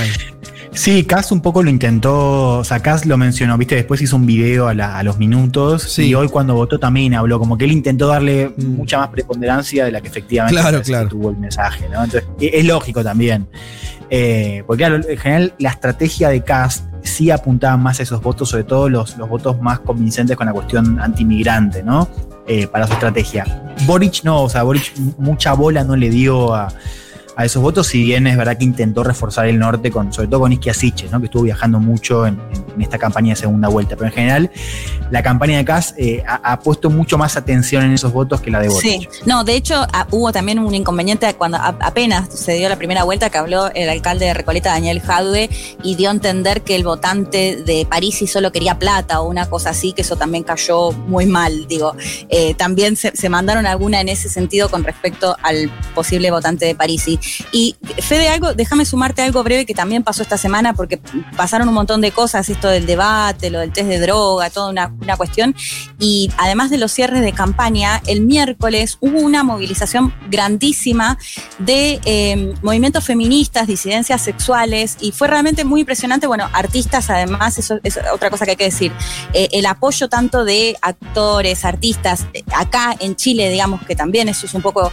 [0.76, 4.26] Sí, Cass un poco lo intentó, o sea, Cass lo mencionó, viste, después hizo un
[4.26, 6.06] video a, la- a los minutos Sí.
[6.08, 9.92] y hoy cuando votó también habló, como que él intentó darle mucha más preponderancia de
[9.92, 12.04] la que efectivamente Claro, que tuvo el mensaje, ¿no?
[12.04, 13.48] Entonces, e- es lógico también.
[14.10, 18.50] Eh, porque claro, en general la estrategia de Cass sí apuntaba más a esos votos,
[18.50, 22.08] sobre todo los, los votos más convincentes con la cuestión antimigrante, ¿no?
[22.46, 23.46] Eh, para su estrategia.
[23.86, 26.68] Boric no, o sea, Boric mucha bola no le dio a,
[27.36, 30.42] a esos votos, si bien es verdad que intentó reforzar el norte, con, sobre todo
[30.42, 31.20] con Isquia Siches, ¿no?
[31.20, 33.96] que estuvo viajando mucho en, en- esta campaña de segunda vuelta.
[33.96, 34.52] Pero en general,
[35.12, 38.60] la campaña de Kass eh, ha, puesto mucho más atención en esos votos que la
[38.60, 38.82] de Boric.
[38.82, 43.30] Sí, no, de hecho hubo también un inconveniente cuando apenas se dio la primera vuelta
[43.30, 45.50] que habló el alcalde de Recoleta, Daniel Jadwe,
[45.84, 49.50] y dio a entender que el votante de París y solo quería plata o una
[49.50, 51.96] cosa así, que eso también cayó muy mal, digo.
[52.30, 56.76] Eh, también se, se mandaron alguna en ese sentido con respecto al posible votante de
[56.76, 57.14] Parisi.
[57.14, 57.18] Y
[58.00, 61.00] Fede, algo, déjame sumarte algo breve que también pasó esta semana porque
[61.38, 62.50] pasaron un montón de cosas.
[62.50, 65.56] Esto del debate, lo del test de droga, toda una, una cuestión.
[66.00, 71.18] Y además de los cierres de campaña, el miércoles hubo una movilización grandísima
[71.60, 76.28] de eh, movimientos feministas, disidencias sexuales, y fue realmente muy impresionante.
[76.28, 78.92] Bueno, artistas, además, eso es otra cosa que hay que decir.
[79.34, 84.46] Eh, el apoyo tanto de actores, artistas, eh, acá en Chile, digamos que también eso
[84.46, 84.92] es un poco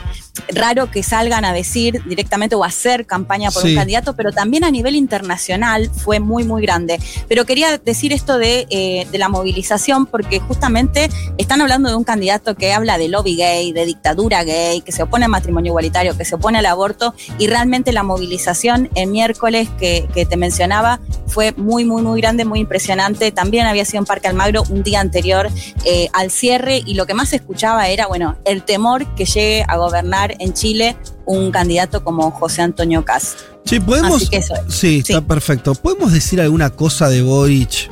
[0.55, 2.20] raro que salgan a decir directamente
[2.53, 3.71] o a hacer campaña por Sí.
[3.71, 6.99] un candidato, pero también a nivel internacional fue muy, muy grande.
[7.29, 12.05] Pero quería decir esto de, eh, de la movilización, porque justamente están hablando de un
[12.05, 16.17] candidato que habla de lobby gay, de dictadura gay, que se opone al matrimonio igualitario,
[16.17, 21.01] que se opone al aborto, y realmente la movilización el miércoles que, que te mencionaba
[21.27, 23.31] fue muy, muy, muy grande, muy impresionante.
[23.33, 25.49] También había sido en Parque Almagro un día anterior
[25.85, 29.65] eh, al cierre, y lo que más se escuchaba era, bueno, el temor que llegue
[29.69, 33.37] a gobernar en Chile un candidato como José Antonio Caz.
[33.65, 34.17] Sí, podemos.
[34.17, 34.75] Así que eso es.
[34.75, 35.75] Sí, está perfecto.
[35.75, 37.91] ¿Podemos decir alguna cosa de Boric?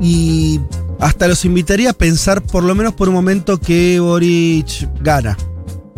[0.00, 0.60] Y
[1.00, 5.36] hasta los invitaría a pensar, por lo menos por un momento, que Boric gana.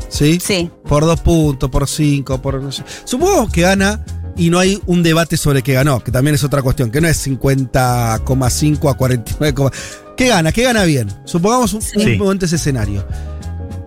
[0.09, 0.39] ¿Sí?
[0.43, 0.71] Sí.
[0.89, 2.61] Por dos puntos, por cinco, por.
[2.63, 2.85] no sé.
[3.05, 4.05] Supongo que gana
[4.37, 7.09] y no hay un debate sobre que ganó, que también es otra cuestión, que no
[7.09, 9.71] es 50,5 a 49,
[10.17, 10.53] ¿Qué gana?
[10.53, 11.09] ¿Qué gana bien?
[11.25, 12.17] Supongamos un, un Sí.
[12.17, 13.05] momento ese escenario.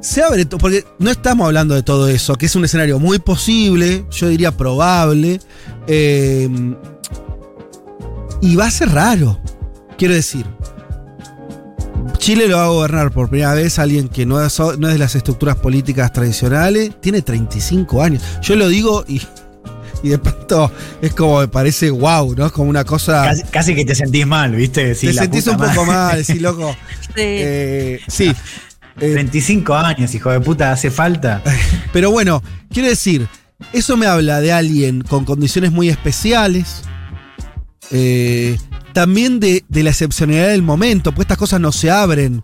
[0.02, 3.20] Se abre, to- porque no estamos hablando de todo eso, que es un escenario muy
[3.20, 5.40] posible, yo diría probable,
[5.88, 6.48] eh,
[8.42, 9.40] y va a ser raro.
[9.98, 10.46] Quiero decir,
[12.20, 15.00] Chile lo va a gobernar por primera vez alguien que no es, no es de
[15.00, 18.22] las estructuras políticas tradicionales, tiene 35 años.
[18.42, 19.22] Yo lo digo y,
[20.04, 20.72] y de pronto
[21.02, 22.46] es como me parece wow, ¿no?
[22.46, 23.24] Es como una cosa...
[23.24, 24.86] Casi, casi que te sentís mal, ¿viste?
[24.86, 26.76] Decís, te la sentís puta un poco mal, decís, loco.
[27.20, 28.32] Eh, sí.
[28.98, 31.42] 35 años, hijo de puta, hace falta.
[31.94, 32.42] Pero bueno,
[32.72, 33.28] quiero decir,
[33.74, 36.84] eso me habla de alguien con condiciones muy especiales.
[37.92, 38.58] eh,
[38.94, 42.44] también de, de la excepcionalidad del momento, pues estas cosas no se abren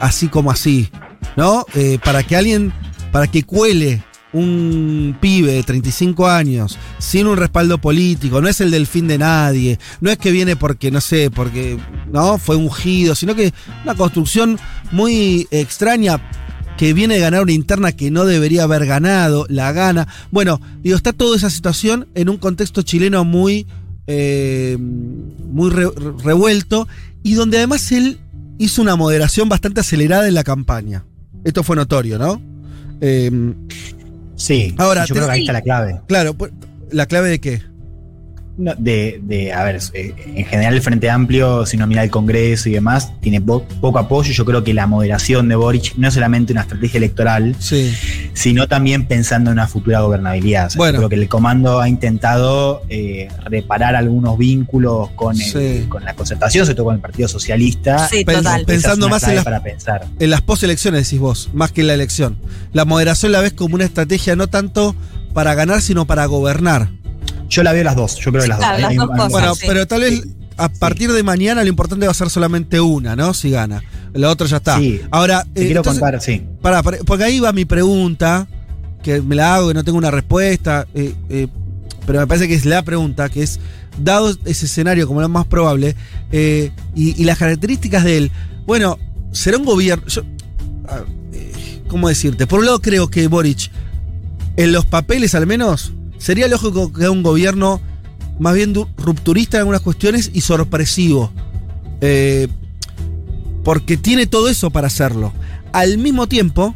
[0.00, 0.88] así como así,
[1.36, 1.66] ¿no?
[1.74, 2.72] Eh, para que alguien,
[3.12, 4.02] para que cuele
[4.34, 9.16] un pibe de 35 años sin un respaldo político, no es el del fin de
[9.16, 11.78] nadie, no es que viene porque, no sé, porque,
[12.12, 12.36] ¿no?
[12.38, 13.52] Fue ungido, sino que
[13.84, 14.58] una construcción
[14.92, 16.20] muy extraña
[16.76, 20.08] que viene de ganar una interna que no debería haber ganado, la gana.
[20.32, 23.66] Bueno, digo, está toda esa situación en un contexto chileno muy,
[24.08, 25.92] eh, muy re-
[26.24, 26.88] revuelto
[27.22, 28.18] y donde además él
[28.58, 31.04] hizo una moderación bastante acelerada en la campaña.
[31.44, 32.42] Esto fue notorio, ¿no?
[33.00, 33.30] Eh,
[34.36, 36.00] Sí, Ahora, yo creo que ahí está la clave.
[36.06, 36.52] Claro, pues,
[36.90, 37.62] ¿la clave de qué?
[38.56, 42.10] No, de, de, a ver, eh, en general el Frente Amplio, si uno mira el
[42.10, 44.32] Congreso y demás, tiene po- poco apoyo.
[44.32, 47.56] Yo creo que la moderación de Boric no es solamente una estrategia electoral,
[48.32, 50.66] sino también pensando en una futura gobernabilidad.
[50.66, 50.92] O sea, Bueno.
[50.94, 55.86] Yo creo que el comando ha intentado eh, reparar algunos vínculos con, el- Sí.
[55.88, 58.08] con la concertación, sobre todo con el Partido Socialista.
[58.08, 58.60] Sí, total.
[58.60, 60.06] Es Pensando más en las, para pensar.
[60.18, 62.36] en las postelecciones, decís vos, más que en la elección.
[62.72, 64.94] La moderación la ves como una estrategia no tanto
[65.32, 66.90] para ganar, sino para gobernar.
[67.54, 68.80] Yo la veo las dos, yo creo que las Claro, dos.
[68.82, 69.32] las Hay- dos hay- cosas.
[69.32, 69.64] Bueno, sí.
[69.66, 70.22] pero tal vez
[70.56, 73.34] a partir de mañana lo importante va a ser solamente una, ¿no?
[73.34, 73.82] Si gana.
[74.12, 74.78] La otra ya está.
[74.78, 75.00] Sí.
[75.10, 76.42] Ahora, Te eh, quiero entonces- contar, sí.
[76.62, 78.46] Pará, pará, porque ahí va mi pregunta,
[79.02, 81.48] que me la hago y no tengo una respuesta, eh, eh,
[82.06, 83.58] pero me parece que es la pregunta, que es,
[83.98, 85.94] dado ese escenario como lo más probable,
[86.32, 88.30] eh, y, y las características de él,
[88.66, 88.98] bueno,
[89.32, 90.06] será un gobierno...
[90.08, 90.22] yo-
[91.88, 92.46] ¿Cómo decirte?
[92.46, 93.70] Por un lado creo que Boric,
[94.56, 97.80] en los papeles al menos, sería lógico que un gobierno
[98.38, 101.32] más bien rupturista en algunas cuestiones y sorpresivo.
[102.00, 102.48] Eh,
[103.62, 105.32] porque tiene todo eso para hacerlo.
[105.72, 106.74] Al mismo tiempo,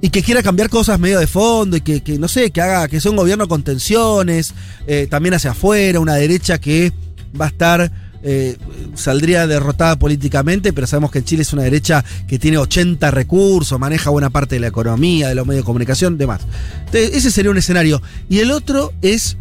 [0.00, 2.86] y que quiera cambiar cosas medio de fondo, y que, que, no sé, que haga
[2.88, 4.52] que sea un gobierno con tensiones,
[4.86, 6.92] eh, también hacia afuera, una derecha que
[7.40, 7.90] va a estar,
[8.24, 8.56] eh,
[8.94, 14.10] saldría derrotada políticamente, pero sabemos que Chile es una derecha que tiene 80 recursos, maneja
[14.10, 16.40] buena parte de la economía, de los medios de comunicación, demás.
[16.86, 18.00] Entonces, ese sería un escenario.
[18.28, 19.36] Y el otro es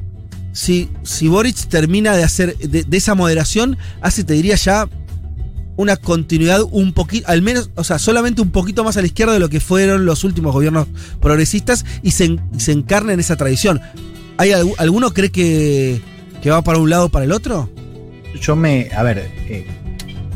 [0.52, 4.88] si, si Boric termina de hacer de, esa moderación, hace, te diría ya,
[5.76, 9.34] una continuidad un poquito, al menos, o sea, solamente un poquito más a la izquierda
[9.34, 10.88] de lo que fueron los últimos gobiernos
[11.20, 13.82] progresistas y se, se encarna en esa tradición.
[14.38, 16.00] ¿Hay algu- ¿Alguno cree que,
[16.44, 17.70] que va para un lado o para el otro?
[18.40, 18.90] Yo me.
[18.96, 19.66] A ver, eh,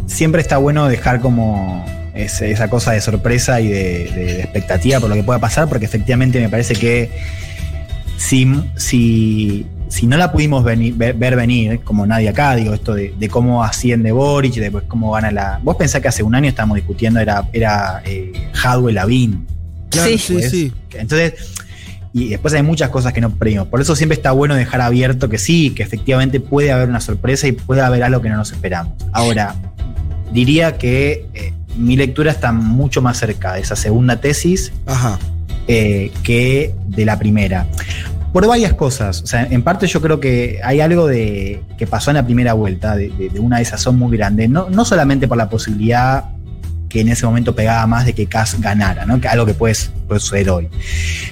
[0.06, 5.00] siempre está bueno dejar como ese- esa cosa de sorpresa y de, de- de expectativa
[5.00, 7.12] por lo que pueda pasar, porque efectivamente me parece que
[8.18, 12.96] si, si, si no la pudimos venir- ver, ver venir, como nadie acá, digo, esto
[12.96, 15.60] de, de cómo asciende Boric, de pues, cómo gana la.
[15.64, 18.32] Vos pensás que hace un año estábamos discutiendo, era, era eh,
[18.64, 19.46] Hadwe Lavín.
[19.90, 20.18] Claro, Sí.
[20.18, 20.74] sí, sí.
[20.94, 21.34] Entonces,
[22.26, 23.68] y después hay muchas cosas que no previmos.
[23.68, 27.48] Por eso siempre está bueno dejar abierto que sí, que efectivamente puede haber una sorpresa
[27.48, 28.94] y puede haber algo que no nos esperamos.
[29.12, 29.56] Ahora,
[30.32, 34.72] diría que eh, mi lectura está mucho más cerca de esa segunda tesis
[35.68, 37.68] eh, que de la primera.
[38.34, 39.22] Por varias cosas.
[39.22, 42.54] O sea, en parte yo creo que hay algo de, que pasó en la primera
[42.54, 44.48] vuelta, de, de- de una desazón muy grande.
[44.48, 46.26] No, no solamente por la posibilidad
[46.90, 49.20] que en ese momento pegaba más de que Kass ganara, ¿no?
[49.20, 49.76] Que algo que puede,
[50.08, 50.70] puede suceder hoy.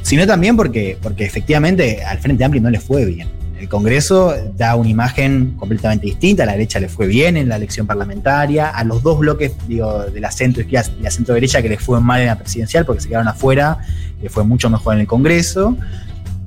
[0.02, 3.30] Sino también porque, porque efectivamente al Frente Amplio no le fue bien.
[3.60, 7.56] El Congreso da una imagen completamente distinta, a la derecha le fue bien en la
[7.56, 11.61] elección parlamentaria, a los dos bloques digo, de la centro izquierda y la centro derecha
[11.61, 13.80] que les fue mal en la presidencial porque se quedaron afuera,
[14.22, 15.77] le fue mucho mejor en el Congreso.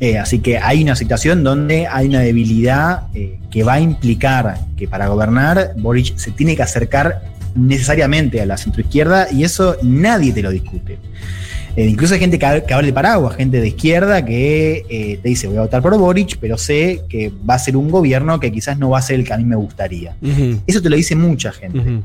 [0.00, 4.58] Eh, así que hay una situación donde hay una debilidad eh, que va a implicar
[4.76, 7.22] que para gobernar Boric se tiene que acercar
[7.58, 10.98] necesariamente a la centroizquierda y eso nadie te lo discute.
[11.76, 15.46] Eh, incluso hay gente que, habla de paraguas, gente de izquierda que eh, te dice
[15.46, 18.78] voy a votar por Boric, pero sé que va a ser un gobierno que quizás
[18.78, 20.16] no va a ser el que a mí me gustaría.
[20.66, 22.02] Eso te lo dice mucha gente.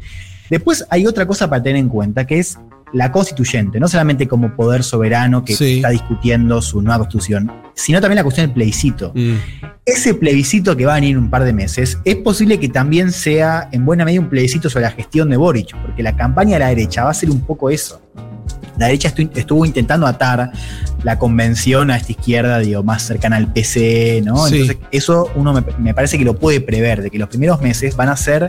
[0.50, 2.58] Después hay otra cosa para tener en cuenta, que es
[2.94, 8.18] la constituyente, no solamente como poder soberano que está discutiendo su nueva constitución, sino también
[8.18, 9.12] la cuestión del plebiscito.
[9.86, 13.12] Ese plebiscito que va a venir en un par de meses, es posible que también
[13.12, 16.60] sea en buena medida un plebiscito sobre la gestión de Boric, porque la campaña de
[16.60, 18.00] la derecha va a ser un poco eso.
[18.78, 20.52] La derecha estu- estuvo intentando atar
[21.04, 24.48] la convención a esta izquierda, digo, más cercana al PC, ¿no?
[24.48, 24.62] Sí.
[24.62, 27.96] Entonces, eso uno me, me parece que lo puede prever, de que los primeros meses
[27.96, 28.48] van a ser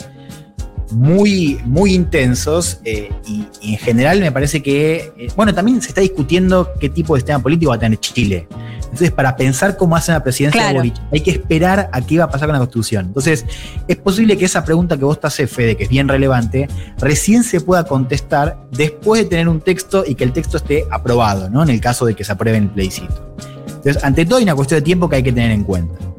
[0.94, 5.88] muy, muy intensos eh, y, y en general me parece que, eh, bueno, también se
[5.88, 8.48] está discutiendo qué tipo de sistema político va a tener Chile.
[8.94, 10.74] Entonces, para pensar cómo hace la presidencia de.
[10.74, 13.06] Boric, hay que esperar a qué va a pasar con la Constitución.
[13.06, 13.44] Entonces,
[13.88, 16.68] es posible que esa pregunta que vos te haces, Fede, que es bien relevante,
[16.98, 21.50] recién se pueda contestar después de tener un texto y que el texto esté aprobado,
[21.50, 21.64] ¿no?
[21.64, 23.34] En el caso de que se apruebe en el plebiscito.
[23.66, 26.13] Entonces, ante todo hay una cuestión de tiempo que hay que tener en cuenta.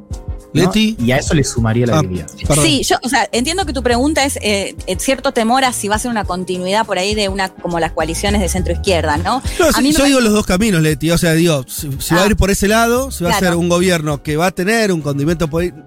[0.63, 0.71] ¿No?
[0.73, 2.27] Y a eso le sumaría la Ah, debilidad.
[2.61, 5.95] Sí, yo, o sea, entiendo que tu pregunta es eh, cierto temor a si va
[5.95, 9.41] a ser una continuidad por ahí de una como las coaliciones de centro izquierda, ¿no?
[9.59, 11.11] No, a mí yo me digo los dos caminos, Leti.
[11.11, 13.55] O sea, digo, si, si va a ir por ese lado, si va a ser
[13.55, 15.83] un gobierno que va a tener un condimento político.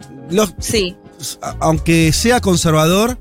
[0.58, 0.96] Sí.
[1.60, 3.18] Aunque sea conservador,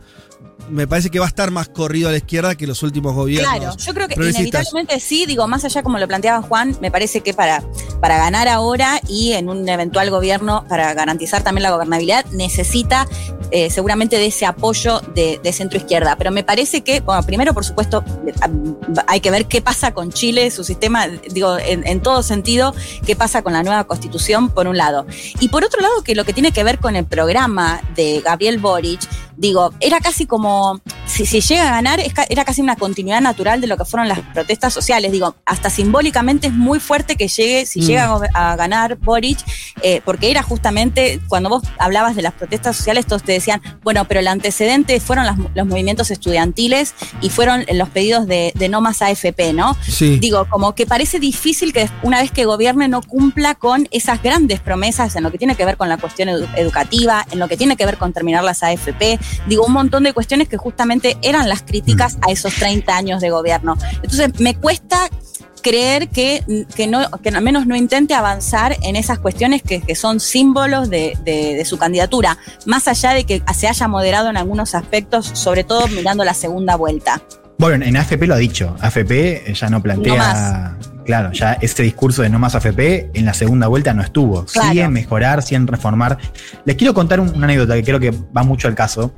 [0.69, 3.53] me parece que va a estar más corrido a la izquierda que los últimos gobiernos.
[3.55, 7.21] Claro, yo creo que inevitablemente sí, digo, más allá como lo planteaba Juan, me parece
[7.21, 7.63] que para,
[8.01, 13.07] para ganar ahora y en un eventual gobierno, para garantizar también la gobernabilidad, necesita
[13.51, 16.15] eh, seguramente de ese apoyo de, de centro izquierda.
[16.17, 18.03] Pero me parece que, bueno, primero, por supuesto,
[19.07, 22.73] hay que ver qué pasa con Chile, su sistema, digo, en, en todo sentido,
[23.05, 25.05] qué pasa con la nueva constitución, por un lado.
[25.39, 28.57] Y por otro lado, que lo que tiene que ver con el programa de Gabriel
[28.57, 29.01] Boric,
[29.37, 33.61] digo, era casi como, como si, si llega a ganar, era casi una continuidad natural
[33.61, 35.11] de lo que fueron las protestas sociales.
[35.11, 37.83] Digo, hasta simbólicamente es muy fuerte que llegue, si Mm.
[37.85, 39.39] llega a ganar Boric,
[39.81, 44.05] eh, porque era justamente, cuando vos hablabas de las protestas sociales, todos te decían, bueno,
[44.05, 48.81] pero el antecedente fueron las- los movimientos estudiantiles y fueron los pedidos de, de no
[48.81, 49.75] más AFP, ¿no?
[49.87, 50.19] Sí.
[50.19, 54.59] Digo, como que parece difícil que una vez que gobierne no cumpla con esas grandes
[54.59, 57.55] promesas en lo que tiene que ver con la cuestión edu- educativa, en lo que
[57.57, 61.47] tiene que ver con terminar las AFP, digo, un montón de cuestiones que justamente eran
[61.49, 63.77] las críticas a esos 30 años de gobierno.
[64.03, 65.09] Entonces, me cuesta
[65.61, 66.43] creer que,
[66.75, 70.89] que, no, que al menos no intente avanzar en esas cuestiones que, que son símbolos
[70.89, 75.25] de, de- de su candidatura, más allá de que se haya moderado en algunos aspectos,
[75.33, 77.21] sobre todo mirando la segunda vuelta.
[77.57, 78.75] Bueno, en AFP lo ha dicho.
[78.79, 80.75] AFP ya no plantea.
[80.79, 80.87] No.
[81.05, 84.45] Claro, ya ese discurso de no más AFP en la segunda vuelta no estuvo.
[84.45, 84.71] Claro.
[84.71, 86.17] Sí en mejorar, sí en reformar.
[86.65, 89.11] Les quiero contar un- una anécdota que creo que va mucho al caso.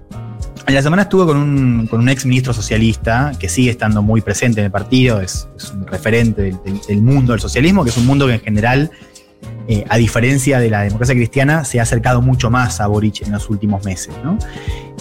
[0.68, 4.22] En la semana estuve con un, con un ex ministro socialista que sigue estando muy
[4.22, 6.54] presente en el partido, es, un referente
[6.88, 8.92] del, mundo del socialismo, que es un mundo que en general,
[9.68, 13.32] eh, a diferencia de la democracia cristiana, se ha acercado mucho más a Boric en
[13.32, 14.14] los últimos meses.
[14.24, 14.38] ¿no?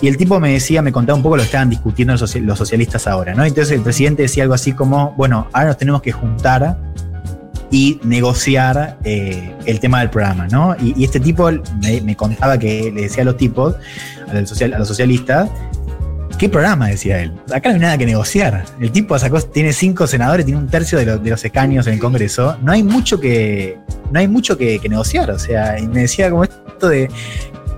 [0.01, 3.07] Y el tipo me decía, me contaba un poco lo que estaban discutiendo los socialistas
[3.07, 3.35] ahora.
[3.35, 3.45] ¿no?
[3.45, 6.79] Entonces el presidente decía algo así como, bueno, ahora nos tenemos que juntar
[7.71, 10.75] y negociar eh, el tema del programa, ¿no?
[10.81, 11.51] Y, y este tipo
[11.83, 13.75] me, me contaba que le decía a los tipos,
[14.27, 15.51] a social- a los socialistas,
[16.39, 16.89] ¿qué programa?
[16.89, 17.33] decía él.
[17.53, 18.65] Acá no hay nada que negociar.
[18.81, 21.95] El tipo sacó, tiene cinco senadores, tiene un tercio de, los- de los escaños en
[21.95, 22.57] el Congreso.
[22.63, 23.77] No hay mucho que,
[24.11, 25.31] no hay mucho que, negociar.
[25.31, 27.11] O sea, y me decía como esto de.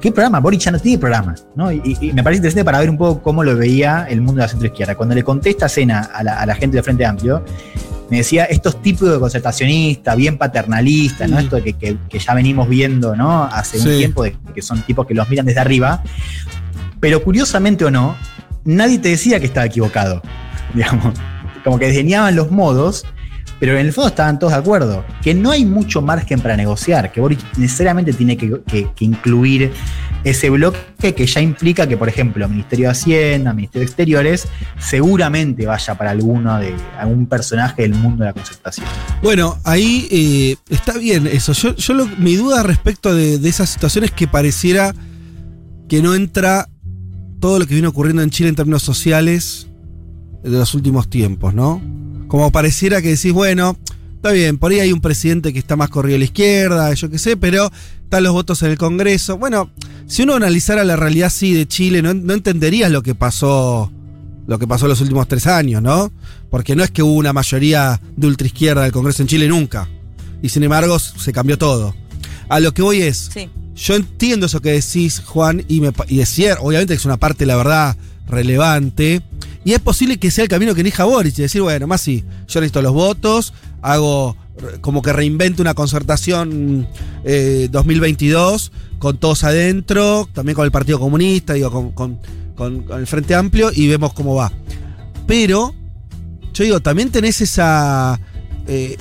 [0.01, 0.41] ¿Qué programa?
[0.41, 1.71] Boric ya no tiene programa, ¿no?
[1.71, 4.49] Y, me parece interesante para ver un poco cómo lo veía el mundo de la
[4.49, 4.95] centroizquierda.
[4.95, 7.45] Cuando le conté esta cena a la, a la gente del Frente Amplio,
[8.11, 11.39] me decía estos tipos de concertacionistas, bien paternalistas, ¿no?
[11.39, 13.45] Esto de que, que- que ya venimos viendo, ¿no?
[13.45, 16.03] Hace un tiempo, de que son tipos que los miran desde arriba.
[17.01, 18.17] Pero curiosamente o no,
[18.65, 20.23] nadie te decía que estaba equivocado.
[20.75, 21.15] Digamos,
[21.65, 23.05] como que desdeñaban los modos,
[23.61, 27.13] Pero en el fondo estaban todos de acuerdo, que no hay mucho margen para negociar,
[27.13, 29.71] que Boric necesariamente tiene que, incluir
[30.25, 35.67] ese bloque que ya implica que, por ejemplo, Ministerio de Hacienda, Ministerio de Exteriores, seguramente
[35.67, 38.87] vaya para alguno de algún personaje del mundo de la concertación.
[39.23, 41.53] Bueno, ahí eh, está bien eso.
[41.53, 44.95] Yo, yo mi duda respecto de, de esas situaciones que pareciera
[45.87, 46.67] que no entra
[47.41, 49.67] todo lo que viene ocurriendo en Chile en términos sociales
[50.43, 51.83] de los últimos tiempos, ¿no?
[52.31, 53.77] Como pareciera que decís, bueno,
[54.15, 57.11] está bien, por ahí hay un presidente que está más corrido a la izquierda, yo
[57.11, 57.73] qué sé, pero
[58.05, 59.37] están los votos en el Congreso.
[59.37, 59.69] Bueno,
[60.07, 63.91] si uno analizara la realidad así de Chile, no, no entenderías lo que pasó
[64.47, 66.13] lo que pasó en los últimos tres años, ¿no?
[66.51, 69.89] Porque no es que hubo una mayoría de ultraizquierda del Congreso en Chile nunca.
[70.41, 71.95] Y sin embargo, se cambió todo.
[72.49, 73.49] A lo que voy es, Sí.
[73.75, 77.17] yo entiendo eso que decís, Juan, y, me, y es cierto, obviamente que es una
[77.17, 77.97] parte, la verdad,
[78.29, 79.23] relevante.
[79.65, 82.25] Y es posible que sea el camino que elija Boric, y decir, bueno, más sí,
[82.49, 84.37] yo necesito los votos, hago
[84.81, 86.87] como que reinvento una concertación
[87.25, 92.19] eh, 2022 con todos adentro, también con el Partido Comunista, digo, con-
[92.57, 94.53] con el Frente Amplio, y vemos cómo va.
[95.27, 95.75] Pero,
[96.53, 98.21] yo digo, también tenés esa...
[98.67, 98.97] eh,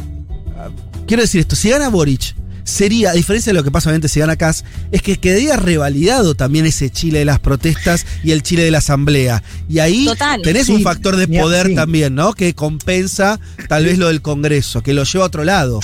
[1.07, 2.35] quiero decir esto, si gana Boric,
[2.69, 6.35] sería, a diferencia de lo que pasa obviamente si gana Kass, es que quedaría revalidado
[6.35, 9.43] también ese Chile de las protestas y el Chile de la asamblea.
[9.67, 10.41] Y ahí Total.
[10.41, 11.75] tenés Sí, un factor de poder sí.
[11.75, 12.33] también, ¿no?
[12.33, 15.79] Que compensa tal vez lo del Congreso, que lo lleva a otro lado.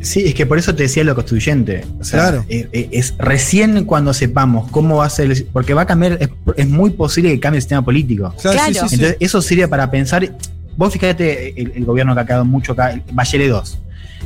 [0.00, 1.84] Sí, es que por eso te decía lo constituyente.
[2.00, 2.44] O sea, Claro.
[2.48, 6.18] eh, eh, es, recién cuando sepamos cómo va a ser, el- porque va a cambiar,
[6.20, 8.32] es, es muy posible que cambie el sistema político.
[8.40, 8.60] Claro.
[8.68, 10.32] Entonces, eso sirve para pensar.
[10.76, 13.78] Vos fíjate el, el gobierno que ha quedado mucho acá, el Bachelet 2,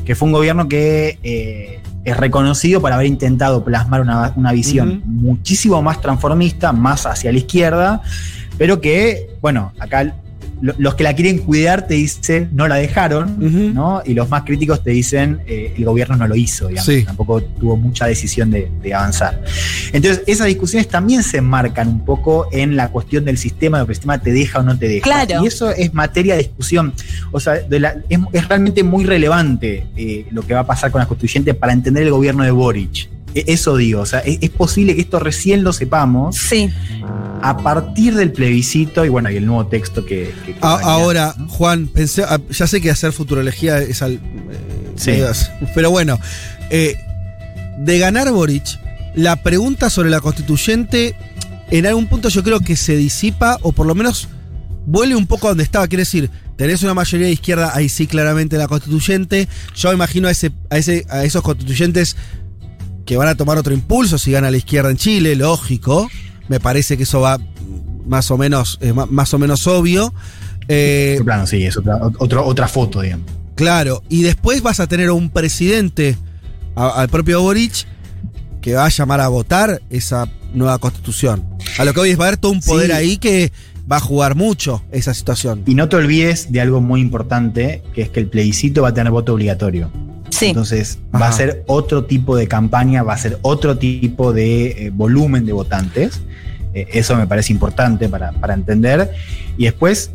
[0.05, 5.03] que fue un gobierno que eh, es reconocido por haber intentado plasmar una, una visión
[5.05, 8.03] muchísimo más transformista, más hacia la izquierda,
[8.59, 10.15] pero que, bueno, acá
[10.79, 13.75] los que la quieren cuidar te dicen no la dejaron.
[13.75, 14.01] ¿no?
[14.07, 16.87] Y los más críticos te dicen eh, el gobierno no lo hizo, digamos.
[16.87, 17.03] Sí.
[17.05, 19.43] Tampoco tuvo mucha decisión de, de avanzar.
[19.93, 23.93] Entonces, esas discusiones también se enmarcan un poco en la cuestión del sistema, de que
[23.93, 25.03] el sistema te deja o no te deja.
[25.03, 25.43] Claro.
[25.43, 26.93] Y eso es materia de discusión.
[27.33, 30.91] O sea, de la- es, es realmente muy relevante eh, lo que va a pasar
[30.91, 33.09] con la constituyente para entender el gobierno de Boric.
[33.35, 36.71] E- Eso digo, o sea, es, es posible que esto recién lo sepamos Sí.
[37.43, 40.33] a partir del plebiscito y bueno, y el nuevo texto que...
[40.61, 44.15] A- ahora, Juan, pensé, ah, ya sé que hacer futurología es al.
[44.15, 44.21] eh,
[44.97, 45.13] Sí.
[45.75, 46.19] Pero bueno,
[46.71, 46.97] eh,
[47.79, 48.65] de ganar Boric,
[49.15, 51.15] la pregunta sobre la constituyente,
[51.71, 54.29] en algún punto yo creo que se disipa o por lo menos
[54.87, 55.89] vuelve un poco a donde estaba.
[55.89, 59.49] Quiere decir, tenés una mayoría de izquierda, ahí sí claramente la constituyente.
[59.75, 62.17] Yo me imagino a, ese, a, ese, a esos constituyentes
[63.05, 66.09] que van a tomar otro impulso si gana la izquierda en Chile, lógico.
[66.49, 67.39] Me parece que eso va
[68.07, 70.13] más o menos, eh, más o menos obvio.
[70.69, 73.27] Eh, plano, sí, es otra, otro- otra foto, digamos.
[73.55, 76.17] Claro, y después vas a tener a un presidente,
[76.75, 77.87] al propio Boric,
[78.61, 81.45] que va a llamar a votar esa nueva constitución.
[81.79, 82.93] A lo que hoy es va a haber todo un poder Sí.
[82.93, 83.53] ahí que
[83.91, 85.63] va a jugar mucho esa situación.
[85.67, 88.95] Y no te olvides de algo muy importante, que es que el plebiscito va a
[88.95, 89.91] tener voto obligatorio.
[90.33, 90.47] Sí.
[90.47, 94.91] Entonces va a ser otro tipo de campaña, va a ser otro tipo de eh,
[94.91, 96.23] volumen de votantes.
[96.75, 99.13] Eh, eso me parece importante para, para entender.
[99.59, 100.11] Y después,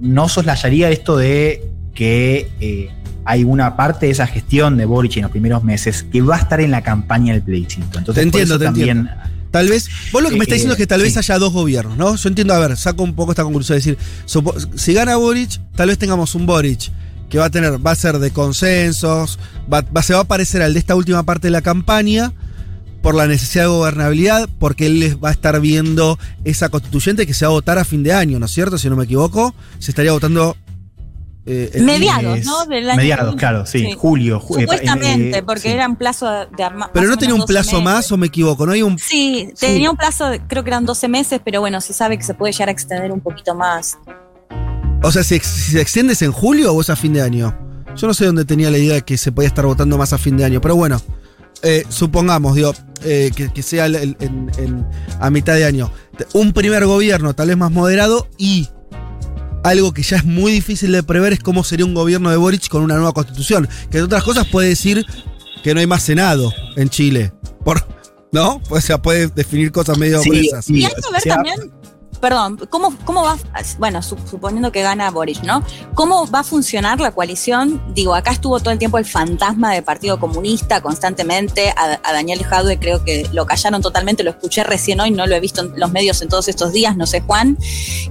[0.00, 1.62] no soslayaría esto de
[1.94, 2.90] que eh,
[3.24, 6.40] hay una parte de esa gestión de Boric en los primeros meses que va a
[6.40, 7.98] estar en la campaña del plebiscito.
[7.98, 9.22] Entonces, Te entiendo, te también, entiendo.
[9.52, 11.04] Tal vez, vos lo que me estás diciendo es que tal sí.
[11.04, 12.16] vez haya dos gobiernos, ¿no?
[12.16, 13.98] Yo entiendo, a ver, saco un poco esta conclusión, es decir,
[14.74, 16.90] si gana Boric, tal vez tengamos un Boric
[17.32, 19.38] que va a tener, va a ser de consensos,
[19.72, 22.32] va, va- se va a parecer al de esta última parte de la campaña
[23.02, 27.34] por la necesidad de gobernabilidad, porque él les va a estar viendo esa constituyente que
[27.34, 28.78] se va a votar a fin de año, ¿no es cierto?
[28.78, 30.56] Si no me equivoco, se estaría votando
[31.44, 32.66] eh, Mediados, es ¿no?
[32.66, 33.94] Del año mediados, claro, sí, Sí.
[33.98, 34.40] julio.
[34.40, 35.68] ju- eh, Supuestamente, eh, porque sí.
[35.70, 36.26] era un plazo
[36.56, 37.84] de arma- Pero no tenía un 12 plazo meses.
[37.84, 38.72] más o me equivoco, ¿no?
[38.72, 38.96] Hay un...
[38.98, 42.22] Sí, tenía un plazo, de- creo que eran 12 meses, pero bueno, se sabe que
[42.24, 43.98] se puede llegar a extender un poquito más.
[45.02, 47.56] O sea, si, si se extiende es en julio o es a fin de año.
[47.96, 50.18] Yo no sé dónde tenía la idea de que se podía estar votando más a
[50.18, 51.00] fin de año, pero bueno,
[51.62, 52.72] eh, supongamos, digo,
[53.04, 54.84] eh, que, que sea el- el-
[55.20, 55.90] a mitad de año.
[56.32, 58.68] Un primer gobierno tal vez más moderado y
[59.64, 62.68] algo que ya es muy difícil de prever es cómo sería un gobierno de Boric
[62.68, 63.66] con una nueva constitución.
[63.90, 65.04] Que entre otras cosas puede decir
[65.62, 67.32] que no hay más Senado en Chile.
[67.64, 67.84] Por,
[68.32, 68.62] ¿No?
[68.70, 70.64] O sea, puede definir cosas medio Sí, gruesas.
[70.64, 70.74] sí.
[70.80, 71.70] Y hay que ver o sea, también
[72.22, 73.36] perdón, ¿cómo, cómo va,
[73.78, 75.64] bueno, su- suponiendo que gana Boric, ¿no?
[75.94, 77.82] ¿Cómo va a funcionar la coalición?
[77.94, 82.78] Digo, acá estuvo todo el tiempo el fantasma del Partido Comunista constantemente, a, Daniel Jadwe
[82.78, 85.90] creo que lo callaron totalmente, lo escuché recién hoy, no lo he visto en los
[85.90, 87.58] medios en todos estos días, no sé Juan,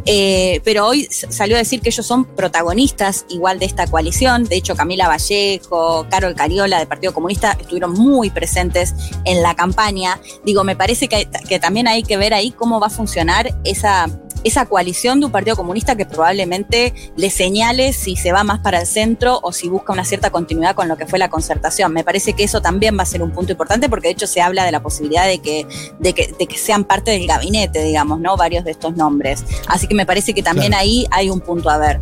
[0.05, 4.57] Eh, pero hoy salió a decir que ellos son protagonistas igual de esta coalición, de
[4.57, 8.93] hecho Camila Vallejo, Carol Cariola del Partido Comunista estuvieron muy presentes
[9.25, 10.19] en la campaña.
[10.43, 14.00] Digo, me parece que, que también hay que ver ahí cómo va a funcionar esa,
[14.43, 18.79] esa coalición de un Partido Comunista que probablemente le señale si se va más para
[18.81, 21.93] el centro o si busca una cierta continuidad con lo que fue la concertación.
[21.93, 24.41] Me parece que eso también va a ser un punto importante porque de hecho se
[24.41, 25.67] habla de la posibilidad de que,
[25.99, 28.35] de que, de que sean parte del gabinete, digamos, ¿no?
[28.35, 29.43] Varios de estos nombres.
[29.67, 30.81] Así que me parece que también Claro.
[30.83, 31.99] ahí hay un punto a ver.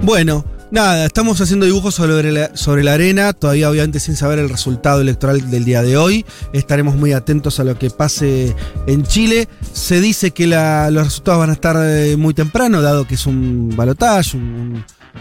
[0.00, 4.48] Bueno, nada, estamos haciendo dibujos sobre la, sobre la arena, todavía obviamente sin saber el
[4.48, 6.26] resultado electoral del día de hoy.
[6.52, 8.54] Estaremos muy atentos a lo que pase
[8.86, 9.48] en Chile.
[9.72, 13.74] Se dice que los resultados van a estar eh, muy temprano, dado que es un
[13.76, 14.38] balotaje,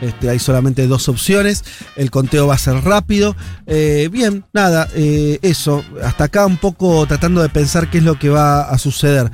[0.02, 1.64] este, hay solamente dos opciones,
[1.95, 3.36] el conteo va a ser rápido.
[3.65, 8.19] Eh, bien, nada, eh, eso, hasta acá un poco tratando de pensar qué es lo
[8.19, 9.32] que va a suceder.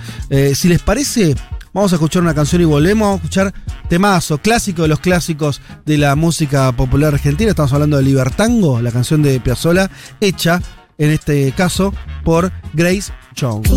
[0.56, 1.35] Si les parece,
[1.73, 3.07] Vamos a escuchar una canción y volvemos.
[3.07, 3.53] Vamos a escuchar
[3.89, 7.49] temazo, clásico de los clásicos de la música popular argentina.
[7.49, 9.89] Estamos hablando de Libertango, la canción de Piazzolla,
[10.21, 10.61] hecha,
[10.99, 11.91] en este caso,
[12.23, 13.71] por Grace Jones.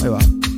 [0.00, 0.53] Ahí va.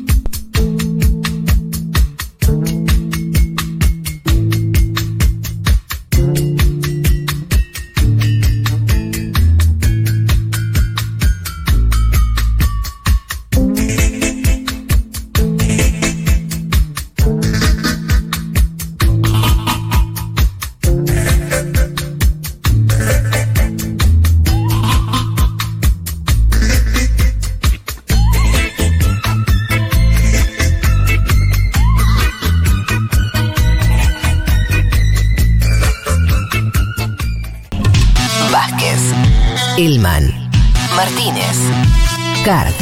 [42.47, 42.73] Card.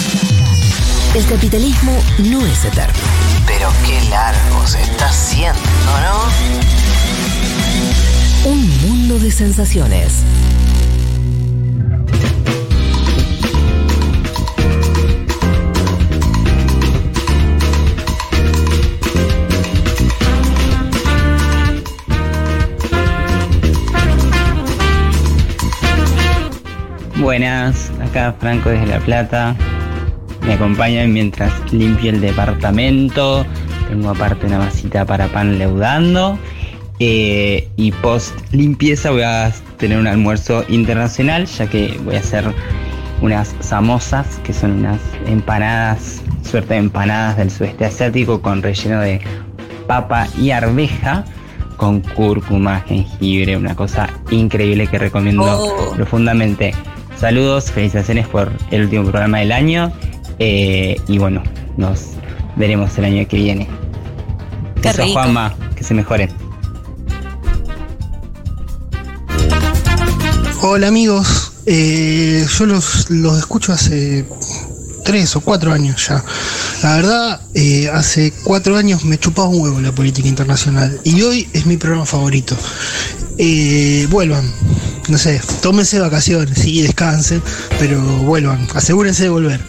[1.15, 2.93] El capitalismo no es eterno.
[3.47, 5.59] Pero qué largo se está haciendo,
[6.03, 6.21] ¿no?
[8.51, 10.23] Un mundo de sensaciones.
[28.39, 29.57] Franco desde La Plata.
[30.47, 33.45] Me acompañan mientras limpio el departamento.
[33.89, 36.39] Tengo aparte una masita para pan leudando.
[37.01, 42.45] Eh, y post limpieza voy a tener un almuerzo internacional, ya que voy a hacer
[43.21, 49.21] unas samosas, que son unas empanadas, suerte de empanadas del sudeste asiático con relleno de
[49.89, 51.25] papa y arveja
[51.77, 55.95] con cúrcuma, jengibre, una cosa increíble que recomiendo Oh.
[55.97, 56.73] profundamente.
[57.25, 59.91] Saludos, felicitaciones por el último programa del año
[60.39, 61.43] eh, y bueno,
[61.79, 62.01] nos
[62.55, 63.67] veremos el año que viene.
[64.83, 65.13] Qué Besos, rico.
[65.15, 66.29] Juanma, que se mejore.
[70.61, 74.27] Hola amigos, Eh, yo los, los escucho hace
[75.03, 76.23] tres o cuatro años ya.
[76.83, 81.49] La verdad, eh, hace cuatro años me chupaba un huevo la política internacional y hoy
[81.55, 82.55] es mi programa favorito.
[83.39, 84.45] Eh, vuelvan,
[85.09, 87.43] no sé, tómense vacaciones, sí, descansen,
[87.79, 89.61] pero vuelvan, asegúrense de volver.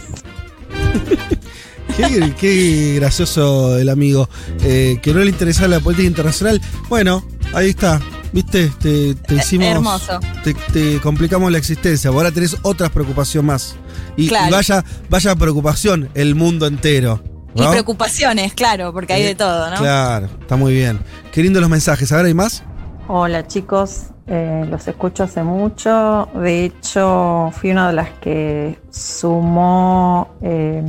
[1.97, 4.29] Qué, qué gracioso el amigo.
[4.63, 6.61] eh, que no le interesaba la política internacional.
[6.89, 8.01] Bueno, ahí está.
[8.33, 8.69] ¿Viste?
[8.81, 9.67] Te, te hicimos.
[9.67, 10.19] hermoso.
[10.43, 12.09] Te, te complicamos la existencia.
[12.09, 13.75] Ahora tenés otras preocupación más.
[14.17, 17.23] Y, vaya, vaya preocupación, el mundo entero.
[17.55, 19.77] Y preocupaciones, claro, porque hay de todo, ¿no?
[19.77, 20.99] Claro, está muy bien.
[21.31, 22.11] Qué lindo los mensajes.
[22.11, 22.63] A ver, ¿hay más?
[23.07, 26.27] Hola chicos, eh, los escucho hace mucho.
[26.33, 30.83] De hecho, fui una de las que sumó, eh,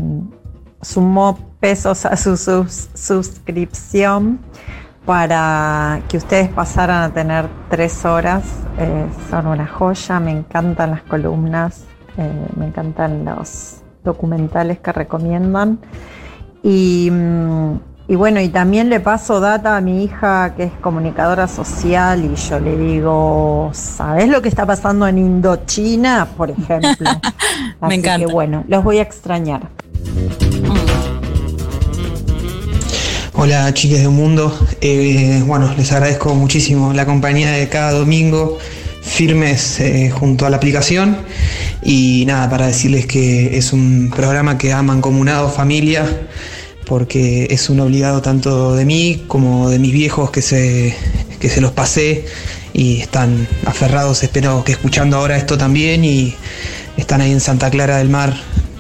[0.81, 4.39] sumó pesos a su sus- suscripción
[5.05, 8.45] para que ustedes pasaran a tener tres horas.
[8.79, 11.85] Eh, son una joya, me encantan las columnas,
[12.17, 15.81] eh, me encantan los documentales que recomiendan.
[16.63, 17.75] Y, mm,
[18.09, 22.37] y bueno, y también le paso data a mi hija que es comunicadora social y
[22.37, 27.11] yo le digo, ¿sabes lo que está pasando en Indochina, por ejemplo?
[27.81, 28.19] Así encanta.
[28.19, 29.69] que bueno, los voy a extrañar.
[33.35, 38.57] Hola chiques de un mundo, Eh, bueno, les agradezco muchísimo la compañía de cada domingo,
[39.03, 41.17] firmes eh, junto a la aplicación
[41.83, 46.07] y nada, para decirles que es un programa que ha mancomunado familia
[46.87, 50.97] porque es un obligado tanto de mí como de mis viejos que se,
[51.41, 52.25] que se los pasé
[52.73, 56.35] y están aferrados, espero que escuchando ahora esto también y
[56.97, 58.35] están ahí en Santa Clara del Mar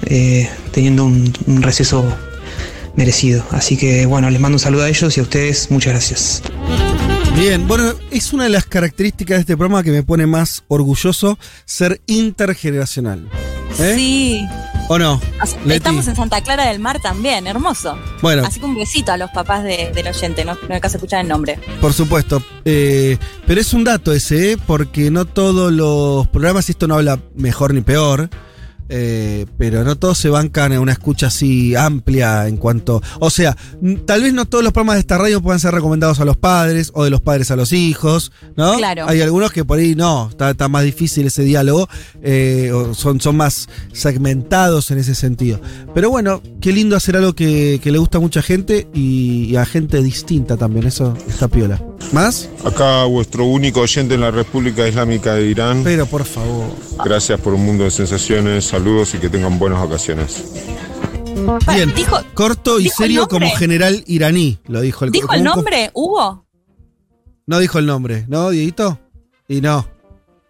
[0.06, 2.04] eh, teniendo un, un receso
[2.94, 3.44] merecido.
[3.50, 6.42] Así que bueno, les mando un saludo a ellos y a ustedes, muchas gracias.
[7.36, 11.38] Bien, bueno, es una de las características de este programa que me pone más orgulloso
[11.66, 13.28] ser intergeneracional.
[13.78, 13.94] ¿Eh?
[13.94, 14.75] Sí.
[14.88, 15.20] ¿O no?
[15.68, 17.98] Estamos en Santa Clara del Mar también, hermoso.
[18.22, 18.44] Bueno.
[18.46, 21.22] Así que un besito a los papás de- del oyente, no, no hay caso escuchar
[21.22, 21.58] el nombre.
[21.80, 22.40] Por supuesto.
[22.64, 24.58] Eh, pero es un dato ese, ¿eh?
[24.64, 28.30] porque no todos los programas, y esto no habla mejor ni peor,
[28.88, 33.02] eh, pero no todos se bancan en una escucha así amplia en cuanto.
[33.20, 33.56] O sea,
[34.04, 36.90] tal vez no todos los programas de esta radio puedan ser recomendados a los padres
[36.94, 38.76] o de los padres a los hijos, ¿no?
[38.76, 39.06] Claro.
[39.08, 41.88] Hay algunos que por ahí no, está, está más difícil ese diálogo,
[42.22, 45.60] eh, o son, son más segmentados en ese sentido.
[45.94, 49.56] Pero bueno, qué lindo hacer algo que, que le gusta a mucha gente y, y
[49.56, 51.82] a gente distinta también, eso está piola.
[52.12, 52.48] ¿Más?
[52.64, 55.82] Acá vuestro único oyente en la República Islámica de Irán.
[55.82, 56.66] Pero por favor.
[57.04, 60.52] Gracias por un mundo de sensaciones, saludos y que tengan buenas vacaciones.
[61.72, 61.94] Bien,
[62.34, 66.44] corto y dijo serio como general iraní, lo dijo el ¿Dijo el nombre, Hugo?
[67.46, 68.98] No dijo el nombre, ¿no, Dieguito?
[69.48, 69.86] Y no,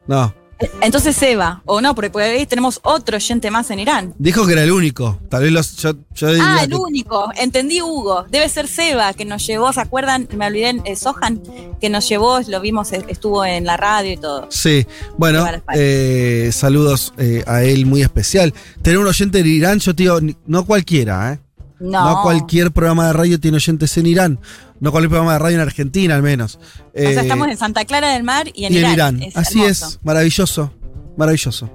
[0.09, 0.35] no.
[0.81, 4.15] Entonces Eva, o no, porque por ahí tenemos otro oyente más en Irán.
[4.19, 5.21] Dijo que era el único.
[5.29, 7.31] Tal vez los, yo, yo Ah, el que- único.
[7.37, 8.25] Entendí Hugo.
[8.31, 10.29] Debe ser Seba, que nos llevó, ¿se acuerdan?
[10.35, 11.43] Me olvidé, eh, Sohan,
[11.81, 14.47] que nos llevó, lo vimos, eh, estuvo en la radio y todo.
[14.51, 14.87] Sí,
[15.19, 18.55] bueno, eh, saludos eh, a él muy especial.
[18.81, 21.41] Tener un oyente en Irán, yo te digo, no cualquiera, ¿eh?
[21.79, 22.21] No.
[22.23, 24.39] cualquier programa de radio tiene oyentes en Irán.
[24.81, 26.57] No cualquier programa de radio en Argentina, al menos.
[26.57, 26.61] o
[26.95, 28.93] sea, Eh, estamos en Santa Clara del Mar y en y en Irán.
[28.95, 29.23] Irán.
[29.23, 29.87] Es Así hermoso.
[29.87, 30.71] es, maravilloso.
[31.17, 31.71] Maravilloso.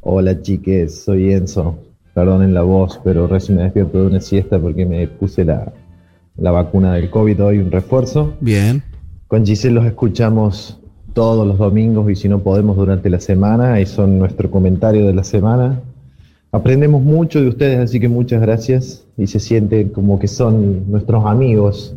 [0.00, 1.78] Hola chiques, soy Enzo.
[2.14, 5.72] Perdonen la voz, pero recién me despierto de una siesta porque me puse la,
[6.36, 8.34] la vacuna del COVID hoy, un refuerzo.
[8.40, 8.82] Bien.
[9.28, 10.78] Con Giselle los escuchamos
[11.14, 15.14] todos los domingos y si no podemos durante la semana, y son nuestro comentario de
[15.14, 15.80] la semana.
[16.54, 21.24] Aprendemos mucho de ustedes, así que muchas gracias y se siente como que son nuestros
[21.24, 21.94] amigos.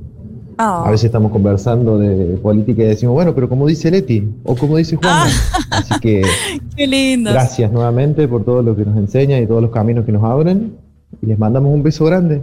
[0.58, 4.78] A veces estamos conversando de política y decimos, bueno, pero como dice Leti o como
[4.78, 5.28] dice Juan.
[5.72, 6.22] Así que
[6.78, 7.32] Qué lindo.
[7.32, 10.78] Gracias nuevamente por todo lo que nos enseñan y todos los caminos que nos abren.
[11.22, 12.42] Y les mandamos un beso grande.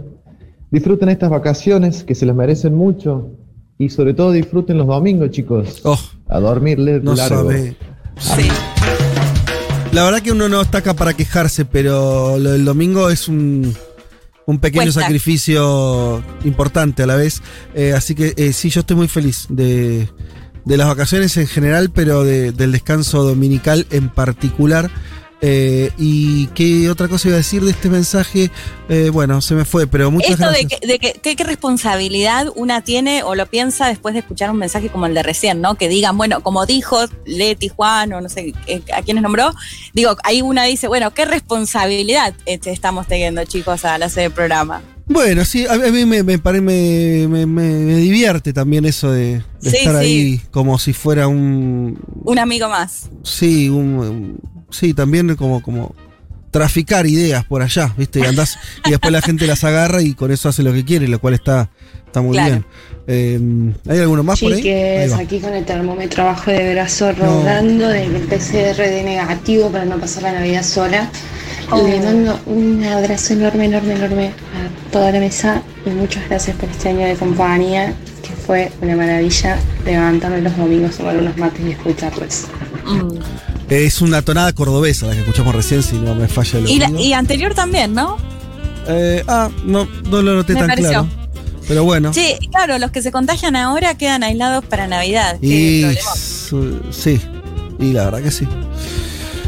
[0.69, 3.29] Disfruten estas vacaciones que se las merecen mucho.
[3.79, 5.81] Y sobre todo disfruten los domingos, chicos.
[6.27, 7.49] A dormirle No largo.
[7.49, 7.75] sabe.
[9.93, 13.75] La verdad que uno no está acá para quejarse, pero lo del domingo es un,
[14.47, 15.01] un pequeño Cuesta.
[15.01, 17.43] sacrificio importante a la vez.
[17.75, 20.09] Eh, así que eh, sí, yo estoy muy feliz de,
[20.65, 24.89] de las vacaciones en general, pero de- del descanso dominical en particular.
[25.45, 28.49] Eh, y qué otra cosa iba a decir de este mensaje,
[28.89, 30.79] Eh, bueno, se me fue, pero muchas Esto de, gracias.
[30.81, 34.57] que, de que- que- qué responsabilidad una tiene o lo piensa después de escuchar un
[34.57, 35.75] mensaje como el de recién, ¿no?
[35.75, 39.53] Que digan, bueno, como dijo Leti, Juan o no sé eh, a quienes nombró,
[39.93, 44.81] digo, ahí una dice, bueno, qué responsabilidad este, estamos teniendo, chicos, al hacer el programa.
[45.07, 49.69] Bueno, sí, a mí me, me, me, me- me- me divierte también eso de, de
[49.71, 50.05] Sí, estar sí.
[50.05, 53.09] ahí como si fuera un, Un amigo más.
[53.23, 55.95] Sí, un, un- sí, también como, como
[56.51, 58.19] traficar ideas por allá, ¿viste?
[58.19, 61.07] Y andás, y después la gente las agarra y con eso hace lo que quiere,
[61.07, 61.69] lo cual está,
[62.05, 62.49] está muy Claro.
[62.51, 62.65] bien.
[63.05, 64.59] Eh, ¿Hay alguno más por ahí?
[64.59, 69.03] Ahí Chiques, aquí con el termómetro abajo de brazo rodando de que el PCR de
[69.03, 71.09] negativo para no pasar la Navidad sola.
[71.71, 71.85] Oh.
[71.87, 76.69] Le mando un abrazo enorme, enorme, enorme a toda la mesa y muchas gracias por
[76.69, 81.71] este año de compañía, que fue una maravilla levantarme los domingos, tomar unos mates y
[81.71, 82.45] escucharles.
[83.69, 86.89] Es una tonada cordobesa la que escuchamos recién, si no me falla el Y, la-
[86.91, 88.17] y anterior también, ¿no?
[88.87, 90.89] Eh, ah, no, no lo noté Me tan pareció.
[90.91, 91.07] claro.
[91.67, 92.13] Pero bueno.
[92.13, 95.37] Sí, claro, los que se contagian ahora quedan aislados para Navidad.
[95.41, 97.19] Y su- sí,
[97.79, 98.47] y la verdad que sí.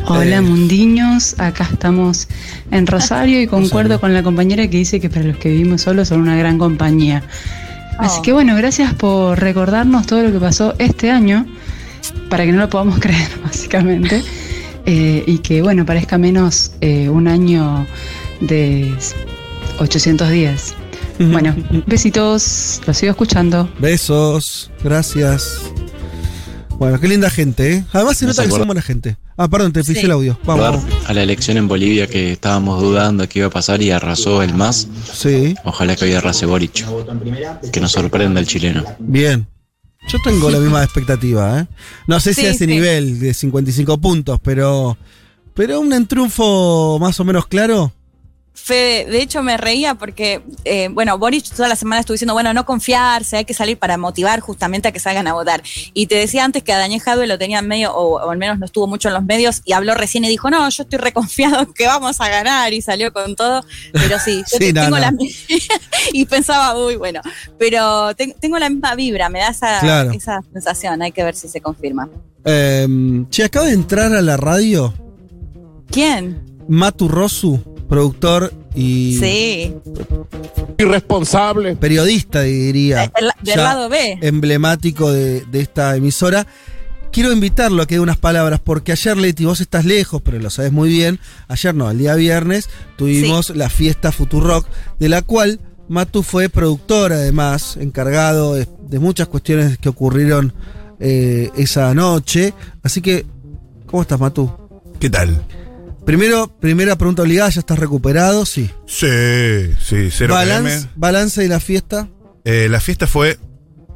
[0.07, 2.27] Hola Eh, mundiños, acá estamos
[2.71, 6.07] en Rosario y concuerdo con la compañera que dice que para los que vivimos solos
[6.07, 7.23] son una gran compañía.
[7.97, 8.21] Así Oh.
[8.21, 11.45] que bueno, gracias por recordarnos todo lo que pasó este año,
[12.29, 14.23] para que no lo podamos creer básicamente,
[14.87, 17.87] Eh, y que bueno, parezca menos eh, un año
[18.39, 18.93] de
[19.79, 20.75] 800 días.
[21.17, 21.55] Bueno,
[21.87, 23.67] besitos, los sigo escuchando.
[23.79, 25.61] Besos, gracias.
[26.77, 27.83] Bueno, qué linda gente, ¿eh?
[27.93, 29.15] Además se nota que son buena gente.
[29.37, 30.05] Ah, perdón, te pisé Sí.
[30.05, 30.37] el audio.
[30.45, 30.83] Vamos.
[31.07, 34.53] A la elección en Bolivia que estábamos dudando que iba a pasar y arrasó el
[34.53, 34.87] MAS.
[35.11, 35.55] Sí.
[35.63, 36.85] Ojalá que hoy arrase Boric.
[37.71, 38.83] Que nos sorprenda el chileno.
[38.99, 39.47] Bien.
[40.07, 41.67] Yo tengo la misma expectativa, ¿eh?
[42.07, 42.67] No sé si a ese sí.
[42.67, 44.97] nivel de 55 puntos, pero.
[45.53, 47.93] Pero un triunfo más o menos claro.
[48.55, 52.53] Fede, de hecho me reía porque, eh, bueno, Boris toda la semana estuvo diciendo, bueno,
[52.53, 55.61] no confiarse, hay que salir para motivar justamente a que salgan a votar.
[55.93, 58.37] Y te decía antes que a Daniel Jadwe lo tenía en medio, o, o al
[58.37, 60.97] menos no estuvo mucho en los medios, y habló recién y dijo, no, yo estoy
[60.99, 63.63] reconfiado que vamos a ganar, y salió con todo.
[63.91, 65.01] Pero sí, yo Sí, te- no, tengo no.
[65.01, 65.13] la
[66.13, 67.21] y pensaba, uy, bueno,
[67.59, 70.11] pero te- tengo la misma vibra, me da esa, Claro.
[70.11, 72.09] esa sensación, hay que ver si se confirma.
[72.45, 72.87] Eh,
[73.29, 74.93] che, acaba de entrar a la radio
[75.91, 76.41] ¿Quién?
[76.67, 79.73] Matu Rosu, productor y Sí,
[80.77, 81.75] irresponsable.
[81.75, 83.11] Periodista, diría.
[83.43, 84.19] del, lado B.
[84.21, 86.45] Emblemático de, de esta emisora.
[87.11, 90.49] Quiero invitarlo a que dé unas palabras, porque ayer, Leti, vos estás lejos, pero lo
[90.49, 91.19] sabes muy bien.
[91.47, 94.67] Ayer no, el día viernes tuvimos la fiesta Futurock,
[94.99, 100.53] de la cual Matu fue productor, además, encargado de, de muchas cuestiones que ocurrieron
[100.99, 102.53] eh, esa noche.
[102.83, 103.25] Así que,
[103.85, 104.51] ¿cómo estás, Matu?
[104.99, 105.41] ¿Qué tal?
[106.05, 108.45] Primero, primera pregunta obligada, ¿ya estás recuperado?
[108.45, 108.69] Sí.
[108.85, 109.07] Sí,
[109.83, 112.07] sí, cero Balance, balance de la fiesta.
[112.43, 113.39] Eh, la fiesta fue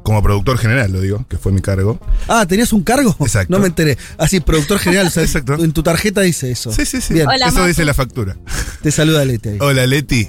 [0.02, 2.00] como productor general, lo digo, que fue mi cargo.
[2.26, 3.14] Ah, ¿tenías un cargo?
[3.20, 3.52] Exacto.
[3.52, 3.96] No me enteré.
[4.18, 5.62] Así, productor general, o sea, Exacto.
[5.62, 6.72] en tu tarjeta dice eso.
[6.72, 7.14] Sí, sí, sí.
[7.14, 7.28] Bien.
[7.28, 8.36] Hola, Eso dice la factura.
[8.82, 9.58] Te saluda Leti ahí.
[9.60, 10.28] Hola, Leti.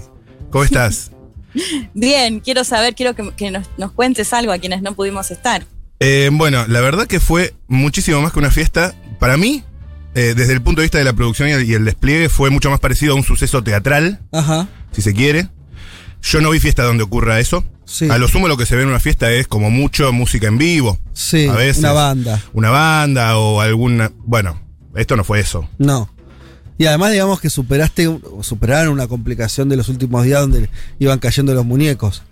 [0.52, 1.12] ¿Cómo estás?
[1.96, 5.66] Bien, quiero saber, quiero que, que nos, nos cuentes algo a quienes no pudimos estar.
[6.00, 8.94] Eh, bueno, la verdad que fue muchísimo más que una fiesta.
[9.20, 9.64] Para mí,
[10.16, 12.50] eh, desde el punto de vista de la producción y el, y el despliegue, fue
[12.50, 14.68] mucho más parecido a un suceso teatral, Ajá.
[14.92, 15.50] si se quiere.
[16.22, 17.64] Yo no vi fiesta donde ocurra eso.
[17.86, 18.10] Sí.
[18.10, 20.58] A lo sumo lo que se ve en una fiesta es como mucho música en
[20.58, 21.00] vivo.
[21.14, 21.80] Sí, a veces.
[21.80, 22.42] una banda.
[22.54, 24.12] Una banda o alguna...
[24.20, 24.62] Bueno,
[24.96, 25.68] esto no fue eso.
[25.78, 26.10] No.
[26.78, 30.70] Y además, digamos que superaste, o superaron una complicación de los últimos días donde
[31.00, 32.24] iban cayendo los muñecos.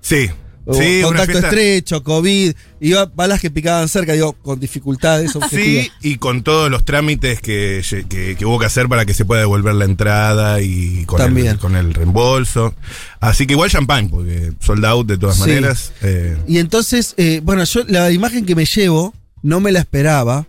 [0.00, 0.30] Sí.
[0.74, 5.34] Sí, contacto estrecho, COVID, iba balas que picaban cerca, digo, con dificultades.
[5.34, 5.86] objetivas.
[5.86, 9.24] Sí, y con todos los trámites que, que- que hubo que hacer para que se
[9.24, 11.46] pueda devolver la entrada y con, También.
[11.48, 12.74] El, con el reembolso.
[13.20, 15.40] Así que igual champagne, porque sold out de todas Sí.
[15.42, 15.92] maneras.
[16.02, 20.46] eh, Y entonces, eh, bueno, yo la imagen que me llevo no me la esperaba.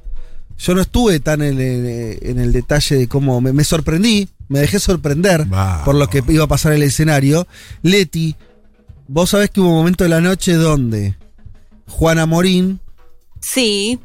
[0.58, 4.60] Yo no estuve tan en, el- en el detalle de cómo me, me sorprendí, me
[4.60, 5.46] dejé sorprender
[5.86, 7.48] por lo que iba a pasar en el escenario.
[7.84, 8.36] Leti,
[9.12, 11.16] vos sabés que hubo un momento de la noche donde
[11.88, 12.80] Juana Morín,
[13.42, 14.00] Sí,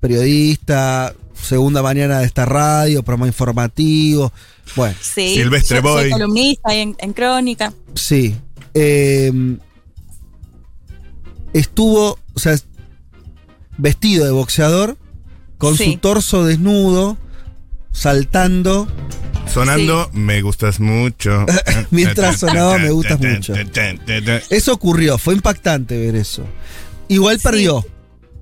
[0.00, 4.32] periodista, segunda mañana de esta radio, programa informativo,
[4.76, 5.34] bueno, sí.
[5.34, 6.10] Silvestre soy Boy.
[6.10, 7.72] columnista en, en Crónica.
[7.94, 8.36] Sí.
[8.74, 9.32] Eh,
[11.52, 12.56] estuvo, o sea,
[13.76, 14.96] vestido de boxeador,
[15.56, 15.92] con Sí.
[15.92, 17.16] su torso desnudo,
[17.92, 18.86] saltando.
[19.48, 21.44] Sonando, me gustas mucho.
[21.90, 23.54] Mientras sonaba, me gustas mucho.
[24.50, 26.44] Eso ocurrió, fue impactante ver eso.
[27.08, 27.84] Igual perdió.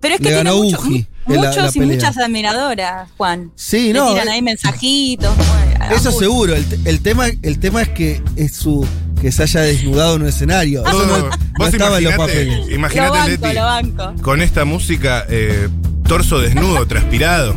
[0.01, 1.95] Pero es que Le tiene mucho- Uji la- muchos la y pelea.
[1.97, 3.51] muchas admiradoras, Juan.
[3.57, 5.35] Sí, Le no, tiran eh, ahí mensajitos.
[5.91, 6.55] Eso seguro.
[6.55, 8.87] El, te- el tema, el tema es que es su
[9.21, 10.83] que se haya desnudado en un escenario.
[10.87, 12.67] Eso Todo- no, no vos estaba en los papeles.
[12.69, 14.15] Lo Imagínate, banco, Leti, lo banco.
[14.23, 15.69] con esta música, eh,
[16.07, 17.57] torso desnudo, transpirado.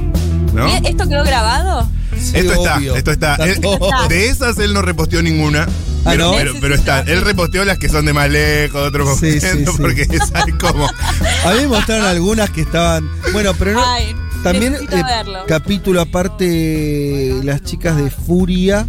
[0.84, 1.88] ¿Esto quedó grabado?
[2.34, 3.32] Esto está, esto está.
[3.34, 3.90] Está Él- todo.
[4.10, 5.68] de esas él no reposteó ninguna.
[6.06, 6.38] Ah, pero, ¿no?
[6.38, 7.00] pero, pero está.
[7.02, 9.78] Él reposteó las que son de más lejos, de otro Sí, sí, momento, sí.
[9.82, 10.86] porque esa es como.
[10.88, 13.10] A mí me mostraron algunas que estaban.
[13.34, 13.86] Bueno, pero no.
[13.86, 15.40] Ay, También eh, verlo.
[15.48, 18.88] capítulo aparte, las chicas de Furia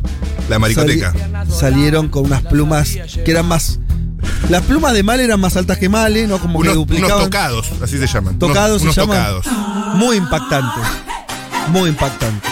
[0.48, 1.12] La maricoteca.
[1.12, 2.90] sali- salieron con unas plumas
[3.24, 3.78] que eran más.
[4.48, 6.38] Las plumas de Male eran más altas que Male, ¿no?
[6.38, 7.24] Como Unos, que unos duplicaban.
[7.24, 8.38] tocados, así se llaman.
[8.38, 9.34] Tocados unos, se unos llaman.
[9.42, 9.96] tocados.
[9.96, 10.80] Muy impactante.
[11.70, 12.48] Muy impactante.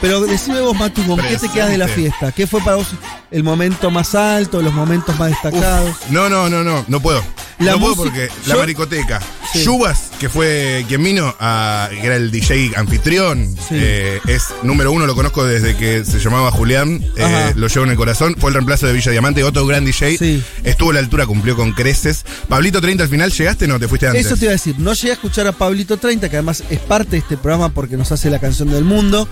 [0.00, 2.32] Pero decime vos, Matu, ¿con qué te quedas de la fiesta?
[2.32, 2.88] ¿Qué fue para vos
[3.32, 5.96] el momento más alto, los momentos más destacados?
[6.10, 7.22] No, no, no, no, no puedo.
[7.58, 9.20] La no puedo porque la maricoteca.
[9.52, 9.64] Sí.
[9.64, 15.06] Yubas, que fue quien vino, a, que era el DJ anfitrión, eh, es número uno,
[15.06, 18.54] lo conozco desde que se llamaba Julián, eh, lo llevo en el corazón, fue el
[18.54, 20.42] reemplazo de Villa Diamante, otro gran DJ, Sí.
[20.64, 22.24] estuvo a la altura, cumplió con creces.
[22.48, 23.78] Pablito 30 al final, ¿llegaste o no?
[23.78, 24.26] ¿Te fuiste antes?
[24.26, 26.80] Eso te iba a decir, no llegué a escuchar a Pablito 30, que además es
[26.80, 29.28] parte de este programa porque nos hace la canción del mundo.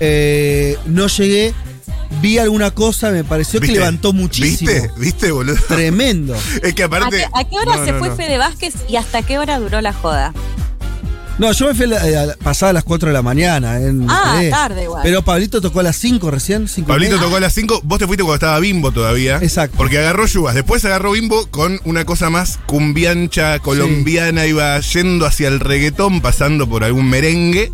[0.00, 1.52] Eh, no llegué,
[2.20, 4.70] vi alguna cosa, me pareció que levantó muchísimo.
[4.70, 4.90] ¿Viste?
[4.98, 5.56] ¿Viste, boludo?
[5.68, 6.34] Tremendo.
[6.62, 7.16] Es que ¿A aparte.
[7.18, 8.16] qué, a qué hora No, se no, fue no.
[8.16, 10.32] Fede Vázquez y hasta qué hora duró la joda?
[11.36, 13.80] No, yo me fui a la- a la- pasada las 4 de la mañana.
[13.80, 14.50] En Ah, TV.
[14.50, 15.00] tarde igual.
[15.02, 16.68] Pero Pablito tocó a las 5 recién.
[16.68, 19.38] cinco Pablito tocó a las 5, vos te fuiste cuando estaba Bimbo todavía.
[19.42, 19.76] Exacto.
[19.76, 25.48] Porque agarró Yubas, después agarró Bimbo con una cosa más cumbiancha, colombiana, iba yendo hacia
[25.48, 27.72] el reggaetón, pasando por algún merengue.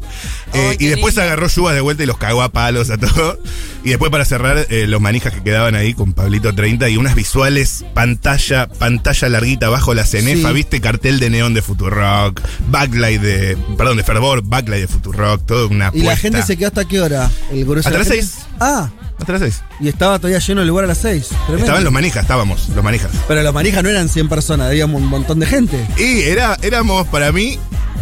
[0.55, 3.39] Eh, y después agarró Yubas de vuelta y los cagó a palos a todo.
[3.85, 7.15] Y después para cerrar, eh, los manijas que quedaban ahí con Pablito 30 y unas
[7.15, 10.55] visuales, pantalla, pantalla larguita bajo la cenefa, Sí.
[10.55, 15.69] viste cartel de neón de Futurock, backlight de, perdón, de Fervor, backlight de Futurock, todo
[15.69, 16.17] una ¿Y la apuesta.
[16.17, 17.31] gente se quedó hasta qué hora?
[17.51, 18.23] El grueso Hasta las gente?
[18.23, 18.47] seis.
[18.61, 19.63] Ah, Hasta las 6.
[19.81, 21.29] Y estaba todavía lleno el lugar a las 6.
[21.29, 21.59] Tremendo.
[21.59, 23.11] Estaban los manijas, estábamos, los manijas.
[23.29, 25.87] Pero los manijas no eran 100 personas, había un montón de gente.
[25.99, 27.59] Y era, éramos para mí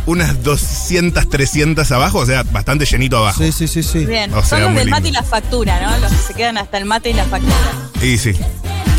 [0.08, 3.42] unas 200, 300 abajo, o sea, bastante llenito abajo.
[3.42, 4.04] Sí, sí, sí, sí.
[4.06, 4.96] Bien, O sea, son los del lindo.
[4.96, 5.98] mate y la factura, ¿no?
[5.98, 7.54] Los que se quedan hasta el mate y la factura.
[8.02, 8.32] Y sí.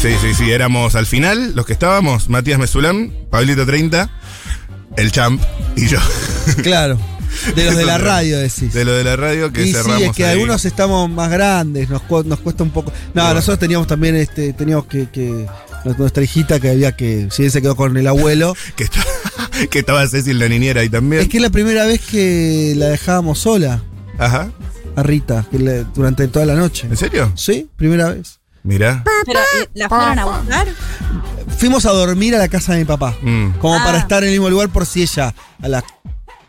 [0.02, 0.52] Sí, sí, sí.
[0.52, 4.10] Éramos al final, los que estábamos, Matías Mesulán, Pablito 30,
[4.98, 5.41] el champ
[5.76, 5.99] y yo.
[6.64, 6.98] Claro.
[7.56, 8.73] De los de la radio decís.
[8.73, 9.98] De lo de la radio que y cerramos.
[9.99, 10.31] sí, es que ahí.
[10.34, 12.91] algunos estamos más grandes, nos, cu- nos cuesta un poco.
[13.14, 15.45] No, nosotros teníamos también, este, teníamos que, que-
[15.97, 18.56] nuestra hijita que había que, si bien se quedó con el abuelo.
[18.76, 19.03] que, está-
[19.69, 21.22] que estaba Cecil la niñera ahí también.
[21.23, 23.81] Es que es la primera vez que la dejábamos sola.
[24.18, 24.51] Ajá.
[24.95, 26.88] A Rita, que le- durante toda la noche.
[26.89, 27.31] ¿En serio?
[27.35, 28.39] Sí, primera vez.
[28.64, 29.03] Mirá.
[29.26, 29.39] Pero,
[29.73, 30.68] ¿y ¿la fueron a buscar?
[31.57, 33.15] Fuimos a dormir a la casa de mi papá.
[33.22, 33.51] Mm.
[33.60, 33.84] Como Ah.
[33.85, 35.84] para estar en el mismo lugar por si ella a la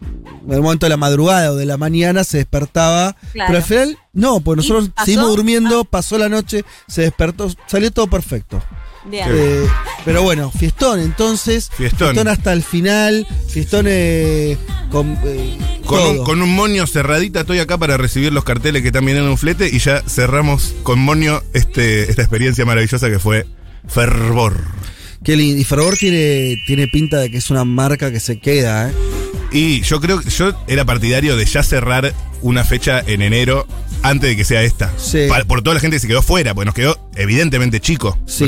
[0.01, 3.16] en el momento de la madrugada o de la mañana se despertaba.
[3.32, 3.48] Claro.
[3.48, 8.06] Pero al final, no, pues nosotros seguimos durmiendo, pasó la noche, se despertó, salió todo
[8.09, 8.62] perfecto.
[9.06, 9.27] Bien.
[9.31, 9.64] Eh,
[10.05, 11.70] pero bueno, fiestón, entonces.
[11.74, 12.28] Fiestón.
[12.28, 13.27] hasta el final.
[13.48, 14.59] Fiestón eh,
[14.90, 15.18] con.
[15.24, 19.05] eh, Con un, con un moño cerradita, estoy acá para recibir los carteles que están
[19.05, 23.47] viniendo en un flete y ya cerramos con moño este, esta experiencia maravillosa que fue
[23.89, 24.55] Fervor.
[25.24, 25.60] Qué lindo.
[25.60, 28.92] Y Fervor tiene, tiene pinta de que es una marca que se queda, ¿eh?
[29.52, 33.66] Y yo creo que yo era partidario de ya cerrar una fecha en enero
[34.02, 34.92] antes de que sea esta.
[34.97, 35.26] Sí.
[35.28, 38.16] Pa- por toda la gente que se quedó fuera, porque nos quedó evidentemente chico.
[38.26, 38.47] Sí.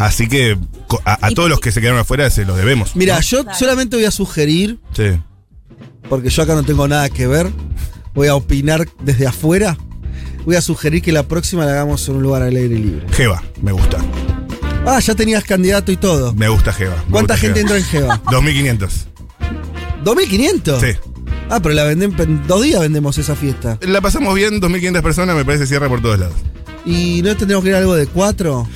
[0.00, 2.94] Así que co- a, a todos los que se quedaron afuera se los debemos.
[2.94, 3.20] Mira, ¿no?
[3.22, 5.18] yo solamente voy a sugerir, Sí.
[6.10, 7.48] porque yo acá no tengo nada que ver,
[8.14, 9.76] voy a opinar desde afuera.
[10.44, 13.06] Voy a sugerir que la próxima la hagamos en un lugar al aire libre.
[13.12, 13.98] Jeva, me gusta.
[14.84, 16.34] Ah, ya tenías candidato y todo.
[16.34, 16.96] Me gusta Jeva.
[17.06, 17.76] me ¿Cuánta gusta gente Jeva.
[17.76, 18.22] entró en Jeva?
[18.30, 19.06] 2500.
[20.04, 20.80] ¿2500?
[20.80, 20.98] Sí.
[21.50, 23.78] Ah, pero la venden, en dos días vendemos esa fiesta.
[23.82, 26.34] La pasamos bien, 2500 personas, me parece cierra por todos lados.
[26.84, 28.66] ¿Y no tendríamos que ir a algo de cuatro?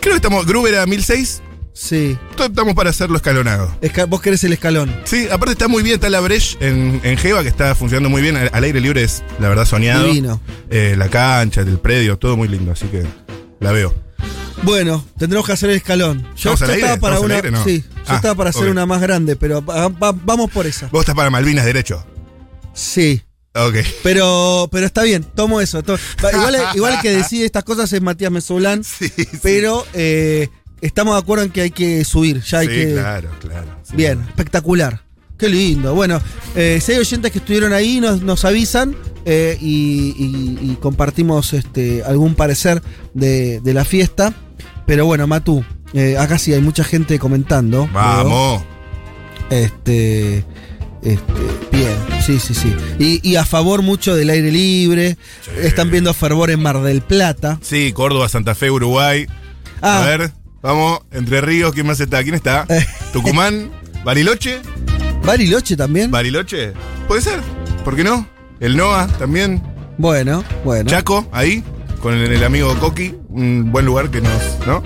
[0.00, 0.46] Creo que estamos.
[0.46, 1.42] Gruber a 1006.
[1.74, 2.16] Sí.
[2.38, 3.70] Estamos para hacerlo escalonado.
[3.82, 4.94] Esca- vos querés el escalón.
[5.04, 8.22] Sí, aparte está muy bien, está la Breche en, en Jeva, que está funcionando muy
[8.22, 8.36] bien.
[8.36, 10.06] Al, al aire libre es, la verdad, soñado.
[10.06, 10.40] Divino.
[10.70, 13.04] Eh, la cancha, el predio, todo muy lindo, así que
[13.60, 13.94] la veo.
[14.62, 16.26] Bueno, tendremos que hacer el escalón.
[16.36, 17.34] Yo, estaba para ¿Estamos al una.
[17.36, 17.50] aire?
[17.50, 17.64] No.
[17.64, 20.88] Sí, yo Ah, estaba para hacer una más grande, pero va- va- vamos por esa.
[20.88, 22.04] Vos estás para Malvinas derecho.
[22.74, 23.22] Sí.
[23.54, 23.76] Ok.
[24.02, 25.82] Pero, pero está bien, tomo eso.
[26.74, 28.82] igual, que decide estas cosas es Matías Mesolán.
[29.42, 30.48] Pero eh,
[30.80, 32.42] estamos de acuerdo en que hay que subir.
[32.42, 32.92] Ya hay sí, que.
[32.94, 33.66] claro, claro.
[33.88, 33.96] sí.
[33.96, 35.02] Bien, espectacular.
[35.38, 35.94] Qué lindo.
[35.94, 36.20] Bueno,
[36.56, 41.52] eh, si hay oyentes que estuvieron ahí, nos, nos avisan eh, y, y- y compartimos
[41.52, 42.82] este, algún parecer
[43.14, 44.34] de, de la fiesta.
[44.88, 45.62] Pero bueno, Matú,
[45.92, 47.90] eh, acá sí hay mucha gente comentando.
[47.92, 48.62] Vamos.
[49.50, 50.38] Este,
[51.02, 51.32] este,
[51.70, 51.94] bien,
[52.24, 52.74] sí, sí, sí.
[52.98, 55.18] Y, y a favor mucho del aire libre.
[55.60, 57.58] Están viendo fervor en Mar del Plata.
[57.60, 59.26] Sí, Córdoba, Santa Fe, Uruguay.
[59.82, 60.02] Ah.
[60.02, 60.32] A ver,
[60.62, 62.22] vamos, Entre Ríos, ¿quién más está?
[62.22, 62.66] ¿Quién está?
[63.12, 63.70] Tucumán,
[64.04, 64.62] Bariloche.
[65.22, 66.10] Bariloche también.
[66.10, 66.72] Bariloche.
[67.06, 67.40] Puede ser,
[67.84, 68.26] ¿por qué no?
[68.58, 69.62] El NOA también.
[69.98, 70.88] Bueno, bueno.
[70.88, 71.62] Chaco, ahí,
[72.00, 73.14] con el, el amigo Coqui.
[73.28, 74.42] Un buen lugar que nos.
[74.66, 74.82] ¿No?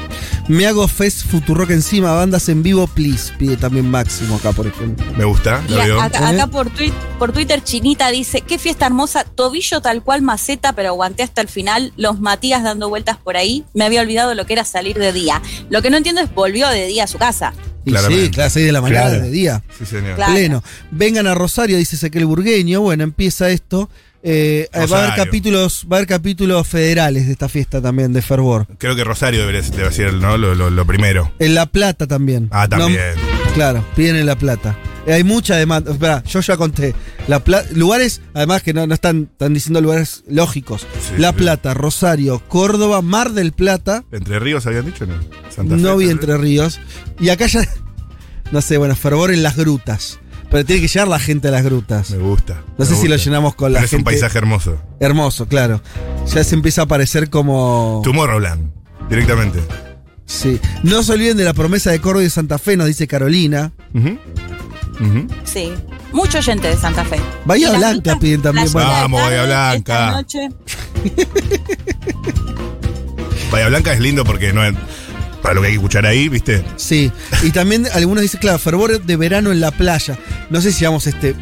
[0.49, 3.33] Me hago Fest Futurock encima, bandas en vivo, please.
[3.39, 5.07] Pide también Máximo acá, por ejemplo.
[5.17, 9.25] Me gusta, Y a- acá, acá por, twi- por Twitter Chinita dice, qué fiesta hermosa,
[9.25, 13.65] tobillo tal cual maceta, pero aguanté hasta el final, los Matías dando vueltas por ahí,
[13.73, 15.41] me había olvidado lo que era salir de día.
[15.71, 17.55] Lo que no entiendo es volvió de día a su casa.
[17.85, 19.23] Y sí, claro, 6 de la mañana Claro.
[19.25, 19.63] de día.
[19.79, 20.15] Sí, señor.
[20.17, 20.33] Claro.
[20.33, 20.63] Pleno.
[20.91, 22.81] Vengan a Rosario, dice Ezequiel Burgueño.
[22.81, 23.89] Bueno, empieza esto.
[24.25, 28.13] Eh, eh, va a haber capítulos, va a haber capítulos federales de esta fiesta también,
[28.13, 28.67] de Fervor.
[28.79, 30.37] Creo que Rosario debería, debe ser ¿no?
[30.39, 31.33] lo, lo- lo primero.
[31.41, 32.49] En La Plata también.
[32.53, 33.01] Ah, también.
[33.17, 34.79] No- claro, piden en La Plata.
[35.07, 35.91] Eh, hay mucha demanda.
[35.91, 36.95] Espera, yo ya conté.
[37.27, 40.87] La Pla- lugares, además que no, no están, están diciendo lugares lógicos.
[41.19, 44.05] La Plata, Rosario, Córdoba, Mar del Plata.
[44.13, 45.15] ¿Entre Ríos habían dicho, no?
[45.51, 46.79] Santa Fe, no vi Entre Ríos.
[47.19, 47.67] Y acá ya,
[48.53, 50.21] no sé, bueno, fervor en las grutas.
[50.53, 52.11] Pero tiene que llegar la gente a las grutas.
[52.11, 52.63] Me gusta.
[52.79, 54.11] No sé si lo llenamos con Pero la es un gente.
[54.11, 54.77] paisaje hermoso.
[55.01, 55.81] Hermoso, claro.
[56.33, 58.03] Ya se empieza a parecer como.
[58.05, 58.71] Tomorrowland,
[59.09, 59.61] directamente.
[60.27, 60.61] Sí.
[60.83, 63.73] No se olviden de la promesa de Córdoba y Santa Fe, nos dice Carolina.
[65.45, 65.73] Sí,
[66.13, 67.17] mucho oyente de Santa Fe.
[67.45, 68.71] Bahía Blanca piden también.
[68.73, 68.89] bueno.
[68.89, 69.77] de Vamos, Bahía Blanca.
[70.07, 70.49] esta noche.
[73.51, 74.75] Bahía Blanca es lindo porque no es.
[75.43, 76.65] Para lo que hay que escuchar ahí, ¿viste?
[76.77, 77.11] Sí.
[77.43, 80.19] Y también algunos dicen, claro, fervor de verano en la playa.
[80.51, 81.35] No sé si vamos este.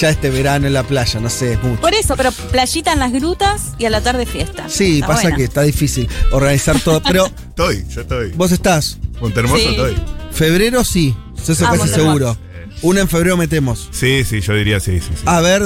[0.00, 1.80] Ya este verano en la playa, no sé, es mucho.
[1.80, 4.68] Por eso, pero playita en las grutas y a la tarde fiesta.
[4.68, 5.36] Sí, Está pasa buena.
[5.36, 7.02] que está difícil organizar todo.
[7.02, 8.32] Pero Estoy, yo estoy.
[8.32, 8.98] vos estás.
[9.20, 9.68] Montermoso Sí.
[9.70, 9.94] estoy.
[10.32, 11.94] Febrero sí, eso Ah, casi Montermoso.
[11.94, 12.38] seguro.
[12.82, 13.88] Una en febrero metemos.
[13.92, 15.22] Sí, sí, yo diría sí, sí, sí.
[15.24, 15.62] A ver,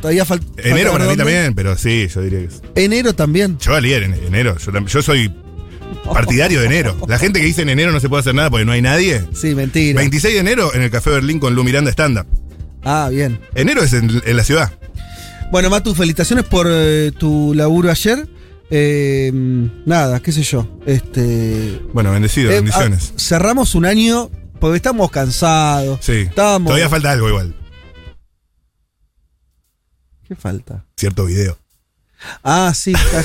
[0.00, 0.46] todavía falta.
[0.62, 2.62] Enero para mí también, pero sí, yo diría que es.
[2.76, 3.58] Enero también.
[3.58, 4.56] Yo valía en enero.
[4.58, 5.30] Yo, tam- yo soy
[6.12, 6.96] partidario de enero.
[7.08, 9.24] La gente que dice en enero no se puede hacer nada porque no hay nadie.
[9.32, 9.98] Sí, mentira.
[10.00, 12.26] 26 de enero en el Café Berlín con Lu Miranda Stand Up.
[12.84, 13.40] Ah, bien.
[13.54, 14.72] Enero es en, en la ciudad.
[15.50, 18.28] Bueno, Matu, felicitaciones por eh, tu laburo ayer.
[18.70, 19.30] Eh,
[19.86, 20.66] nada, qué sé yo.
[20.86, 21.80] Este.
[21.92, 23.12] Bueno, bendecido, eh, bendiciones.
[23.14, 25.98] ah, cerramos un año porque estamos cansados.
[26.02, 26.28] Sí.
[26.34, 27.54] Todavía falta algo igual.
[30.26, 30.84] ¿Qué falta?
[30.96, 31.58] Cierto video.
[32.42, 32.92] Ah, sí.
[32.92, 33.22] está.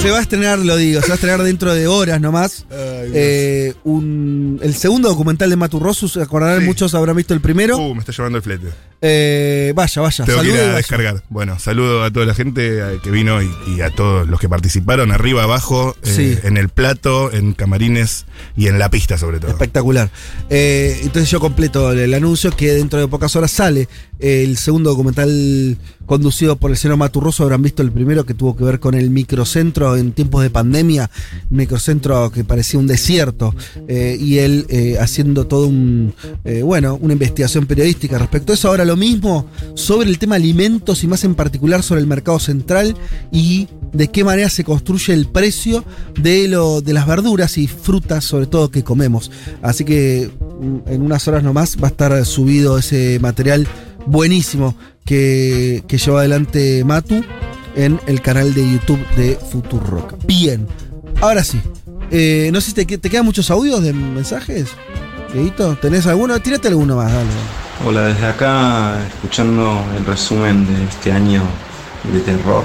[0.00, 2.64] Se va a estrenar, lo digo, se va a estrenar dentro de horas nomás.
[2.72, 6.64] Eh, un, el segundo documental de Matu Rosu, se acordarán, Sí.
[6.66, 7.76] muchos habrán visto el primero.
[7.76, 8.68] Uh, me está llevando el flete.
[9.02, 10.24] Eh, vaya, vaya.
[10.24, 11.22] Tengo que ir salude y a descargar.
[11.28, 14.48] Bueno, saludo a toda la gente eh, que vino y, y a todos los que
[14.48, 16.38] participaron, arriba, abajo, eh, Sí.
[16.46, 18.24] en el plato, en camarines
[18.56, 19.50] y en la pista sobre todo.
[19.50, 20.10] Espectacular.
[20.48, 23.86] Eh, entonces yo completo el, el anuncio que dentro de pocas horas sale
[24.18, 25.76] el segundo documental
[26.10, 27.44] conducido por el señor Maturroso.
[27.44, 31.08] Habrán visto el primero que tuvo que ver con el microcentro en tiempos de pandemia,
[31.50, 33.54] microcentro que parecía un desierto,
[33.86, 36.12] eh, y él eh, haciendo todo un,
[36.42, 38.66] eh, bueno, una investigación periodística respecto a eso.
[38.66, 42.96] Ahora lo mismo sobre el tema alimentos y más en particular sobre el mercado central
[43.30, 45.84] y de qué manera se construye el precio
[46.20, 49.30] de, lo, de las verduras y frutas, sobre todo que comemos.
[49.62, 50.28] Así que
[50.60, 53.68] mm, en unas horas nomás va a estar subido ese material
[54.06, 54.74] buenísimo
[55.10, 57.24] que, lleva adelante Matu
[57.74, 60.14] en el canal de YouTube de Futurock.
[60.24, 60.68] Bien,
[61.20, 61.60] ahora sí.
[62.12, 64.68] Eh, no sé si te, quedan muchos audios de mensajes.
[65.80, 66.38] ¿tenés alguno?
[66.40, 67.28] Tírate alguno más, dale.
[67.84, 71.42] Hola, desde acá escuchando el resumen de este año
[72.12, 72.64] de terror,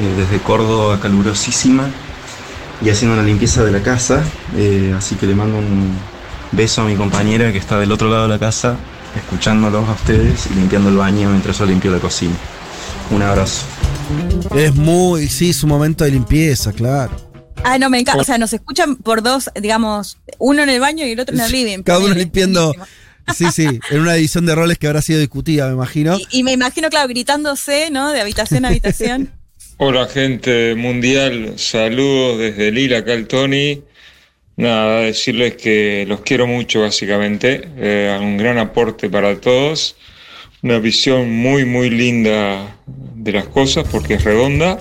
[0.00, 1.88] eh, desde Córdoba calurosísima
[2.80, 4.22] y haciendo una limpieza de la casa,
[4.56, 5.96] eh, así que le mando un
[6.52, 8.76] beso a mi compañera que está del otro lado de la casa,
[9.16, 12.34] escuchándolos a ustedes y limpiando el baño mientras yo limpio la cocina.
[13.10, 13.66] Un abrazo.
[14.54, 17.16] Es muy, sí, su momento de limpieza, claro.
[17.62, 18.20] Ah, no, me encanta.
[18.20, 21.40] O sea, nos escuchan por dos, digamos, uno en el baño y el otro en
[21.40, 21.82] el living.
[21.82, 22.74] Cada uno limpiando.
[23.34, 26.18] Sí, sí, en una edición de roles que habrá sido discutida, me imagino.
[26.18, 28.10] Y, y me imagino, claro, gritándose, ¿no?
[28.10, 29.30] De habitación a habitación.
[29.82, 33.82] Hola gente mundial, saludos desde Lila, acá el Tony.
[34.60, 39.96] Nada, decirles que los quiero mucho básicamente, eh, un gran aporte para todos,
[40.62, 42.76] una visión muy muy linda
[43.16, 44.78] de las cosas porque es redonda.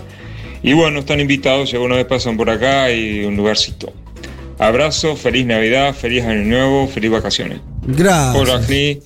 [0.62, 3.94] Y bueno, están invitados si alguna vez pasan por acá y un lugarcito.
[4.58, 7.62] Abrazo, feliz Navidad, feliz Año Nuevo, feliz vacaciones.
[7.88, 8.36] Gracias.
[8.36, 9.02] Hola, Cli.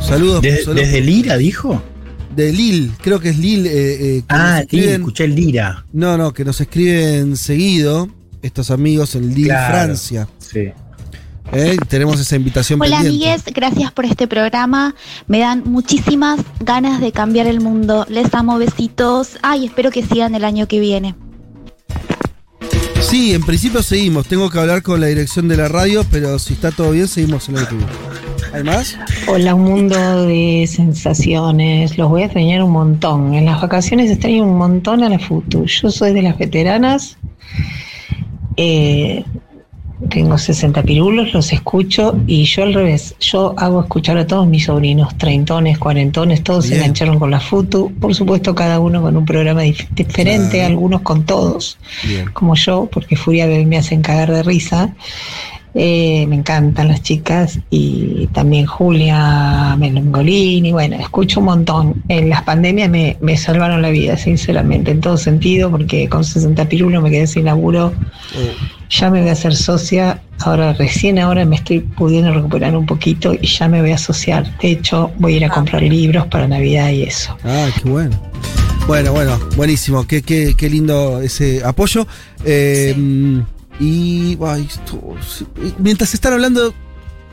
[0.00, 0.42] Saludos.
[0.42, 0.74] ¿De- saludos.
[0.86, 1.80] ¿Desde Lira dijo?
[2.34, 3.66] De Lil, creo que es Lil.
[3.66, 5.86] eh, eh, que Ah, nos Lil, escriben- escuché el Lira.
[5.92, 8.08] No, no, que nos escriben seguido
[8.42, 10.28] estos amigos en Lil, Claro, Francia.
[10.38, 10.70] Sí.
[11.52, 13.26] Eh, Tenemos esa invitación Hola pendiente.
[13.26, 14.94] amigues, gracias por este programa.
[15.26, 18.04] Me dan muchísimas ganas de cambiar el mundo.
[18.08, 19.38] Les amo, besitos.
[19.42, 21.14] Ay, espero que sigan el año que viene.
[23.00, 24.26] Sí, en principio seguimos.
[24.26, 27.48] Tengo que hablar con la dirección de la radio, pero si está todo bien, seguimos
[27.48, 27.86] en la YouTube.
[28.52, 28.98] ¿Hay más?
[29.26, 31.96] Hola, un mundo de sensaciones.
[31.96, 33.32] Los voy a extrañar un montón.
[33.34, 35.64] En las vacaciones extraño un montón a la FUTU.
[35.64, 37.16] Yo soy de las veteranas.
[38.60, 39.24] Eh,
[40.10, 43.14] tengo 60 pirulos, los escucho y yo al revés.
[43.20, 47.92] Yo hago escuchar a todos mis sobrinos, treintones, cuarentones, todos se engancharon con la FUTU.
[48.00, 50.66] Por supuesto, cada uno con un programa dif- diferente, Claro.
[50.68, 52.26] algunos con todos Bien.
[52.32, 54.94] como yo, porque Furia Bebé me hacen cagar de risa.
[55.74, 60.72] Eh, me encantan las chicas y también Julia Melongolini.
[60.72, 62.02] Bueno, escucho un montón.
[62.08, 66.68] En las pandemias me, me salvaron la vida, sinceramente, en todo sentido, porque con 60
[66.68, 67.92] pirulos me quedé sin laburo.
[68.90, 70.22] Ya me voy a hacer socia.
[70.40, 74.56] Ahora, recién ahora me estoy pudiendo recuperar un poquito y ya me voy a asociar.
[74.58, 77.36] De hecho, voy a ir a comprar libros para Navidad y eso.
[77.44, 78.18] Ah, qué bueno.
[78.86, 80.06] Bueno, bueno, buenísimo.
[80.06, 82.06] Qué, qué, qué lindo ese apoyo.
[82.44, 82.94] Eh,
[83.80, 84.68] Y ay,
[85.26, 85.46] sí,
[85.78, 86.74] mientras están hablando,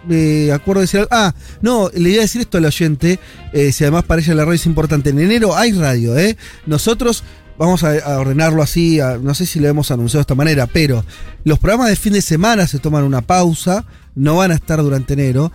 [0.08, 1.08] me acuerdo de decir.
[1.12, 3.20] Ah, no, le iba a decir esto al oyente,
[3.54, 5.10] eh, si además para ella la radio es importante.
[5.10, 6.38] En enero hay radio, ¿eh?
[6.66, 7.24] Nosotros
[7.58, 11.06] vamos a, ordenarlo así, no sé si lo hemos anunciado de esta manera, pero
[11.44, 15.14] los programas de fin de semana se toman una pausa, no van a estar durante
[15.14, 15.52] enero,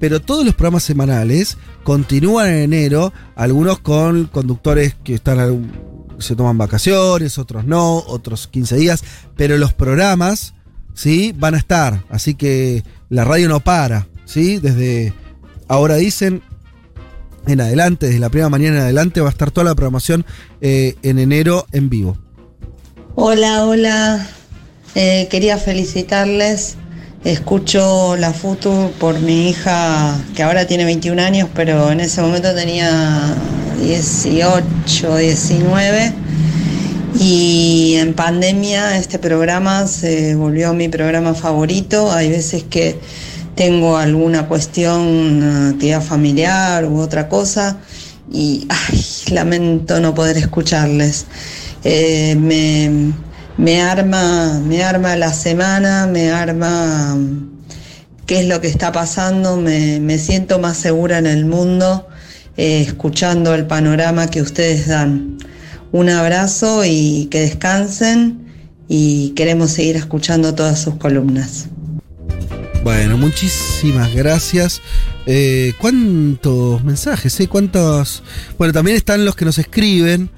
[0.00, 5.38] pero todos los programas semanales continúan en enero, algunos con conductores que están
[6.22, 9.04] se toman vacaciones, otros no, otros 15 días,
[9.36, 10.54] pero los programas
[10.94, 14.58] sí van a estar, así que la radio no para, ¿sí?
[14.58, 15.12] Desde
[15.68, 16.42] ahora dicen
[17.46, 20.24] en adelante, desde la primera mañana en adelante va a estar toda la programación
[20.60, 22.16] eh, en enero en vivo.
[23.14, 24.28] Hola, hola.
[24.94, 26.76] Eh, quería felicitarles
[27.24, 32.52] Escucho la Futu por mi hija, que ahora tiene 21 años, pero en ese momento
[32.52, 33.36] tenía
[33.80, 36.12] 18, 19.
[37.20, 42.10] Y en pandemia este programa se volvió mi programa favorito.
[42.10, 42.98] Hay veces que
[43.54, 47.78] tengo alguna cuestión, actividad familiar u otra cosa,
[48.32, 49.00] y ay,
[49.32, 51.26] lamento no poder escucharles.
[51.84, 53.12] Eh, me,
[53.56, 57.50] me arma, me arma la semana, me arma mm,
[58.26, 62.08] qué es lo que está pasando, me, me siento más segura en el mundo
[62.56, 65.38] eh, escuchando el panorama que ustedes dan.
[65.90, 68.46] Un abrazo y que descansen
[68.88, 71.68] y queremos seguir escuchando todas sus columnas.
[72.84, 74.82] Bueno, muchísimas gracias.
[75.26, 77.40] Eh, ¿Cuántos mensajes?
[77.40, 77.48] Eh?
[77.48, 78.22] ¿Cuántos?
[78.58, 80.30] Bueno, también están los que nos escriben.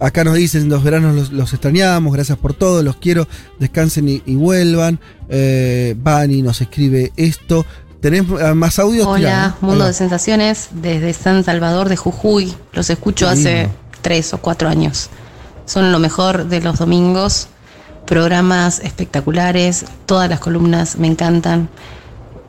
[0.00, 3.28] Acá nos dicen, los veranos los, los extrañamos, gracias por todo, los quiero,
[3.58, 5.00] descansen y, y vuelvan.
[5.28, 7.64] Eh, Bani nos escribe esto.
[8.00, 9.06] ¿Tenemos eh, más audios?
[9.06, 9.68] Hola, Tirá, ¿no?
[9.68, 12.54] Mundo de Sensaciones, desde San Salvador de Jujuy.
[12.72, 13.68] Los escucho hace
[14.02, 15.10] tres o cuatro años.
[15.64, 17.48] Son lo mejor de los domingos.
[18.06, 21.68] Programas espectaculares, todas las columnas me encantan.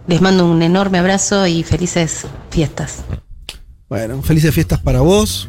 [0.08, 2.98] Les mando un enorme abrazo y felices fiestas.
[3.90, 5.48] Bueno, felices fiestas para vos.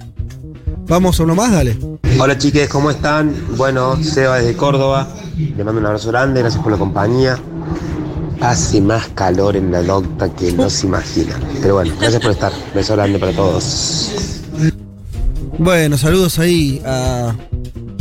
[0.89, 1.77] Vamos a uno más, dale.
[2.19, 3.35] Hola chiques, ¿cómo están?
[3.57, 5.07] Bueno, Seba desde Córdoba.
[5.37, 7.39] Le mando un abrazo grande, gracias por la compañía.
[8.41, 11.39] Hace más calor en la docta que no se imagina.
[11.61, 12.53] Pero bueno, gracias por estar.
[12.75, 14.11] Beso grande para todos.
[15.59, 17.35] Bueno, saludos ahí a,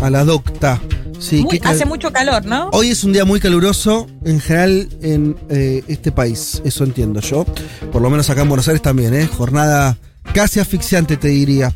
[0.01, 0.79] a la docta.
[1.19, 2.69] Sí, Muy- hace mucho calor, ¿no?
[2.71, 7.43] Hoy es un día muy caluroso en general en eh, este país, eso entiendo yo.
[7.91, 9.25] Por lo menos acá en Buenos Aires también, ¿eh?
[9.27, 9.97] Jornada
[10.33, 11.73] casi asfixiante, te diría.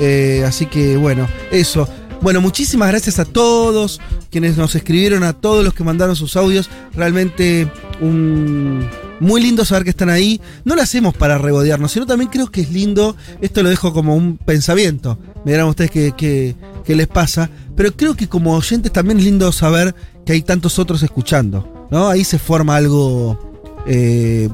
[0.00, 1.88] Eh, así que bueno, eso.
[2.20, 4.00] Bueno, muchísimas gracias a todos
[4.30, 6.68] quienes nos escribieron, a todos los que mandaron sus audios.
[6.94, 7.70] Realmente
[8.00, 8.88] un,
[9.20, 10.40] muy lindo saber que están ahí.
[10.64, 13.14] No lo hacemos para regodearnos, sino también creo que es lindo.
[13.40, 15.16] Esto lo dejo como un pensamiento.
[15.44, 17.50] Me dirán ustedes qué, qué- qué les pasa.
[17.76, 19.94] Pero creo que como oyentes también es lindo saber
[20.26, 21.86] que hay tantos otros escuchando.
[21.92, 22.08] ¿no?
[22.08, 23.38] Ahí se forma algo
[23.86, 24.48] eh,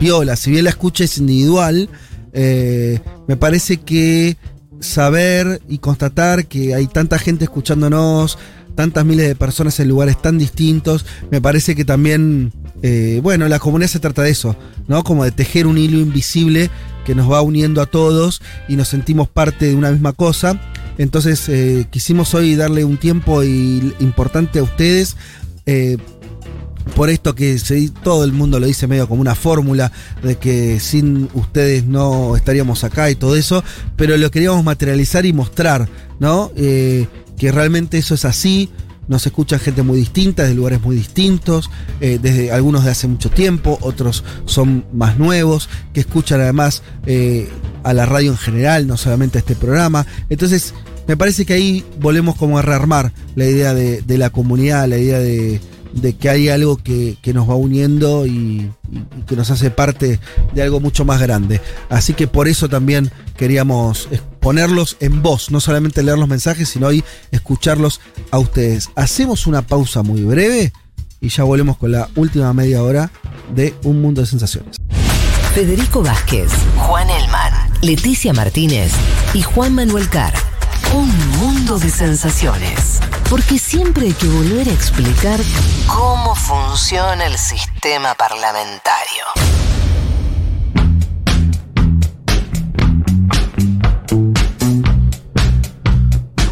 [0.00, 0.34] piola.
[0.34, 1.88] Si bien la escucha es individual,
[2.34, 4.36] eh, me parece que
[4.80, 8.38] saber y constatar que hay tanta gente escuchándonos,
[8.74, 12.52] tantas miles de personas en lugares tan distintos, me parece que también,
[12.82, 14.56] eh, bueno, la comunidad se trata de eso,
[14.88, 15.04] ¿no?
[15.04, 16.70] Como de tejer un hilo invisible
[17.04, 20.60] que nos va uniendo a todos y nos sentimos parte de una misma cosa.
[20.98, 25.16] Entonces eh, quisimos hoy darle un tiempo importante a ustedes.
[26.94, 27.58] Por esto que
[28.02, 29.90] todo el mundo lo dice medio como una fórmula
[30.22, 33.64] de que sin ustedes no estaríamos acá y todo eso,
[33.96, 35.88] pero lo queríamos materializar y mostrar,
[36.20, 36.52] ¿no?
[36.56, 37.06] Eh,
[37.36, 38.70] que realmente eso es así.
[39.06, 41.68] Nos escucha gente muy distinta, de lugares muy distintos,
[42.00, 47.50] eh, desde algunos de hace mucho tiempo, otros son más nuevos, que escuchan además eh,
[47.82, 50.06] a la radio en general, no solamente a este programa.
[50.30, 50.72] Entonces,
[51.06, 54.96] me parece que ahí volvemos como a rearmar la idea de, de la comunidad, la
[54.96, 55.60] idea de,
[55.94, 58.70] de que hay algo que, que nos va uniendo y,
[59.26, 60.20] que nos hace parte
[60.52, 61.60] de algo mucho más grande.
[61.88, 64.08] Así que por eso también queríamos
[64.40, 68.00] ponerlos en voz, no solamente leer los mensajes, sino hoy escucharlos
[68.30, 68.90] a ustedes.
[68.96, 70.72] Hacemos una pausa muy breve
[71.20, 73.10] y ya volvemos con la última media hora
[73.54, 74.76] de Un Mundo de Sensaciones.
[75.54, 78.92] Federico Vázquez, Juan Elman, Leticia Martínez
[79.34, 80.34] y Juan Manuel Carr.
[80.94, 81.10] Un
[81.40, 83.00] mundo de sensaciones.
[83.28, 85.40] Porque siempre hay que volver a explicar
[85.88, 89.24] cómo funciona el sistema parlamentario.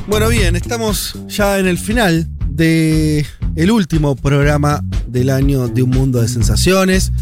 [0.09, 3.25] Bueno, bien, estamos ya en el final de
[3.55, 7.13] el último programa del año de Un Mundo de Sensaciones.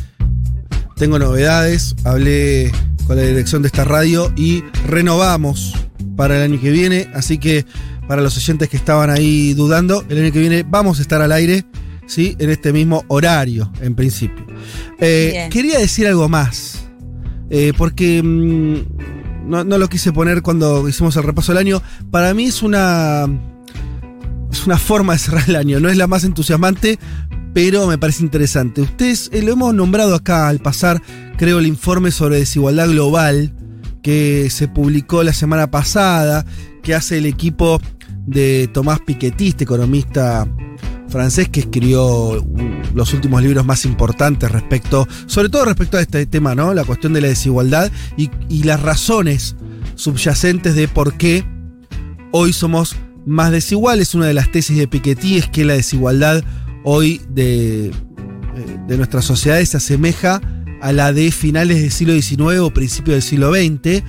[0.97, 2.73] Tengo novedades, hablé
[3.11, 5.75] con la dirección de esta radio y renovamos
[6.15, 7.67] para el año que viene, así que
[8.07, 11.33] para los oyentes que estaban ahí dudando, el año que viene vamos a estar al
[11.33, 11.65] aire,
[12.07, 12.37] ¿sí?
[12.39, 14.47] En este mismo horario, en principio.
[15.01, 16.85] Eh, quería decir algo más,
[17.51, 21.83] eh, porque mm, no, no lo quise poner cuando hicimos el repaso del año.
[22.13, 23.27] Para mí es una.
[24.53, 25.81] Es una forma de cerrar el año.
[25.81, 27.01] No es la más entusiasmante,
[27.53, 28.83] pero me parece interesante.
[28.83, 31.03] Ustedes eh, lo hemos nombrado acá al pasar,
[31.37, 33.53] creo, el informe sobre desigualdad global
[34.03, 36.45] que se publicó la semana pasada,
[36.83, 37.81] que hace el equipo
[38.27, 40.47] de Tomás Piketty, este economista
[41.09, 46.25] francés que escribió mm, los últimos libros más importantes respecto, sobre todo respecto a este
[46.27, 46.73] tema, ¿no?
[46.73, 49.57] La cuestión de la desigualdad y, y las razones
[49.97, 51.45] subyacentes de por qué
[52.31, 52.97] hoy somos
[53.27, 54.15] más desiguales.
[54.15, 56.45] Una de las tesis de Piketty es que la desigualdad
[56.85, 57.93] hoy de, eh,
[58.87, 60.41] de nuestras sociedades se asemeja
[60.81, 64.03] a la de finales del siglo XIX o principios del siglo XX,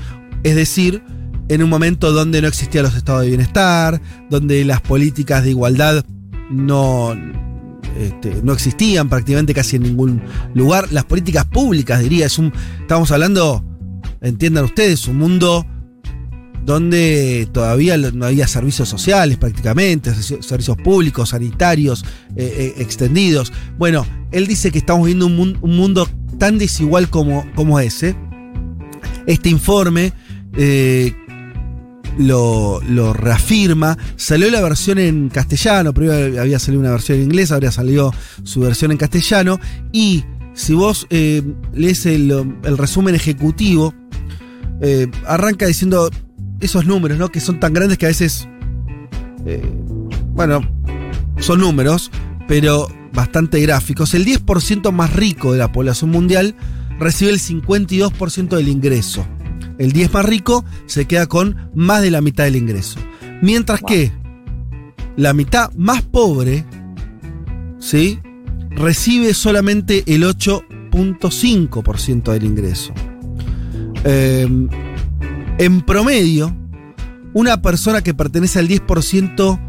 [0.43, 1.03] es decir,
[1.49, 6.05] en un momento donde no existían los estados de bienestar, donde las políticas de igualdad
[6.49, 7.13] no,
[7.97, 10.21] este, no existían prácticamente casi en ningún
[10.53, 10.91] lugar.
[10.91, 13.63] Las políticas públicas, diría, es un, estamos hablando,
[14.21, 15.65] entiendan ustedes, un mundo
[16.65, 22.03] donde todavía no había servicios sociales prácticamente, servicios públicos, sanitarios,
[22.35, 23.51] eh, eh, extendidos.
[23.77, 26.07] Bueno, él dice que estamos viendo un, un mundo
[26.37, 28.15] tan desigual como, como ese.
[29.27, 30.13] Este informe
[30.55, 31.15] eh,
[32.17, 33.97] lo, lo reafirma.
[34.15, 38.13] Salió la versión en castellano, primero había salido una versión en inglés, ahora salió
[38.43, 39.59] su versión en castellano.
[39.91, 40.23] Y
[40.53, 43.93] si vos lees el, resumen ejecutivo,
[45.25, 46.09] arranca diciendo
[46.61, 47.29] esos números, ¿no?
[47.29, 48.47] Que son tan grandes que a veces.
[49.45, 49.61] eh,
[50.33, 50.61] bueno,
[51.39, 52.11] son números,
[52.47, 54.13] pero bastante gráficos.
[54.13, 56.55] El 10% más rico de la población mundial
[56.99, 59.25] recibe el 52% del ingreso.
[59.77, 62.99] El 10 más rico se queda con más de la mitad del ingreso.
[63.41, 64.11] Mientras que
[65.17, 66.65] la mitad más pobre,
[67.79, 68.19] ¿sí?
[68.69, 72.93] Recibe solamente el 8.5% del ingreso.
[74.03, 74.47] Eh,
[75.57, 76.55] en promedio,
[77.33, 79.59] una persona que pertenece al 10%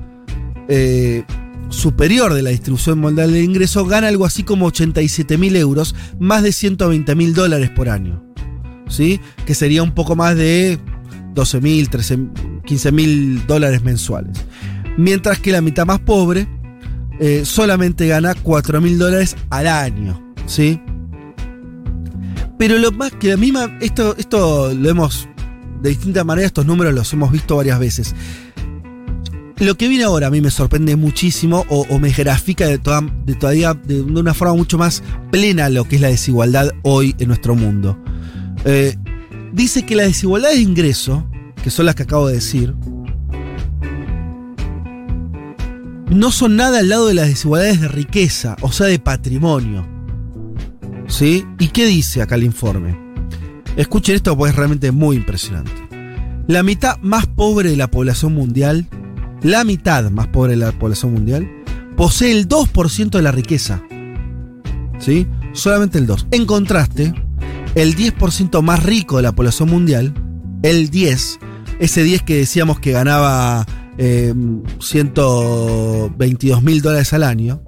[0.68, 1.24] eh,
[1.68, 6.42] superior de la distribución mundial de ingreso gana algo así como 87 mil euros, más
[6.42, 8.22] de 120 mil dólares por año.
[8.88, 9.20] ¿Sí?
[9.46, 10.78] Que sería un poco más de
[11.34, 11.88] 12 mil,
[12.64, 14.44] 15 mil dólares mensuales.
[14.98, 16.46] Mientras que la mitad más pobre
[17.20, 20.20] eh, solamente gana 4 mil dólares al año.
[20.46, 20.78] ¿Sí?
[22.58, 25.28] Pero lo más que a mí, ma- esto, esto lo hemos,
[25.82, 28.14] de distintas maneras, estos números los hemos visto varias veces.
[29.58, 33.04] Lo que viene ahora a mí me sorprende muchísimo o, me grafica de, toda,
[33.38, 37.54] todavía de una forma mucho más plena lo que es la desigualdad hoy en nuestro
[37.54, 37.98] mundo.
[38.64, 38.96] Eh,
[39.52, 41.26] dice que las desigualdades de ingreso,
[41.62, 42.74] que son las que acabo de decir,
[46.10, 49.86] no son nada al lado de las desigualdades de riqueza, o sea, de patrimonio.
[51.08, 51.44] ¿Sí?
[51.58, 53.01] ¿Y qué dice acá el informe?
[53.76, 55.72] Escuchen esto porque es realmente muy impresionante.
[56.46, 58.86] La mitad más pobre de la población mundial,
[59.42, 61.48] la mitad más pobre de la población mundial,
[61.96, 63.82] posee el 2% de la riqueza.
[64.98, 65.26] ¿Sí?
[65.52, 66.28] Solamente el 2.
[66.32, 67.14] En contraste,
[67.74, 70.14] el 10% más rico de la población mundial,
[70.62, 71.38] el 10,
[71.80, 73.66] ese 10 que decíamos que ganaba
[73.98, 74.34] eh,
[74.80, 77.62] 122 mil dólares al año,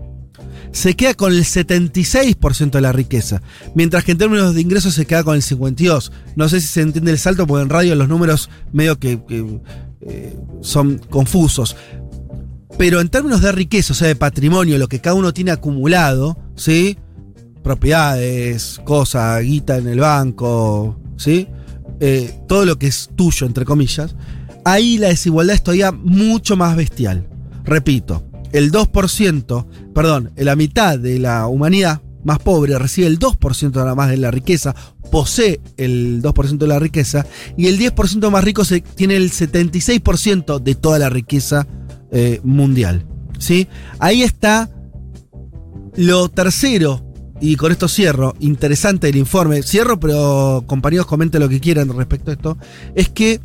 [0.75, 3.41] se queda con el 76% de la riqueza,
[3.77, 6.11] mientras que en términos de ingresos se queda con el 52%.
[6.35, 9.61] No sé si se entiende el salto, porque en radio los números medio que, que,
[10.01, 11.77] eh, son confusos.
[12.77, 16.37] Pero en términos de riqueza, o sea, de patrimonio, lo que cada uno tiene acumulado,
[16.57, 16.99] ¿sí?
[17.63, 21.47] Propiedades, cosas, guita en el banco, ¿sí?
[22.01, 24.17] Eh, todo lo que es tuyo, entre comillas,
[24.65, 27.29] ahí la desigualdad es todavía mucho más bestial.
[27.63, 28.25] Repito,
[28.55, 34.11] el 2%, perdón, la mitad de la humanidad más pobre recibe el 2% nada más
[34.11, 34.77] de la riqueza,
[35.11, 37.27] posee el 2% de la riqueza,
[37.57, 41.67] y el 10% más rico se, tiene el 76% de toda la riqueza
[42.13, 43.05] eh, mundial.
[43.41, 43.67] ¿sí?
[43.99, 44.71] Ahí está
[45.97, 47.05] lo tercero,
[47.41, 52.31] y con esto cierro, interesante el informe, cierro, pero compañeros comenten lo que quieran respecto
[52.31, 52.57] a esto,
[52.95, 53.41] es que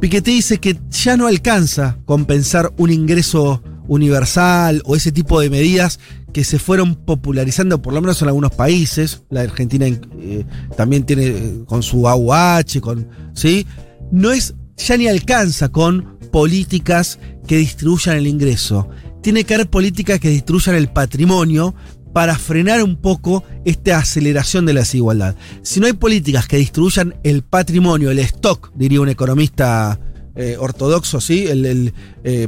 [0.00, 5.98] Piketty dice que ya no alcanza compensar un ingreso universal o ese tipo de medidas
[6.32, 9.22] que se fueron popularizando por lo menos en algunos países.
[9.30, 10.44] La Argentina eh,
[10.76, 13.66] también tiene eh, con su AUH, con ¿sí?
[14.12, 18.88] No es ya ni alcanza con políticas que distribuyan el ingreso.
[19.22, 21.74] Tiene que haber políticas que distribuyan el patrimonio
[22.12, 25.34] para frenar un poco esta aceleración de la desigualdad.
[25.62, 30.00] Si no hay políticas que distribuyan el patrimonio, el stock, diría un economista
[30.36, 31.46] eh, ortodoxo, ¿sí?
[31.46, 31.94] El, el,
[32.24, 32.46] eh,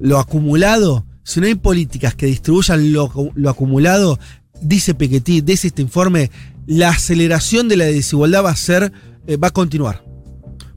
[0.00, 4.18] lo acumulado, si no hay políticas que distribuyan lo, lo acumulado,
[4.60, 6.30] dice Piketty, dice este informe,
[6.66, 8.92] la aceleración de la desigualdad va a ser,
[9.26, 10.04] eh, va a continuar.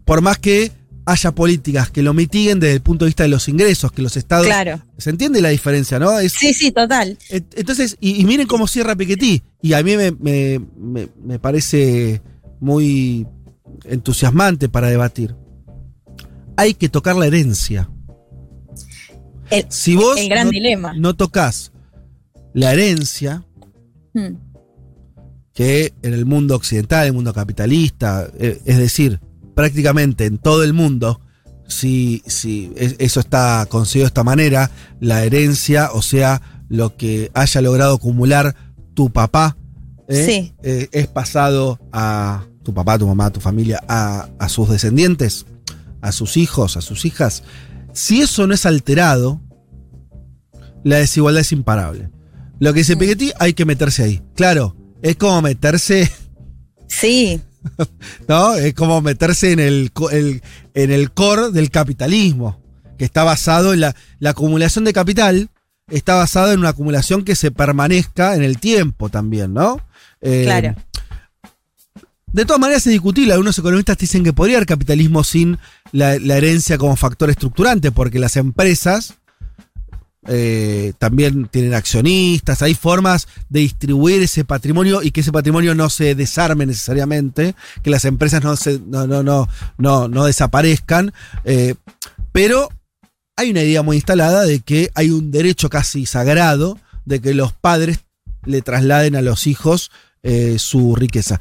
[0.05, 0.71] Por más que
[1.05, 4.15] haya políticas que lo mitiguen desde el punto de vista de los ingresos, que los
[4.17, 4.45] estados.
[4.45, 4.81] Claro.
[4.97, 6.19] ¿Se entiende la diferencia, no?
[6.19, 7.17] Es, Sí, sí, total.
[7.29, 9.41] entonces, y, y miren cómo cierra Piketty.
[9.61, 12.21] Y a mí me, me- me- me parece
[12.59, 13.25] muy
[13.85, 15.35] entusiasmante para debatir.
[16.57, 17.89] Hay que tocar la herencia.
[19.49, 20.93] El, Si vos el gran no, dilema.
[20.93, 21.71] no tocas
[22.53, 23.43] la herencia,
[24.13, 24.35] Hmm.
[25.53, 29.19] que en el mundo occidental, el mundo capitalista, eh, es decir,
[29.55, 31.19] prácticamente en todo el mundo,
[31.67, 37.31] si, si es- eso está conseguido de esta manera, la herencia, o sea, lo que
[37.33, 38.55] haya logrado acumular
[38.93, 39.57] tu papá
[40.07, 40.25] ¿eh?
[40.25, 40.53] Sí.
[40.63, 45.45] Eh, es pasado a tu papá, tu mamá, tu familia, a, a sus descendientes,
[46.01, 47.43] a sus hijos, a sus hijas.
[47.93, 49.41] Si eso no es alterado,
[50.83, 52.09] la desigualdad es imparable.
[52.59, 54.21] Lo que dice Piketty, hay que meterse ahí.
[54.35, 56.11] Claro, es como meterse.
[56.87, 57.41] Sí.
[58.27, 58.55] ¿No?
[58.55, 59.91] Es como meterse en el,
[60.73, 62.61] en el core del capitalismo,
[62.97, 65.49] que está basado en la, la acumulación de capital,
[65.89, 69.79] está basado en una acumulación que se permanezca en el tiempo también, ¿no?
[70.21, 70.75] Eh, Claro.
[72.33, 73.33] De todas maneras es discutible.
[73.33, 75.57] Algunos economistas dicen que podría haber capitalismo sin
[75.91, 79.15] la, herencia como factor estructurante, porque las empresas
[80.27, 85.89] eh, también tienen accionistas, hay formas de distribuir ese patrimonio y que ese patrimonio no
[85.89, 91.13] se desarme necesariamente, que las empresas no, se, no, no, no, no, no desaparezcan.
[91.43, 91.75] eh,
[92.31, 92.69] pero
[93.35, 97.53] hay una idea muy instalada de que hay un derecho casi sagrado de que los
[97.53, 97.99] padres
[98.45, 99.91] le trasladen a los hijos
[100.23, 101.39] eh, su riqueza.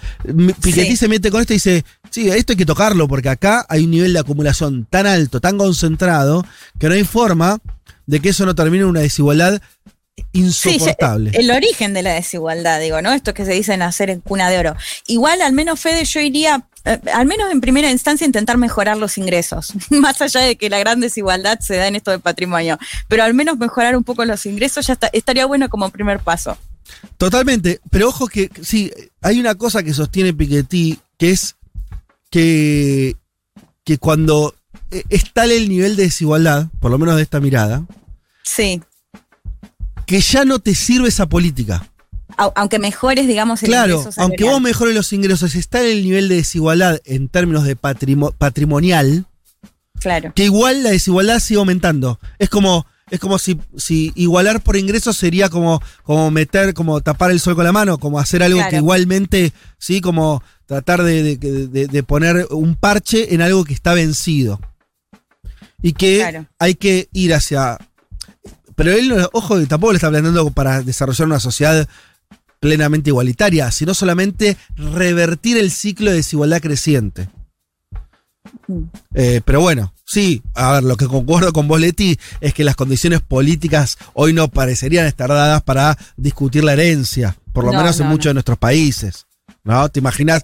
[0.63, 0.97] Piketty Sí.
[0.97, 3.91] se mete con esto y dice, sí, esto hay que tocarlo porque acá hay un
[3.91, 6.45] nivel de acumulación tan alto, tan concentrado,
[6.79, 7.59] que no hay forma
[8.07, 9.61] de que eso no termine en una desigualdad
[10.33, 11.31] insoportable.
[11.31, 13.13] Sí, el origen de la desigualdad, digo, ¿no?
[13.13, 14.77] Esto que se dice nacer en cuna de oro.
[15.07, 19.19] Igual, al menos, Fede, yo iría, eh, al menos en primera instancia, intentar mejorar los
[19.19, 19.73] ingresos.
[19.91, 22.79] Más allá de que la gran desigualdad se da en esto del patrimonio.
[23.09, 26.57] Pero al menos mejorar un poco los ingresos ya está- estaría bueno como primer paso.
[27.17, 28.91] Totalmente, pero ojo que sí,
[29.21, 31.57] hay una cosa que sostiene Piketty, que es
[32.31, 33.17] que,
[33.85, 34.55] que cuando
[34.91, 37.85] eh, es tal el nivel de desigualdad, por lo menos de esta mirada,
[38.43, 38.81] Sí.
[40.07, 41.87] que ya no te sirve esa política.
[42.37, 46.29] Au- aunque mejores, digamos, el Claro, ingreso aunque vos mejores los ingresos, está el nivel
[46.29, 49.27] de desigualdad en términos de patrimo- patrimonial,
[50.01, 50.33] Claro.
[50.35, 52.19] que igual la desigualdad sigue aumentando.
[52.39, 57.31] Es como, es como si, si igualar por ingresos sería como, como meter, como tapar
[57.31, 58.71] el sol con la mano, como hacer algo Claro.
[58.71, 63.75] que igualmente, sí, como tratar de, de- de- de poner un parche en algo que
[63.75, 64.61] está vencido.
[65.83, 66.47] Y que Claro.
[66.59, 67.79] hay que ir hacia.
[68.77, 71.89] Pero él, ojo, tampoco le está planteando para desarrollar una sociedad
[72.61, 77.29] plenamente igualitaria, sino solamente revertir el ciclo de desigualdad creciente.
[79.15, 82.77] Eh, pero bueno, sí, a ver, lo que concuerdo con vos, Leti, es que las
[82.77, 88.01] condiciones políticas hoy no parecerían estar dadas para discutir la herencia, por lo No, menos
[88.01, 88.31] en muchos no.
[88.31, 89.27] de nuestros países.
[89.63, 89.89] ¿No?
[89.91, 90.43] ¿Te imaginas?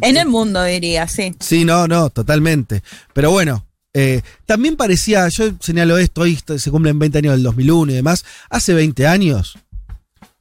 [0.00, 1.34] En el mundo, diría, sí.
[1.38, 2.82] Sí, no, no, totalmente.
[3.12, 7.92] Pero bueno, eh, también parecía, yo señalo esto, hoy se cumplen 20 años del 2001
[7.92, 9.58] y demás, hace 20 años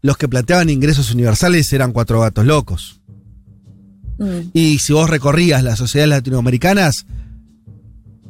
[0.02, 3.02] los que planteaban ingresos universales eran cuatro gatos locos.
[4.18, 4.50] Mm.
[4.54, 7.06] Y si vos recorrías las sociedades latinoamericanas,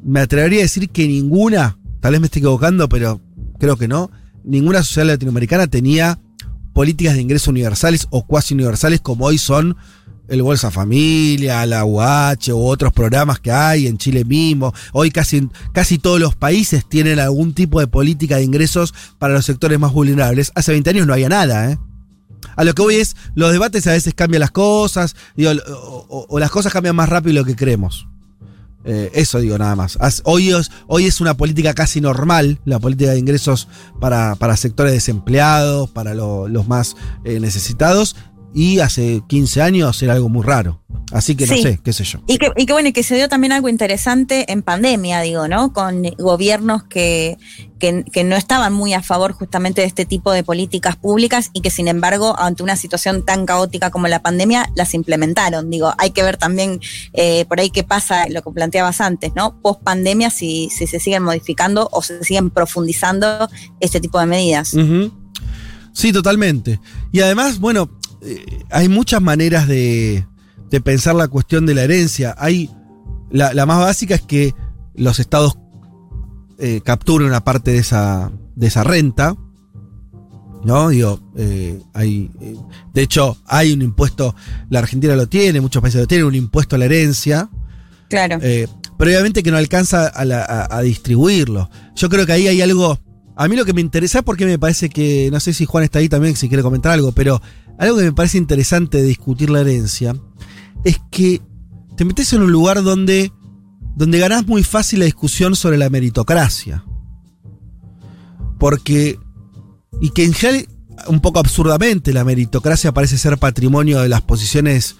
[0.04, 3.22] me atrevería a decir que ninguna, tal vez me esté equivocando, pero
[3.60, 4.12] creo que no,
[4.44, 6.20] ninguna sociedad latinoamericana tenía
[6.74, 9.78] políticas de ingresos universales o cuasi universales como hoy son
[10.28, 14.74] el Bolsa Familia, la UH u otros programas que hay en Chile mismo.
[14.94, 19.46] Hoy casi, casi todos los países tienen algún tipo de política de ingresos para los
[19.46, 20.52] sectores más vulnerables.
[20.56, 21.78] Hace 20 años no había nada, ¿eh?
[22.56, 26.72] A lo que voy es, los debates a veces cambian las cosas, o las cosas
[26.72, 28.08] cambian más rápido de lo que creemos.
[28.86, 29.98] Eh, eso digo nada más.
[30.26, 33.68] Hoy es, hoy es una política casi normal, la política de ingresos
[34.00, 38.16] para, para sectores desempleados, para lo- los más eh, necesitados,
[38.54, 40.80] y hace 15 años era algo muy raro.
[41.12, 41.62] Así que no Sí.
[41.62, 42.20] sé, qué sé yo.
[42.28, 45.48] Y que, y que bueno, y que se dio también algo interesante en pandemia, digo,
[45.48, 45.72] ¿no?
[45.74, 47.38] Con gobiernos que,
[47.78, 51.62] que, que no estaban muy a favor justamente de este tipo de políticas públicas y
[51.62, 55.70] que sin embargo, ante una situación tan caótica como la pandemia, las implementaron.
[55.70, 56.80] Digo, hay que ver también
[57.14, 59.60] eh, por ahí qué pasa, lo que planteabas antes, ¿no?
[59.62, 63.50] Post pandemia, si, si se siguen modificando o se siguen profundizando
[63.82, 64.74] este tipo de medidas.
[65.92, 66.80] Sí, totalmente.
[67.12, 67.90] Y además, bueno,
[68.26, 70.26] eh, hay muchas maneras de,
[70.70, 72.36] de pensar la cuestión de la herencia.
[72.38, 72.70] Hay
[73.32, 74.54] la, la más básica es que
[74.96, 75.58] los estados
[76.60, 79.36] eh, capturen una parte de esa, de esa renta.
[80.64, 80.90] ¿No?
[80.90, 82.32] Digo, eh, hay.
[82.40, 82.56] eh,
[82.94, 84.34] de hecho, hay un impuesto,
[84.70, 87.50] la Argentina lo tiene, muchos países lo tienen, un impuesto a la herencia.
[88.10, 88.38] Claro.
[88.42, 88.68] Eh,
[88.98, 91.70] pero obviamente que no alcanza a, la- a- a distribuirlo.
[91.98, 92.98] Yo creo que ahí hay algo.
[93.36, 95.28] A mí lo que me interesa, porque me parece que.
[95.34, 97.42] No sé si Juan está ahí también, si quiere comentar algo, pero
[97.78, 100.16] algo que me parece interesante de discutir la herencia
[100.84, 101.42] es que
[101.96, 103.32] te metes en un lugar donde.
[103.96, 106.84] donde ganás muy fácil la discusión sobre la meritocracia.
[108.60, 109.20] Porque.
[110.02, 110.68] Y que en general,
[111.08, 114.96] un poco absurdamente, la meritocracia parece ser patrimonio de las posiciones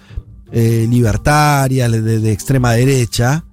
[0.52, 3.44] eh, libertarias, de, extrema derecha.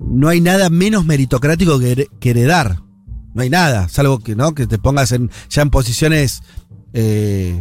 [0.00, 2.85] No hay nada menos meritocrático que, que heredar.
[3.36, 4.54] No hay nada, salvo que, ¿no?
[4.54, 6.42] que te pongas en, ya en posiciones
[6.94, 7.60] eh,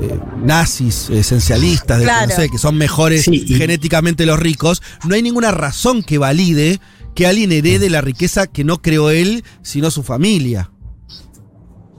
[0.00, 2.28] eh, nazis, esencialistas, de, Claro.
[2.28, 6.80] no sé, que son mejores genéticamente los ricos, no hay ninguna razón que valide
[7.14, 10.70] que alguien herede la riqueza que no creó él, sino su familia.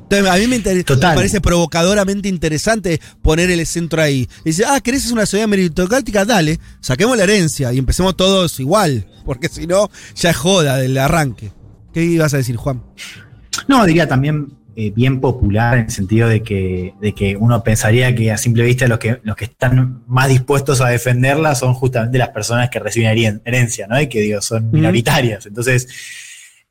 [0.09, 4.29] Entonces, a mí me, inter- me parece provocadoramente interesante poner el centro ahí.
[4.45, 6.23] Y dice, ah, ¿querés una sociedad meritocrática?
[6.23, 9.05] Dale, saquemos la herencia y empecemos todos igual.
[9.25, 11.51] Porque si no, ya es joda del arranque.
[11.93, 12.83] ¿Qué ibas a decir, Juan?
[13.67, 18.13] No, diría también eh, bien popular en el sentido de que, de que uno pensaría
[18.15, 22.17] que a simple vista los que, los que están más dispuestos a defenderla son justamente
[22.19, 23.99] las personas que reciben heren- herencia, ¿no?
[23.99, 25.47] Y que digo, son minoritarias.
[25.47, 25.87] Entonces,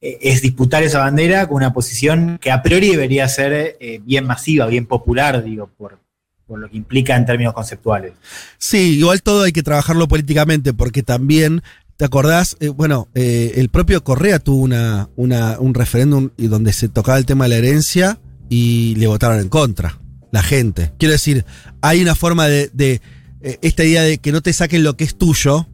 [0.00, 4.26] eh, es disputar esa bandera con una posición que a priori debería ser eh, bien
[4.26, 5.98] masiva, bien popular, digo, por,
[6.46, 8.12] por lo que implica en términos conceptuales.
[8.58, 11.62] Sí, igual todo hay que trabajarlo políticamente, porque también,
[11.96, 12.56] ¿te acordás?
[12.60, 17.26] Eh, bueno, eh, el propio Correa tuvo una, una- un referéndum donde se tocaba el
[17.26, 18.18] tema de la herencia
[18.48, 19.98] y le votaron en contra,
[20.30, 20.92] la gente.
[20.98, 21.44] Quiero decir,
[21.80, 23.00] hay una forma de, de,
[23.40, 25.68] eh, esta idea de que no te saquen lo que es tuyo,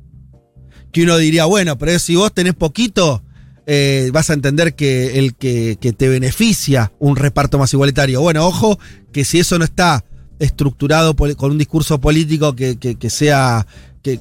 [0.92, 3.22] que uno diría, bueno, pero si vos tenés poquito,
[3.66, 8.20] eh, vas a entender que el que, te beneficia un reparto más igualitario.
[8.20, 8.78] Bueno, ojo,
[9.12, 10.04] que si eso no está
[10.38, 13.66] estructurado con un discurso político que, que- que sea
[14.02, 14.18] que,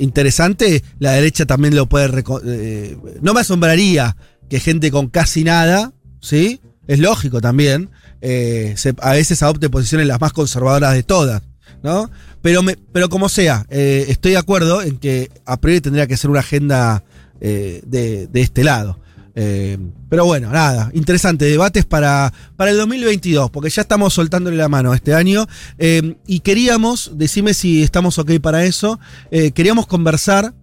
[0.00, 2.24] interesante, la derecha también lo puede...
[2.46, 4.16] eh, no me asombraría
[4.48, 6.60] que gente con casi nada, ¿sí?
[6.88, 7.90] Es lógico también,
[8.20, 11.42] eh, se- a veces adopte posiciones las más conservadoras de todas,
[11.82, 12.10] ¿no?
[12.42, 16.16] Pero, me, pero como sea, eh, estoy de acuerdo en que a priori tendría que
[16.16, 17.04] ser una agenda
[17.40, 18.98] eh, de, de este lado.
[19.34, 19.78] Eh,
[20.08, 24.94] pero bueno, nada, interesante, debates para, para el 2022, porque ya estamos soltándole la mano
[24.94, 25.46] este año.
[25.78, 28.98] Eh, y queríamos, decime si estamos ok para eso,
[29.30, 30.54] eh, queríamos conversar,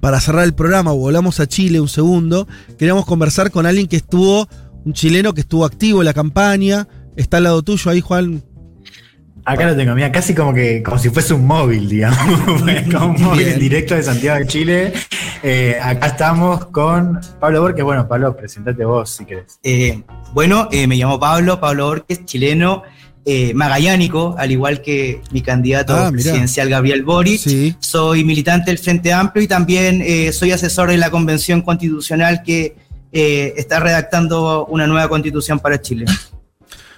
[0.00, 2.48] para cerrar el programa, volvamos a Chile un segundo,
[2.78, 4.48] queríamos conversar con alguien que estuvo,
[4.84, 8.42] un chileno que estuvo activo en la campaña, está al lado tuyo ahí, Juan.
[9.44, 12.18] Acá lo tengo, mira, casi como que como si fuese un móvil, digamos.
[12.92, 13.58] como un móvil Bien.
[13.58, 14.92] directo de Santiago de Chile.
[15.42, 17.84] Eh, acá estamos con Pablo Borges.
[17.84, 19.58] Bueno, Pablo, presentate vos si querés.
[19.62, 20.02] Eh,
[20.34, 22.82] bueno, eh, me llamo Pablo, Pablo Borges, chileno,
[23.24, 27.76] eh, magallánico, al igual que mi candidato Ah, presidencial Gabriel Boric.
[27.80, 32.76] Soy militante del Frente Amplio y también eh, soy asesor de la Convención Constitucional que
[33.12, 36.06] eh, está redactando una nueva constitución para Chile.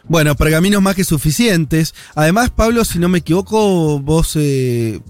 [0.09, 1.95] Bueno, pergaminos más que suficientes.
[2.15, 5.01] Además, Pablo, si no me equivoco, vos eh,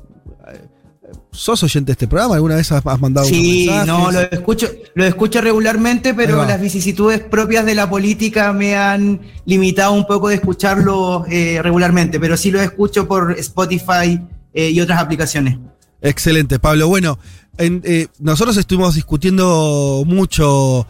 [1.33, 2.35] sos oyente de este programa.
[2.35, 3.87] ¿Alguna vez has, mandado Sí, mensajes?
[3.87, 9.21] no, lo escucho, lo escucho regularmente, pero las vicisitudes propias de la política me han
[9.47, 14.21] limitado un poco de escucharlo eh, regularmente, pero sí lo escucho por Spotify
[14.53, 15.59] eh, y otras aplicaciones.
[16.03, 16.89] Excelente, Pablo.
[16.89, 17.19] Bueno,
[17.59, 17.83] en-
[18.19, 20.87] nosotros estuvimos discutiendo mucho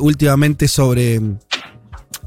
[0.00, 1.18] últimamente sobre.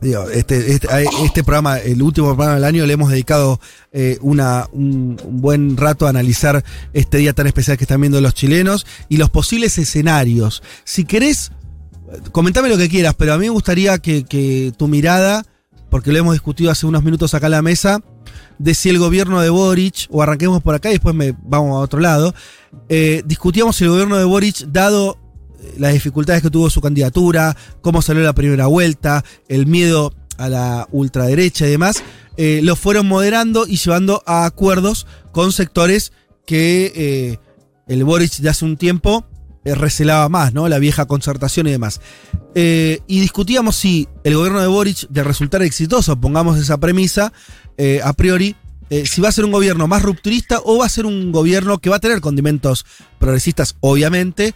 [0.04, 0.88] Este, este,
[1.24, 3.60] este programa, el último programa del año, le hemos dedicado
[3.92, 6.64] eh, una, un, buen rato a analizar
[6.94, 10.64] este día tan especial que están viendo los chilenos y los posibles escenarios.
[10.84, 11.52] Si querés,
[12.32, 15.46] comentame lo que quieras, pero a mí me gustaría que, tu mirada,
[15.90, 18.02] porque lo hemos discutido hace unos minutos acá en la mesa,
[18.60, 21.80] de si el gobierno de Boric, o arranquemos por acá y después me, vamos a
[21.80, 22.34] otro lado,
[22.90, 25.18] eh, discutíamos si el gobierno de Boric, dado
[25.78, 30.88] las dificultades que tuvo su candidatura, cómo salió la primera vuelta, el miedo a la
[30.92, 32.04] ultraderecha y demás,
[32.38, 36.12] eh, lo fueron moderando y llevando a acuerdos con sectores
[36.46, 37.40] que eh,
[37.88, 39.26] el Boric de hace un tiempo
[39.66, 40.68] eh, recelaba más, ¿no?
[40.68, 42.02] La vieja concertación y demás.
[42.56, 47.32] Eh, y discutíamos si el gobierno de Boric, de resultar exitoso, pongamos esa premisa,
[48.04, 48.56] a priori,
[49.06, 51.90] si va a ser un gobierno más rupturista o va a ser un gobierno que
[51.90, 52.86] va a tener condimentos
[53.18, 54.54] progresistas, obviamente,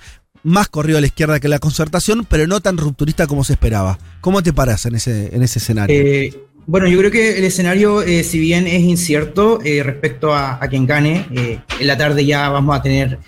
[0.48, 4.00] más corrido a la izquierda que la concertación, pero no tan rupturista como se esperaba.
[4.22, 5.94] ¿Cómo te paras en ese, en ese escenario?
[5.94, 6.34] Eh,
[6.66, 10.70] bueno, yo creo que el escenario, eh, si bien es incierto eh, respecto a, a
[10.70, 13.20] quien gane, en la tarde ya vamos a tener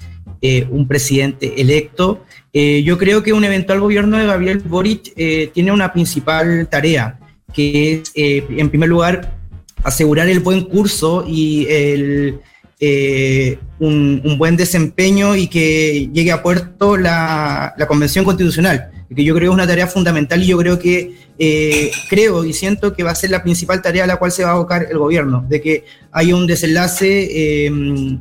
[0.69, 2.23] un presidente electo.
[2.53, 5.13] Yo creo que un eventual gobierno de Gabriel Boric
[5.53, 7.19] tiene una principal tarea,
[7.53, 9.37] que es, en primer lugar,
[9.83, 12.39] asegurar el buen curso y el,
[12.79, 19.33] eh, un, buen desempeño y que llegue a puerto la, la Convención Constitucional, que yo
[19.35, 23.11] creo es una tarea fundamental y yo creo que eh, creo y siento que va
[23.11, 25.61] a ser la principal tarea a la cual se va a abocar el gobierno, de
[25.61, 27.27] que haya un desenlace
[27.65, 27.71] eh,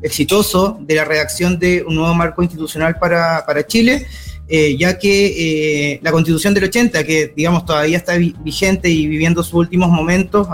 [0.03, 4.07] exitoso de la redacción de un nuevo marco institucional para, para Chile,
[4.49, 9.43] eh, ya que la constitución del 80, que digamos todavía está vi- vigente y viviendo
[9.43, 10.49] sus últimos momentos,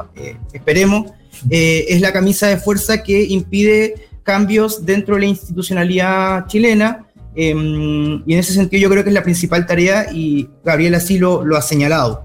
[0.52, 1.12] esperemos,
[1.50, 8.22] eh, es la camisa de fuerza que impide cambios dentro de la institucionalidad chilena em,
[8.26, 11.44] y en ese sentido yo creo que es la principal tarea y Gabriel así lo,
[11.44, 12.24] lo ha señalado.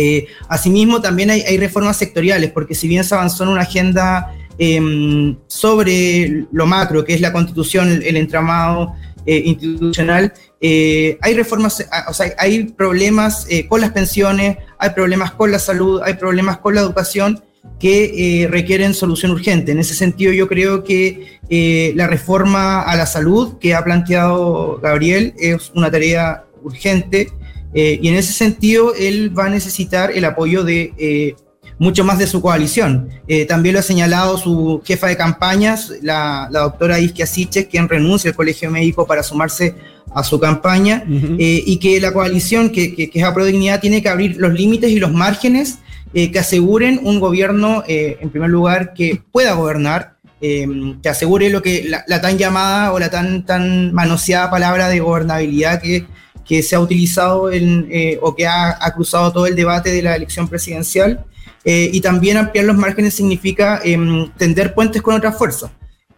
[0.00, 5.36] Eh, asimismo, también hay, reformas sectoriales, porque si bien se avanzó en una agenda eh,
[5.48, 8.94] sobre lo macro, que es la constitución, el, entramado
[9.26, 15.50] eh, institucional, eh, hay reformas, o sea, hay problemas con las pensiones, hay problemas con
[15.50, 17.42] la salud, hay problemas con la educación
[17.78, 19.72] que eh, requieren solución urgente.
[19.72, 24.80] En ese sentido, yo creo que eh, la reforma a la salud que ha planteado
[24.82, 27.30] Gabriel es una tarea urgente
[27.74, 31.36] eh, y en ese sentido él va a necesitar el apoyo de
[31.78, 33.08] mucho más de su coalición.
[33.46, 38.30] También lo ha señalado su jefa de campañas, la, la doctora Isquia Siches, quien renuncia
[38.30, 39.76] al Colegio Médico para sumarse
[40.12, 44.08] a su campaña, y que la coalición, que, que, que es a Dignidad, tiene que
[44.08, 45.78] abrir los límites y los márgenes
[46.14, 50.66] eh, que aseguren un gobierno, eh, en primer lugar, que pueda gobernar, eh,
[51.02, 55.00] que asegure lo que la, la, tan llamada o la tan, tan manoseada palabra de
[55.00, 56.06] gobernabilidad que,
[56.48, 60.02] que se ha utilizado en, eh, o que ha, ha, cruzado todo el debate de
[60.02, 61.24] la elección presidencial.
[61.64, 65.70] Eh, y también ampliar los márgenes significa em, tender puentes con otras fuerzas.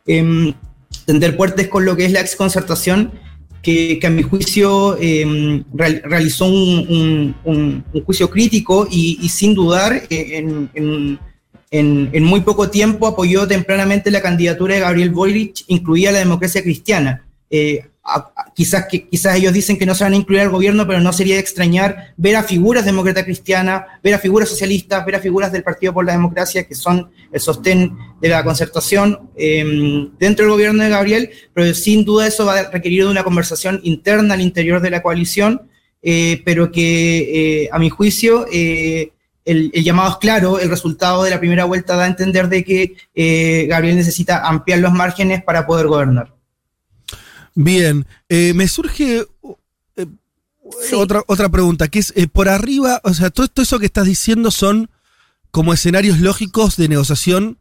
[0.07, 0.55] Em,
[1.05, 3.11] tender puentes con lo que es la exconcertación
[3.63, 4.97] que, a mi juicio
[5.73, 7.35] real, realizó un,
[8.05, 10.71] juicio crítico y, sin dudar en,
[11.71, 17.25] en, muy poco tiempo apoyó tempranamente la candidatura de Gabriel Boric, incluida la democracia cristiana.
[17.49, 17.87] Eh,
[18.61, 21.15] quizás, que, quizás ellos dicen que no se van a incluir al gobierno, pero no
[21.15, 25.51] sería de extrañar ver a figuras demócrata cristiana, ver a figuras socialistas, ver a figuras
[25.51, 29.65] del Partido por la Democracia, que son el sostén de la concertación eh,
[30.19, 33.81] dentro del gobierno de Gabriel, pero sin duda eso va a requerir de una conversación
[33.83, 35.63] interna al interior de la coalición,
[36.03, 39.11] eh, pero que eh, a mi juicio el,
[39.47, 43.67] el, llamado es claro, el resultado de la primera vuelta da a entender de que
[43.69, 46.40] Gabriel necesita ampliar los márgenes para poder gobernar.
[47.55, 49.27] Bien, eh, me surge
[49.97, 50.07] eh,
[50.89, 50.95] sí.
[50.95, 54.07] otra, otra pregunta, que es, eh, por arriba, o sea, todo, todo, eso que estás
[54.07, 54.91] diciendo son
[55.51, 57.59] como escenarios lógicos de negociación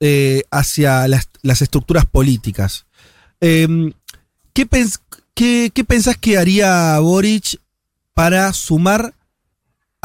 [0.00, 2.84] eh, hacia las, las, estructuras políticas.
[3.40, 3.92] Em,
[4.52, 5.00] ¿qué, pens
[5.34, 7.60] qué, ¿Qué pensás que haría Boric
[8.12, 9.14] para sumar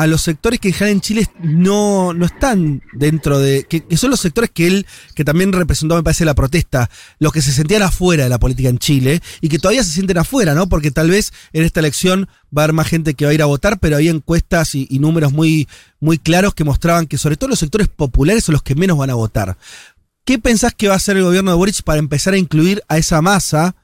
[0.01, 3.65] a los sectores que en Chile no, no están dentro de.
[3.65, 6.89] Que, son los sectores que él, que también representó, me parece, la protesta,
[7.19, 10.17] los que se sentían afuera de la política en Chile y que todavía se sienten
[10.17, 10.67] afuera, ¿no?
[10.67, 13.43] Porque tal vez en esta elección va a haber más gente que va a ir
[13.43, 15.67] a votar, pero hay encuestas y, y números muy,
[15.99, 19.11] muy claros que mostraban que sobre todo los sectores populares son los que menos van
[19.11, 19.55] a votar.
[20.25, 22.97] ¿Qué pensás que va a hacer el gobierno de Boric para empezar a incluir a
[22.97, 23.75] esa masa?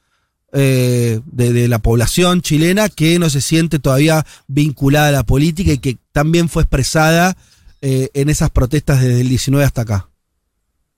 [0.54, 5.74] Eh, de, de, la población chilena que no se siente todavía vinculada a la política
[5.74, 7.36] y que también fue expresada
[7.82, 10.10] eh, en esas protestas desde el 19 hasta acá.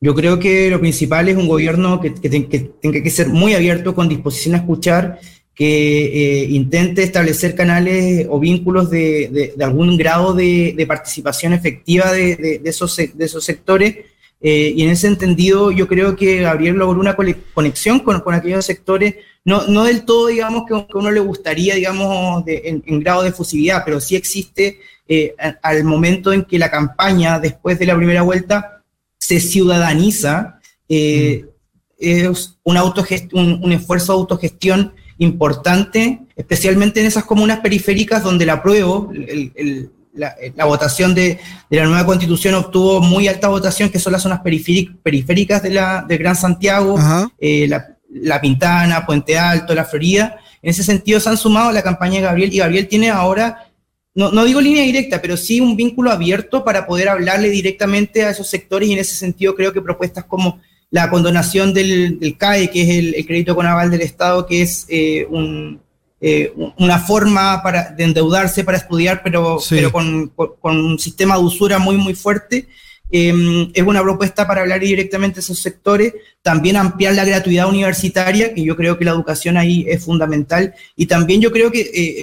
[0.02, 4.08] Yo creo que lo principal es un gobierno que, tenga que ser muy abierto, con
[4.08, 5.20] disposición a escuchar,
[5.56, 12.14] que eh, intente establecer canales o vínculos de, de, de algún grado de, participación efectiva
[12.14, 13.98] de, esos, de esos sectores
[14.42, 17.16] eh, y en ese entendido, yo creo que Gabriel logró una
[17.54, 21.76] conexión con, con aquellos sectores, no, no, del todo, digamos, que, que uno le gustaría,
[21.76, 26.60] digamos, de, en, en, grado de fusividad, pero sí existe eh, al momento en que
[26.60, 28.82] la campaña, después de la primera vuelta,
[29.18, 31.50] se ciudadaniza, eh, mm.
[31.98, 38.64] es un, un, un esfuerzo de autogestión importante, especialmente en esas comunas periféricas donde la
[38.64, 41.40] prueba, el, el la, la, votación de,
[41.70, 46.06] de, la nueva constitución obtuvo muy alta votación, que son las zonas periféricas de la,
[46.08, 46.98] del Gran Santiago,
[47.40, 50.40] eh, la, la, Pintana, Puente Alto, la Florida.
[50.62, 53.72] En ese sentido se han sumado a la campaña de Gabriel y Gabriel tiene ahora,
[54.16, 58.32] no, no digo línea directa, pero sí un vínculo abierto para poder hablarle directamente a
[58.32, 60.60] esos sectores y en ese sentido creo que propuestas como
[60.92, 64.64] la condonación del, del CAE, que es el, el, crédito con aval del Estado, que
[64.64, 65.80] es eh, un
[66.22, 69.76] eh, una forma para, de endeudarse para estudiar, pero, sí.
[69.76, 72.68] pero con, con, con, un sistema de usura muy, muy fuerte.
[73.10, 78.54] Eh, es una propuesta para hablar directamente a esos sectores, también ampliar la gratuidad universitaria,
[78.54, 81.82] que yo creo que la educación ahí es fundamental, y también yo creo que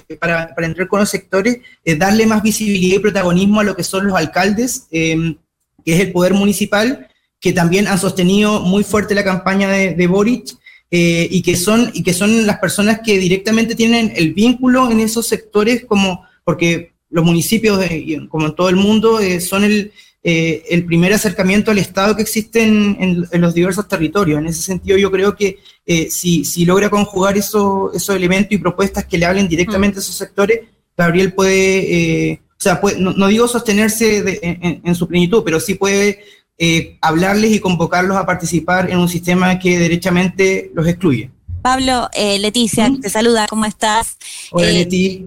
[0.08, 1.58] eh, para, para, entrar con los sectores,
[1.98, 5.38] darle más visibilidad y protagonismo a lo que son los alcaldes, que
[5.86, 7.08] es el poder municipal,
[7.40, 10.56] que también han sostenido muy fuerte la campaña de, de Boric,
[10.90, 15.00] eh, y, que son, y que son las personas que directamente tienen el vínculo en
[15.00, 19.92] esos sectores, como porque los municipios, de, como en todo el mundo, eh, son el,
[20.28, 24.40] eh, el, primer acercamiento al Estado que existe en, los diversos territorios.
[24.40, 28.58] En ese sentido, yo creo que eh, si, si, logra conjugar eso, esos elementos y
[28.58, 30.62] propuestas que le hablen directamente a esos sectores,
[30.96, 35.60] Gabriel puede, eh, o sea, puede, no, no, digo sostenerse de, en, su plenitud, pero
[35.60, 36.24] sí puede
[36.58, 41.30] eh, hablarles y convocarlos a participar en un sistema que derechamente los excluye.
[41.62, 44.18] Pablo, eh, Leticia, te saluda, ¿cómo estás?
[44.52, 45.26] Hola, Eh, Leti.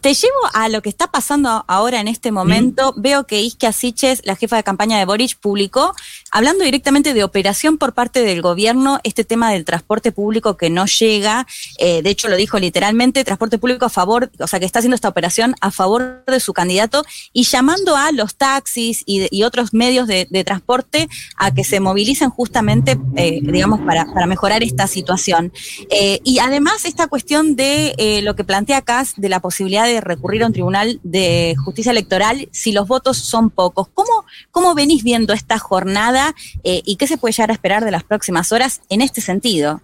[0.00, 2.92] Te llevo a lo que está pasando ahora en este momento.
[2.96, 5.94] Veo que Iskia Siches, la jefa de campaña de Boric, publicó,
[6.32, 10.86] hablando directamente de operación por parte del gobierno, este tema del transporte público que no
[10.86, 11.46] llega.
[11.78, 14.94] Eh, de hecho, lo dijo literalmente, transporte público a favor, o sea, que está haciendo
[14.94, 17.04] esta operación a favor de su candidato
[17.34, 22.98] y llamando a los taxis y, otros medios de, transporte a que se movilicen justamente,
[23.16, 25.52] eh, digamos, para, para mejorar esta situación.
[25.90, 30.42] Eh, y además esta cuestión de lo que plantea Cas de la posibilidad de recurrir
[30.42, 33.88] a un tribunal de justicia electoral si los votos son pocos.
[33.92, 36.21] ¿Cómo, cómo venís viendo esta jornada
[36.64, 39.82] eh, y qué se puede llegar a esperar de las próximas horas en este sentido?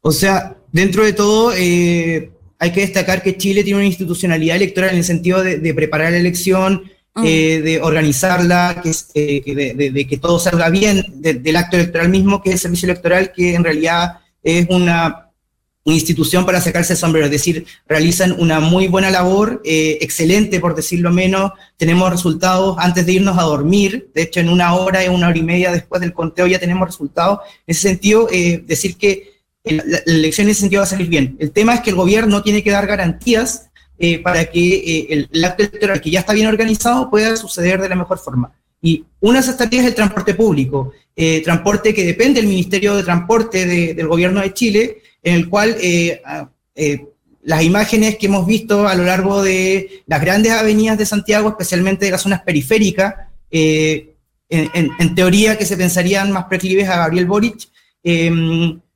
[0.00, 4.90] O sea, dentro de todo, eh, hay que destacar que Chile tiene una institucionalidad electoral
[4.90, 6.84] en el sentido de, de preparar la elección,
[7.24, 11.56] eh, de organizarla, que es, que de, de- de que todo salga bien, de- del
[11.56, 15.27] acto electoral mismo, que es el servicio electoral, que en realidad es una
[15.94, 20.74] institución para sacarse el sombrero, es decir, realizan una muy buena labor, eh, excelente por
[20.74, 25.12] decirlo menos, tenemos resultados antes de irnos a dormir, de hecho en una hora, en
[25.12, 28.96] una hora y media después del conteo ya tenemos resultados, en ese sentido, eh, decir
[28.96, 31.36] que la, la elección en ese sentido va a salir bien.
[31.38, 33.68] El tema es que el gobierno tiene que dar garantías
[33.98, 37.88] eh, para que eh, el, acto electoral que ya está bien organizado pueda suceder de
[37.88, 38.52] la mejor forma.
[38.80, 42.94] Y una de esas tareas es el transporte público, eh, transporte que depende del Ministerio
[42.94, 47.06] de Transporte de- del Gobierno de Chile, en el cual eh, ah, eh,
[47.42, 52.04] las imágenes que hemos visto a lo largo de las grandes avenidas de Santiago, especialmente
[52.04, 53.14] de las zonas periféricas,
[53.50, 54.14] eh,
[54.50, 57.68] en, teoría que se pensarían más proclives a Gabriel Boric,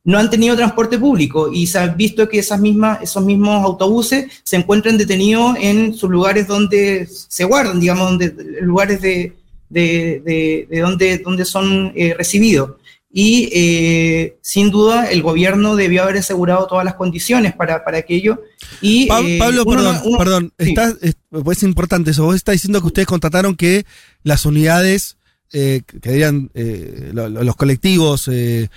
[0.05, 4.27] no han tenido transporte público y se ha visto que esas mismas, esos mismos autobuses
[4.43, 9.35] se encuentran detenidos en sus lugares donde se guardan, digamos, donde, lugares de,
[9.69, 12.73] de, de- de donde, donde son recibidos.
[13.15, 18.41] Y eh, sin duda el gobierno debió haber asegurado todas las condiciones para, para aquello.
[18.81, 20.75] Y, Pa- eh, Pablo, uno perdón, no- uno- perdón, sí.
[21.03, 22.25] es, pues es importante eso.
[22.25, 23.85] Vos estás diciendo que ustedes contrataron que
[24.23, 25.19] las unidades,
[25.53, 28.69] eh, que dirían eh, lo- lo- los colectivos, eh,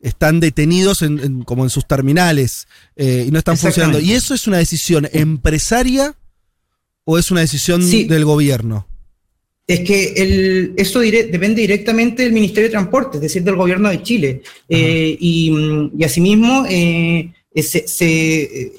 [0.00, 2.66] están detenidos en, en- como en sus terminales
[2.96, 4.00] y no están funcionando.
[4.00, 6.16] ¿Y eso es una decisión empresaria
[7.04, 8.04] o es una decisión Sí.
[8.04, 8.88] del gobierno?
[9.66, 13.88] Es que el, eso dire- depende directamente del Ministerio de Transporte, es decir, del gobierno
[13.88, 14.42] de Chile.
[14.68, 15.52] Eh, y,
[15.98, 18.70] y asimismo, eh, eh, se- se-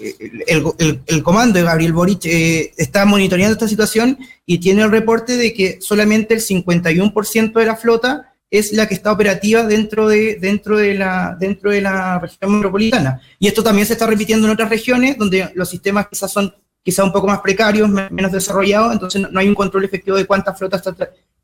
[0.47, 4.91] el, el- el comando de Gabriel Boric eh, está monitoreando esta situación y tiene el
[4.91, 10.07] reporte de que solamente el 51% de la flota es la que está operativa dentro
[10.07, 13.19] de, dentro, de la, dentro de la región metropolitana.
[13.39, 16.53] Y esto también se está repitiendo en otras regiones donde los sistemas quizás son
[16.87, 20.25] quizá un poco más precarios, me- menos desarrollados, entonces no, hay un control efectivo de
[20.25, 20.95] cuánta flota está,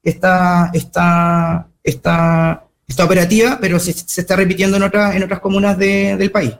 [0.01, 5.77] está, está, está, está operativa, pero se, se está repitiendo en, otras en otras comunas
[5.77, 6.53] de- del país.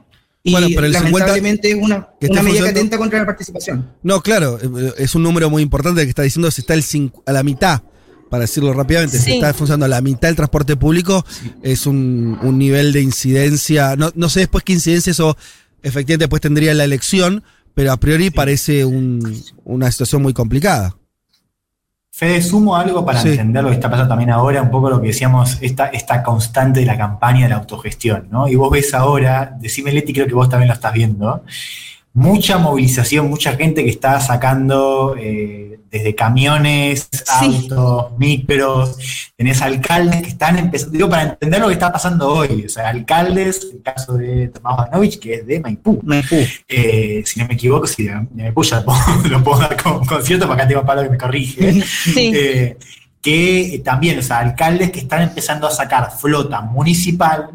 [0.43, 3.19] Y Bueno, pero el 50 lamentablemente es una, que esté una medida que atenta contra
[3.19, 3.89] la participación.
[4.03, 6.83] No, claro, eh, es un número muy importante que está diciendo si está el
[7.25, 7.83] a la mitad,
[8.29, 9.33] para decirlo rápidamente, si Sí.
[9.35, 11.25] está funcionando a la mitad el transporte público,
[11.61, 15.37] es un, un nivel de incidencia, no, no sé después qué incidencia eso
[15.81, 20.95] efectivamente después tendría la elección, pero a priori parece un- una situación muy complicada.
[22.15, 23.29] Fede, sumo algo para Sí.
[23.29, 26.81] entender lo que está pasando también ahora, un poco lo que decíamos, esta, esta constante
[26.81, 28.47] de la campaña de la autogestión, ¿no?
[28.47, 31.43] Y vos ves ahora, decime Leti, creo que vos también lo estás viendo,
[32.13, 38.97] mucha movilización, mucha gente que está sacando eh, desde camiones, autos, micros,
[39.35, 42.89] tenés alcaldes que están empezando, digo, para entender lo que está pasando hoy, o sea,
[42.89, 46.01] alcaldes, el caso de Tomás Banovich, que es de Maipú,
[46.67, 50.05] Eh, si no me equivoco, si de, Maipú ya lo puedo, lo puedo dar con,
[50.05, 51.83] con cierto, porque acá tengo a Pablo que me corrige,
[52.15, 52.77] Eh,
[53.21, 57.51] que también, o sea, alcaldes que están empezando a sacar flota municipal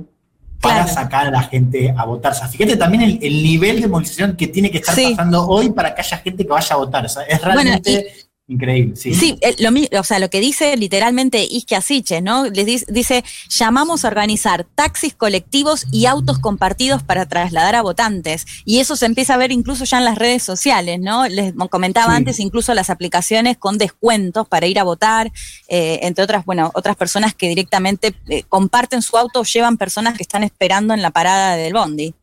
[0.61, 2.33] para sacar a la gente a votar.
[2.33, 5.11] O sea, fíjate también el, el nivel de movilización que tiene que estar Sí.
[5.17, 7.05] pasando hoy para que haya gente que vaya a votar.
[7.05, 8.97] O sea, es realmente increíble.
[8.97, 9.71] Sí, Sí, eh, lo,
[10.01, 12.47] o sea, lo que dice literalmente Isquia Siches, ¿no?
[12.47, 18.47] Les dice, dice, llamamos a organizar taxis colectivos y autos compartidos para trasladar a votantes.
[18.65, 21.29] Y eso se empieza a ver incluso ya en las redes sociales, ¿no?
[21.29, 22.17] Les comentaba Sí.
[22.17, 25.31] antes, incluso las aplicaciones con descuentos para ir a votar,
[25.69, 30.17] eh, entre otras, bueno, otras personas que directamente eh, comparten su auto o llevan personas
[30.17, 32.15] que están esperando en la parada del bondi.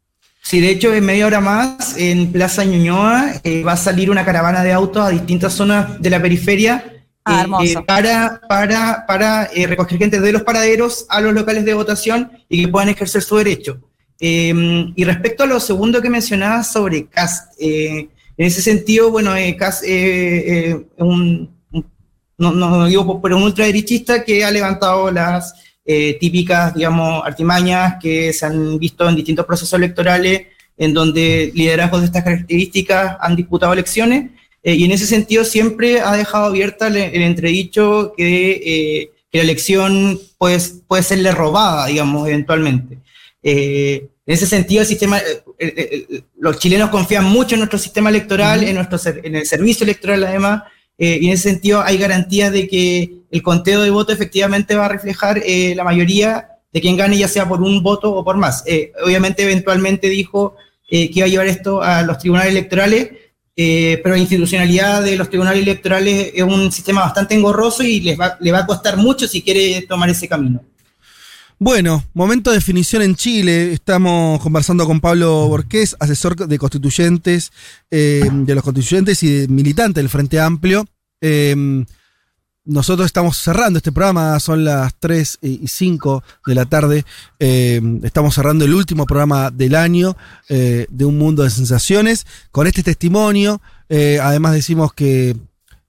[0.48, 4.24] Sí, de hecho, en media hora más, en Plaza Ñuñoa, eh, va a salir una
[4.24, 6.92] caravana de autos a distintas zonas de la periferia
[7.28, 11.66] Ah, eh, eh, para, para, para eh, recoger gente de los paraderos a los locales
[11.66, 13.80] de votación y que puedan ejercer su derecho.
[14.20, 14.54] Eh,
[14.96, 20.86] y respecto a lo segundo que mencionabas sobre CAST, en ese sentido, bueno, CAST eh,
[20.98, 21.86] un, un-
[22.38, 28.34] no, no digo, pero un ultraderechista que ha levantado las, eh, típicas, digamos, artimañas que
[28.34, 30.48] se han visto en distintos procesos electorales
[30.78, 34.32] en donde liderazgos de estas características han disputado elecciones
[34.66, 39.38] eh, y en ese sentido siempre ha dejado abierta el, el entredicho que, eh, que,
[39.38, 42.98] la elección pues, puede serle robada, digamos, eventualmente.
[43.44, 45.22] Eh, en ese sentido, el sistema,
[46.40, 50.64] los chilenos confían mucho en nuestro sistema electoral, en, nuestro, en el servicio electoral además,
[50.98, 54.90] y en ese sentido hay garantías de que el conteo de votos efectivamente va a
[54.90, 55.42] reflejar
[55.76, 58.64] la mayoría de quien gane, ya sea por un voto o por más.
[59.04, 60.56] obviamente, eventualmente dijo
[60.88, 63.10] que iba a llevar esto a los tribunales electorales,
[63.58, 68.20] eh, pero la institucionalidad de los tribunales electorales es un sistema bastante engorroso y les
[68.20, 70.62] va, le va a costar mucho si quiere tomar ese camino.
[71.58, 73.72] Bueno, momento de definición en Chile.
[73.72, 77.54] Estamos conversando con Pablo Borqués, asesor de constituyentes,
[77.90, 80.86] eh, de los constituyentes y de militante del Frente Amplio.
[81.22, 81.56] Eh,
[82.66, 87.06] nosotros estamos cerrando este programa, son las 3 y 5 de la tarde.
[87.40, 90.18] Eh, estamos cerrando el último programa del año
[90.50, 92.28] de Un Mundo de Sensaciones.
[92.52, 95.38] Con este testimonio, además decimos que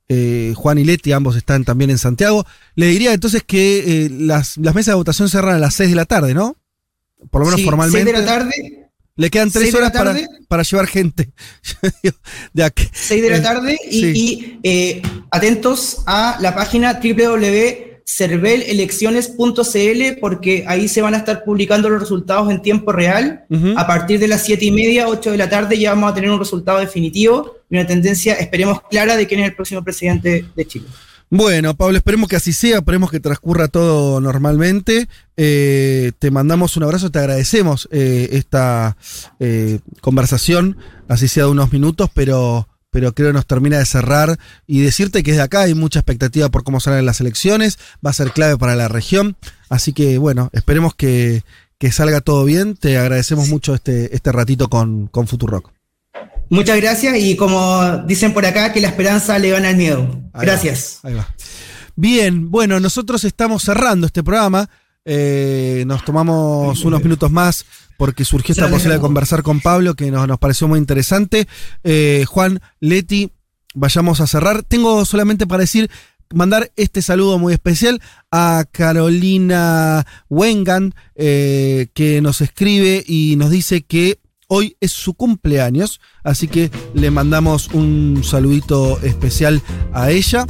[0.08, 2.46] eh, Juan y Leti ambos están también en Santiago.
[2.74, 5.96] Le diría entonces que eh, las, las, mesas de votación cerran a las 6 de
[5.96, 6.56] la tarde, ¿no?
[7.30, 8.04] Por lo menos sí, formalmente.
[8.04, 8.82] 6 de la tarde.
[9.18, 10.14] Le quedan tres horas para,
[10.46, 11.30] para, llevar gente.
[12.52, 12.86] de aquí.
[12.92, 14.12] 6 de la tarde y, sí.
[14.14, 17.00] y eh, atentos a la página
[18.06, 23.44] www.cervelelecciones.cl porque ahí se van a estar publicando los resultados en tiempo real.
[23.50, 23.74] Uh -huh.
[23.76, 26.30] A partir de las 7 y media, 8 de la tarde ya vamos a tener
[26.30, 30.66] un resultado definitivo y una tendencia, esperemos, clara de quién es el próximo presidente de
[30.66, 30.86] Chile.
[31.28, 35.08] Bueno, Pablo, esperemos que así sea, esperemos que transcurra todo normalmente.
[35.36, 38.96] Eh, te mandamos un abrazo, te agradecemos eh, esta
[39.40, 40.76] eh, conversación,
[41.08, 45.22] así sea de unos minutos, pero, pero creo que nos termina de cerrar y decirte
[45.22, 48.56] que desde acá hay mucha expectativa por cómo salen las elecciones, va a ser clave
[48.56, 49.36] para la región,
[49.68, 51.42] así que bueno, esperemos que,
[51.78, 55.72] que salga todo bien, te agradecemos mucho este, este ratito con, con Futurock.
[56.48, 60.18] Muchas gracias y como dicen por acá, que la esperanza le gana al miedo.
[60.32, 61.00] Gracias.
[61.02, 61.20] Ahí va.
[61.20, 61.34] Ahí va.
[61.96, 64.70] Bien, bueno, nosotros estamos cerrando este programa.
[65.08, 67.64] Eh, nos tomamos unos minutos más
[67.96, 71.46] porque surgió esta posibilidad de conversar con Pablo, que nos, nos pareció muy interesante.
[71.84, 73.30] Eh, Juan, Leti,
[73.74, 74.64] vayamos a cerrar.
[74.64, 75.90] Tengo solamente para decir,
[76.34, 78.02] mandar este saludo muy especial
[78.32, 84.18] a Carolina Wengan, eh, que nos escribe y nos dice que
[84.48, 89.60] Hoy es su cumpleaños, así que le mandamos un saludito especial
[89.92, 90.46] a ella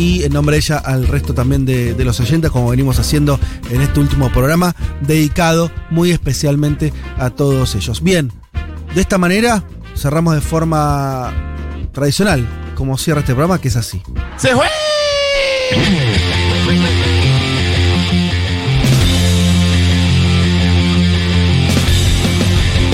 [0.00, 3.38] y en nombre de ella al resto también de, de, los oyentes, como venimos haciendo
[3.70, 8.02] en este último programa, dedicado muy especialmente a todos ellos.
[8.02, 8.32] Bien,
[8.94, 9.62] de esta manera
[9.94, 11.34] cerramos de forma
[11.92, 14.00] tradicional, como cierra este programa, que es así.
[14.38, 14.66] ¡Se fue!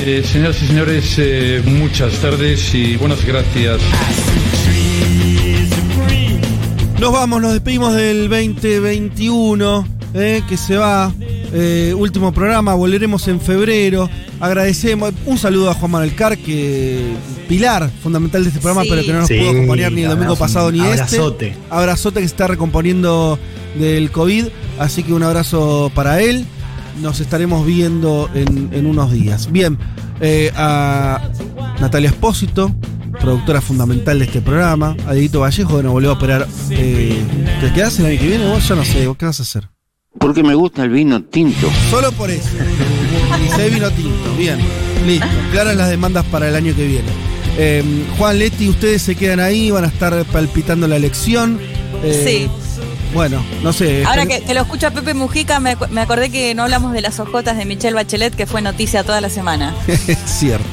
[0.09, 3.81] Eh, señoras y señores, eh, muchas tardes y buenas gracias.
[7.01, 11.13] Nos vamos, nos despedimos del 2021, eh, que se va.
[11.53, 14.09] Eh, último programa, volveremos en febrero.
[14.41, 15.13] Agradecemos.
[15.27, 17.05] Un saludo a Juan Manuel Car, que
[17.49, 18.89] pilar fundamental de este programa, sí.
[18.91, 21.49] pero que no nos sí, pudo acompañar ni el domingo pasado ni abrazote.
[21.49, 21.61] este.
[21.69, 23.39] Abrazote que se está recomponiendo
[23.79, 24.47] del COVID.
[24.79, 26.47] Así que un abrazo para él
[27.03, 29.53] nos estaremos viendo en, en unos días.
[29.53, 29.79] Bien,
[30.21, 31.21] eh, a
[31.81, 32.75] Natalia Espósito,
[33.21, 36.47] productora fundamental de este programa, a Edito Vallejo, que nos volvió a operar.
[36.71, 37.23] Eh,
[37.61, 38.47] ¿Te quedás el año que viene?
[38.47, 39.69] Vos ya no sé, ¿vos qué vas a hacer?
[40.19, 41.71] Porque me gusta el vino tinto.
[41.91, 42.49] Solo por eso.
[43.43, 44.35] Dice vino tinto.
[44.39, 44.59] Bien,
[45.07, 45.27] listo.
[45.53, 47.09] Claras las demandas para el año que viene.
[47.59, 47.83] Eh,
[48.19, 51.59] Juan Leti, ustedes se quedan ahí, van a estar palpitando la elección.
[52.03, 52.49] sí.
[53.17, 54.05] Bueno, no sé.
[54.05, 57.19] Ahora que, que, lo escucha Pepe Mujica, me, me, acordé que no hablamos de las
[57.19, 59.75] ojotas de Michelle Bachelet, que fue noticia toda la semana.
[59.89, 60.67] es cierto.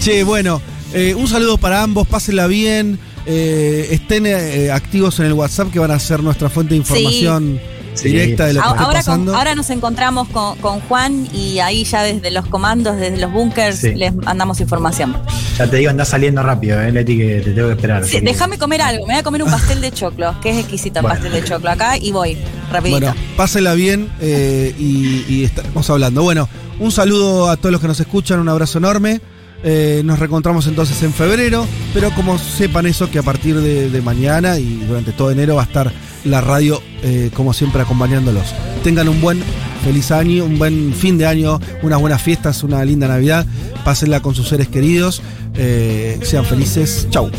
[0.00, 0.62] Che, bueno,
[0.94, 5.78] eh, un saludo para ambos, pásenla bien, eh, estén eh, activos en el WhatsApp que
[5.78, 7.60] van a ser nuestra fuente de información.
[7.96, 8.08] Sí.
[8.08, 9.32] Directa de lo que ahora, está pasando.
[9.32, 13.32] Con, ahora nos encontramos con, con, Juan y ahí ya desde los comandos, desde los
[13.32, 13.94] bunkers, sí.
[13.94, 15.16] les mandamos información.
[15.58, 18.04] Ya te digo, anda saliendo rápido, eh, Leti, que te tengo que esperar.
[18.04, 20.98] Sí, déjame comer algo, me voy a comer un pastel de choclo, que es exquisito
[20.98, 21.14] el bueno.
[21.14, 22.36] pastel de choclo acá y voy,
[22.70, 23.00] rapidito.
[23.00, 26.22] Bueno, pásela bien eh, y, y estamos hablando.
[26.22, 29.20] Bueno, un saludo a todos los que nos escuchan, un abrazo enorme.
[29.64, 34.02] Eh, nos reencontramos entonces en febrero, pero como sepan eso, que a partir de, de
[34.02, 35.92] mañana y durante todo enero va a estar
[36.26, 38.54] la radio, eh, como siempre, acompañándolos.
[38.82, 39.42] Tengan un buen,
[39.84, 43.46] feliz año, un buen fin de año, unas buenas fiestas, una linda Navidad.
[43.84, 45.22] Pásenla con sus seres queridos.
[45.54, 47.06] Eh, sean felices.
[47.10, 47.30] Chau.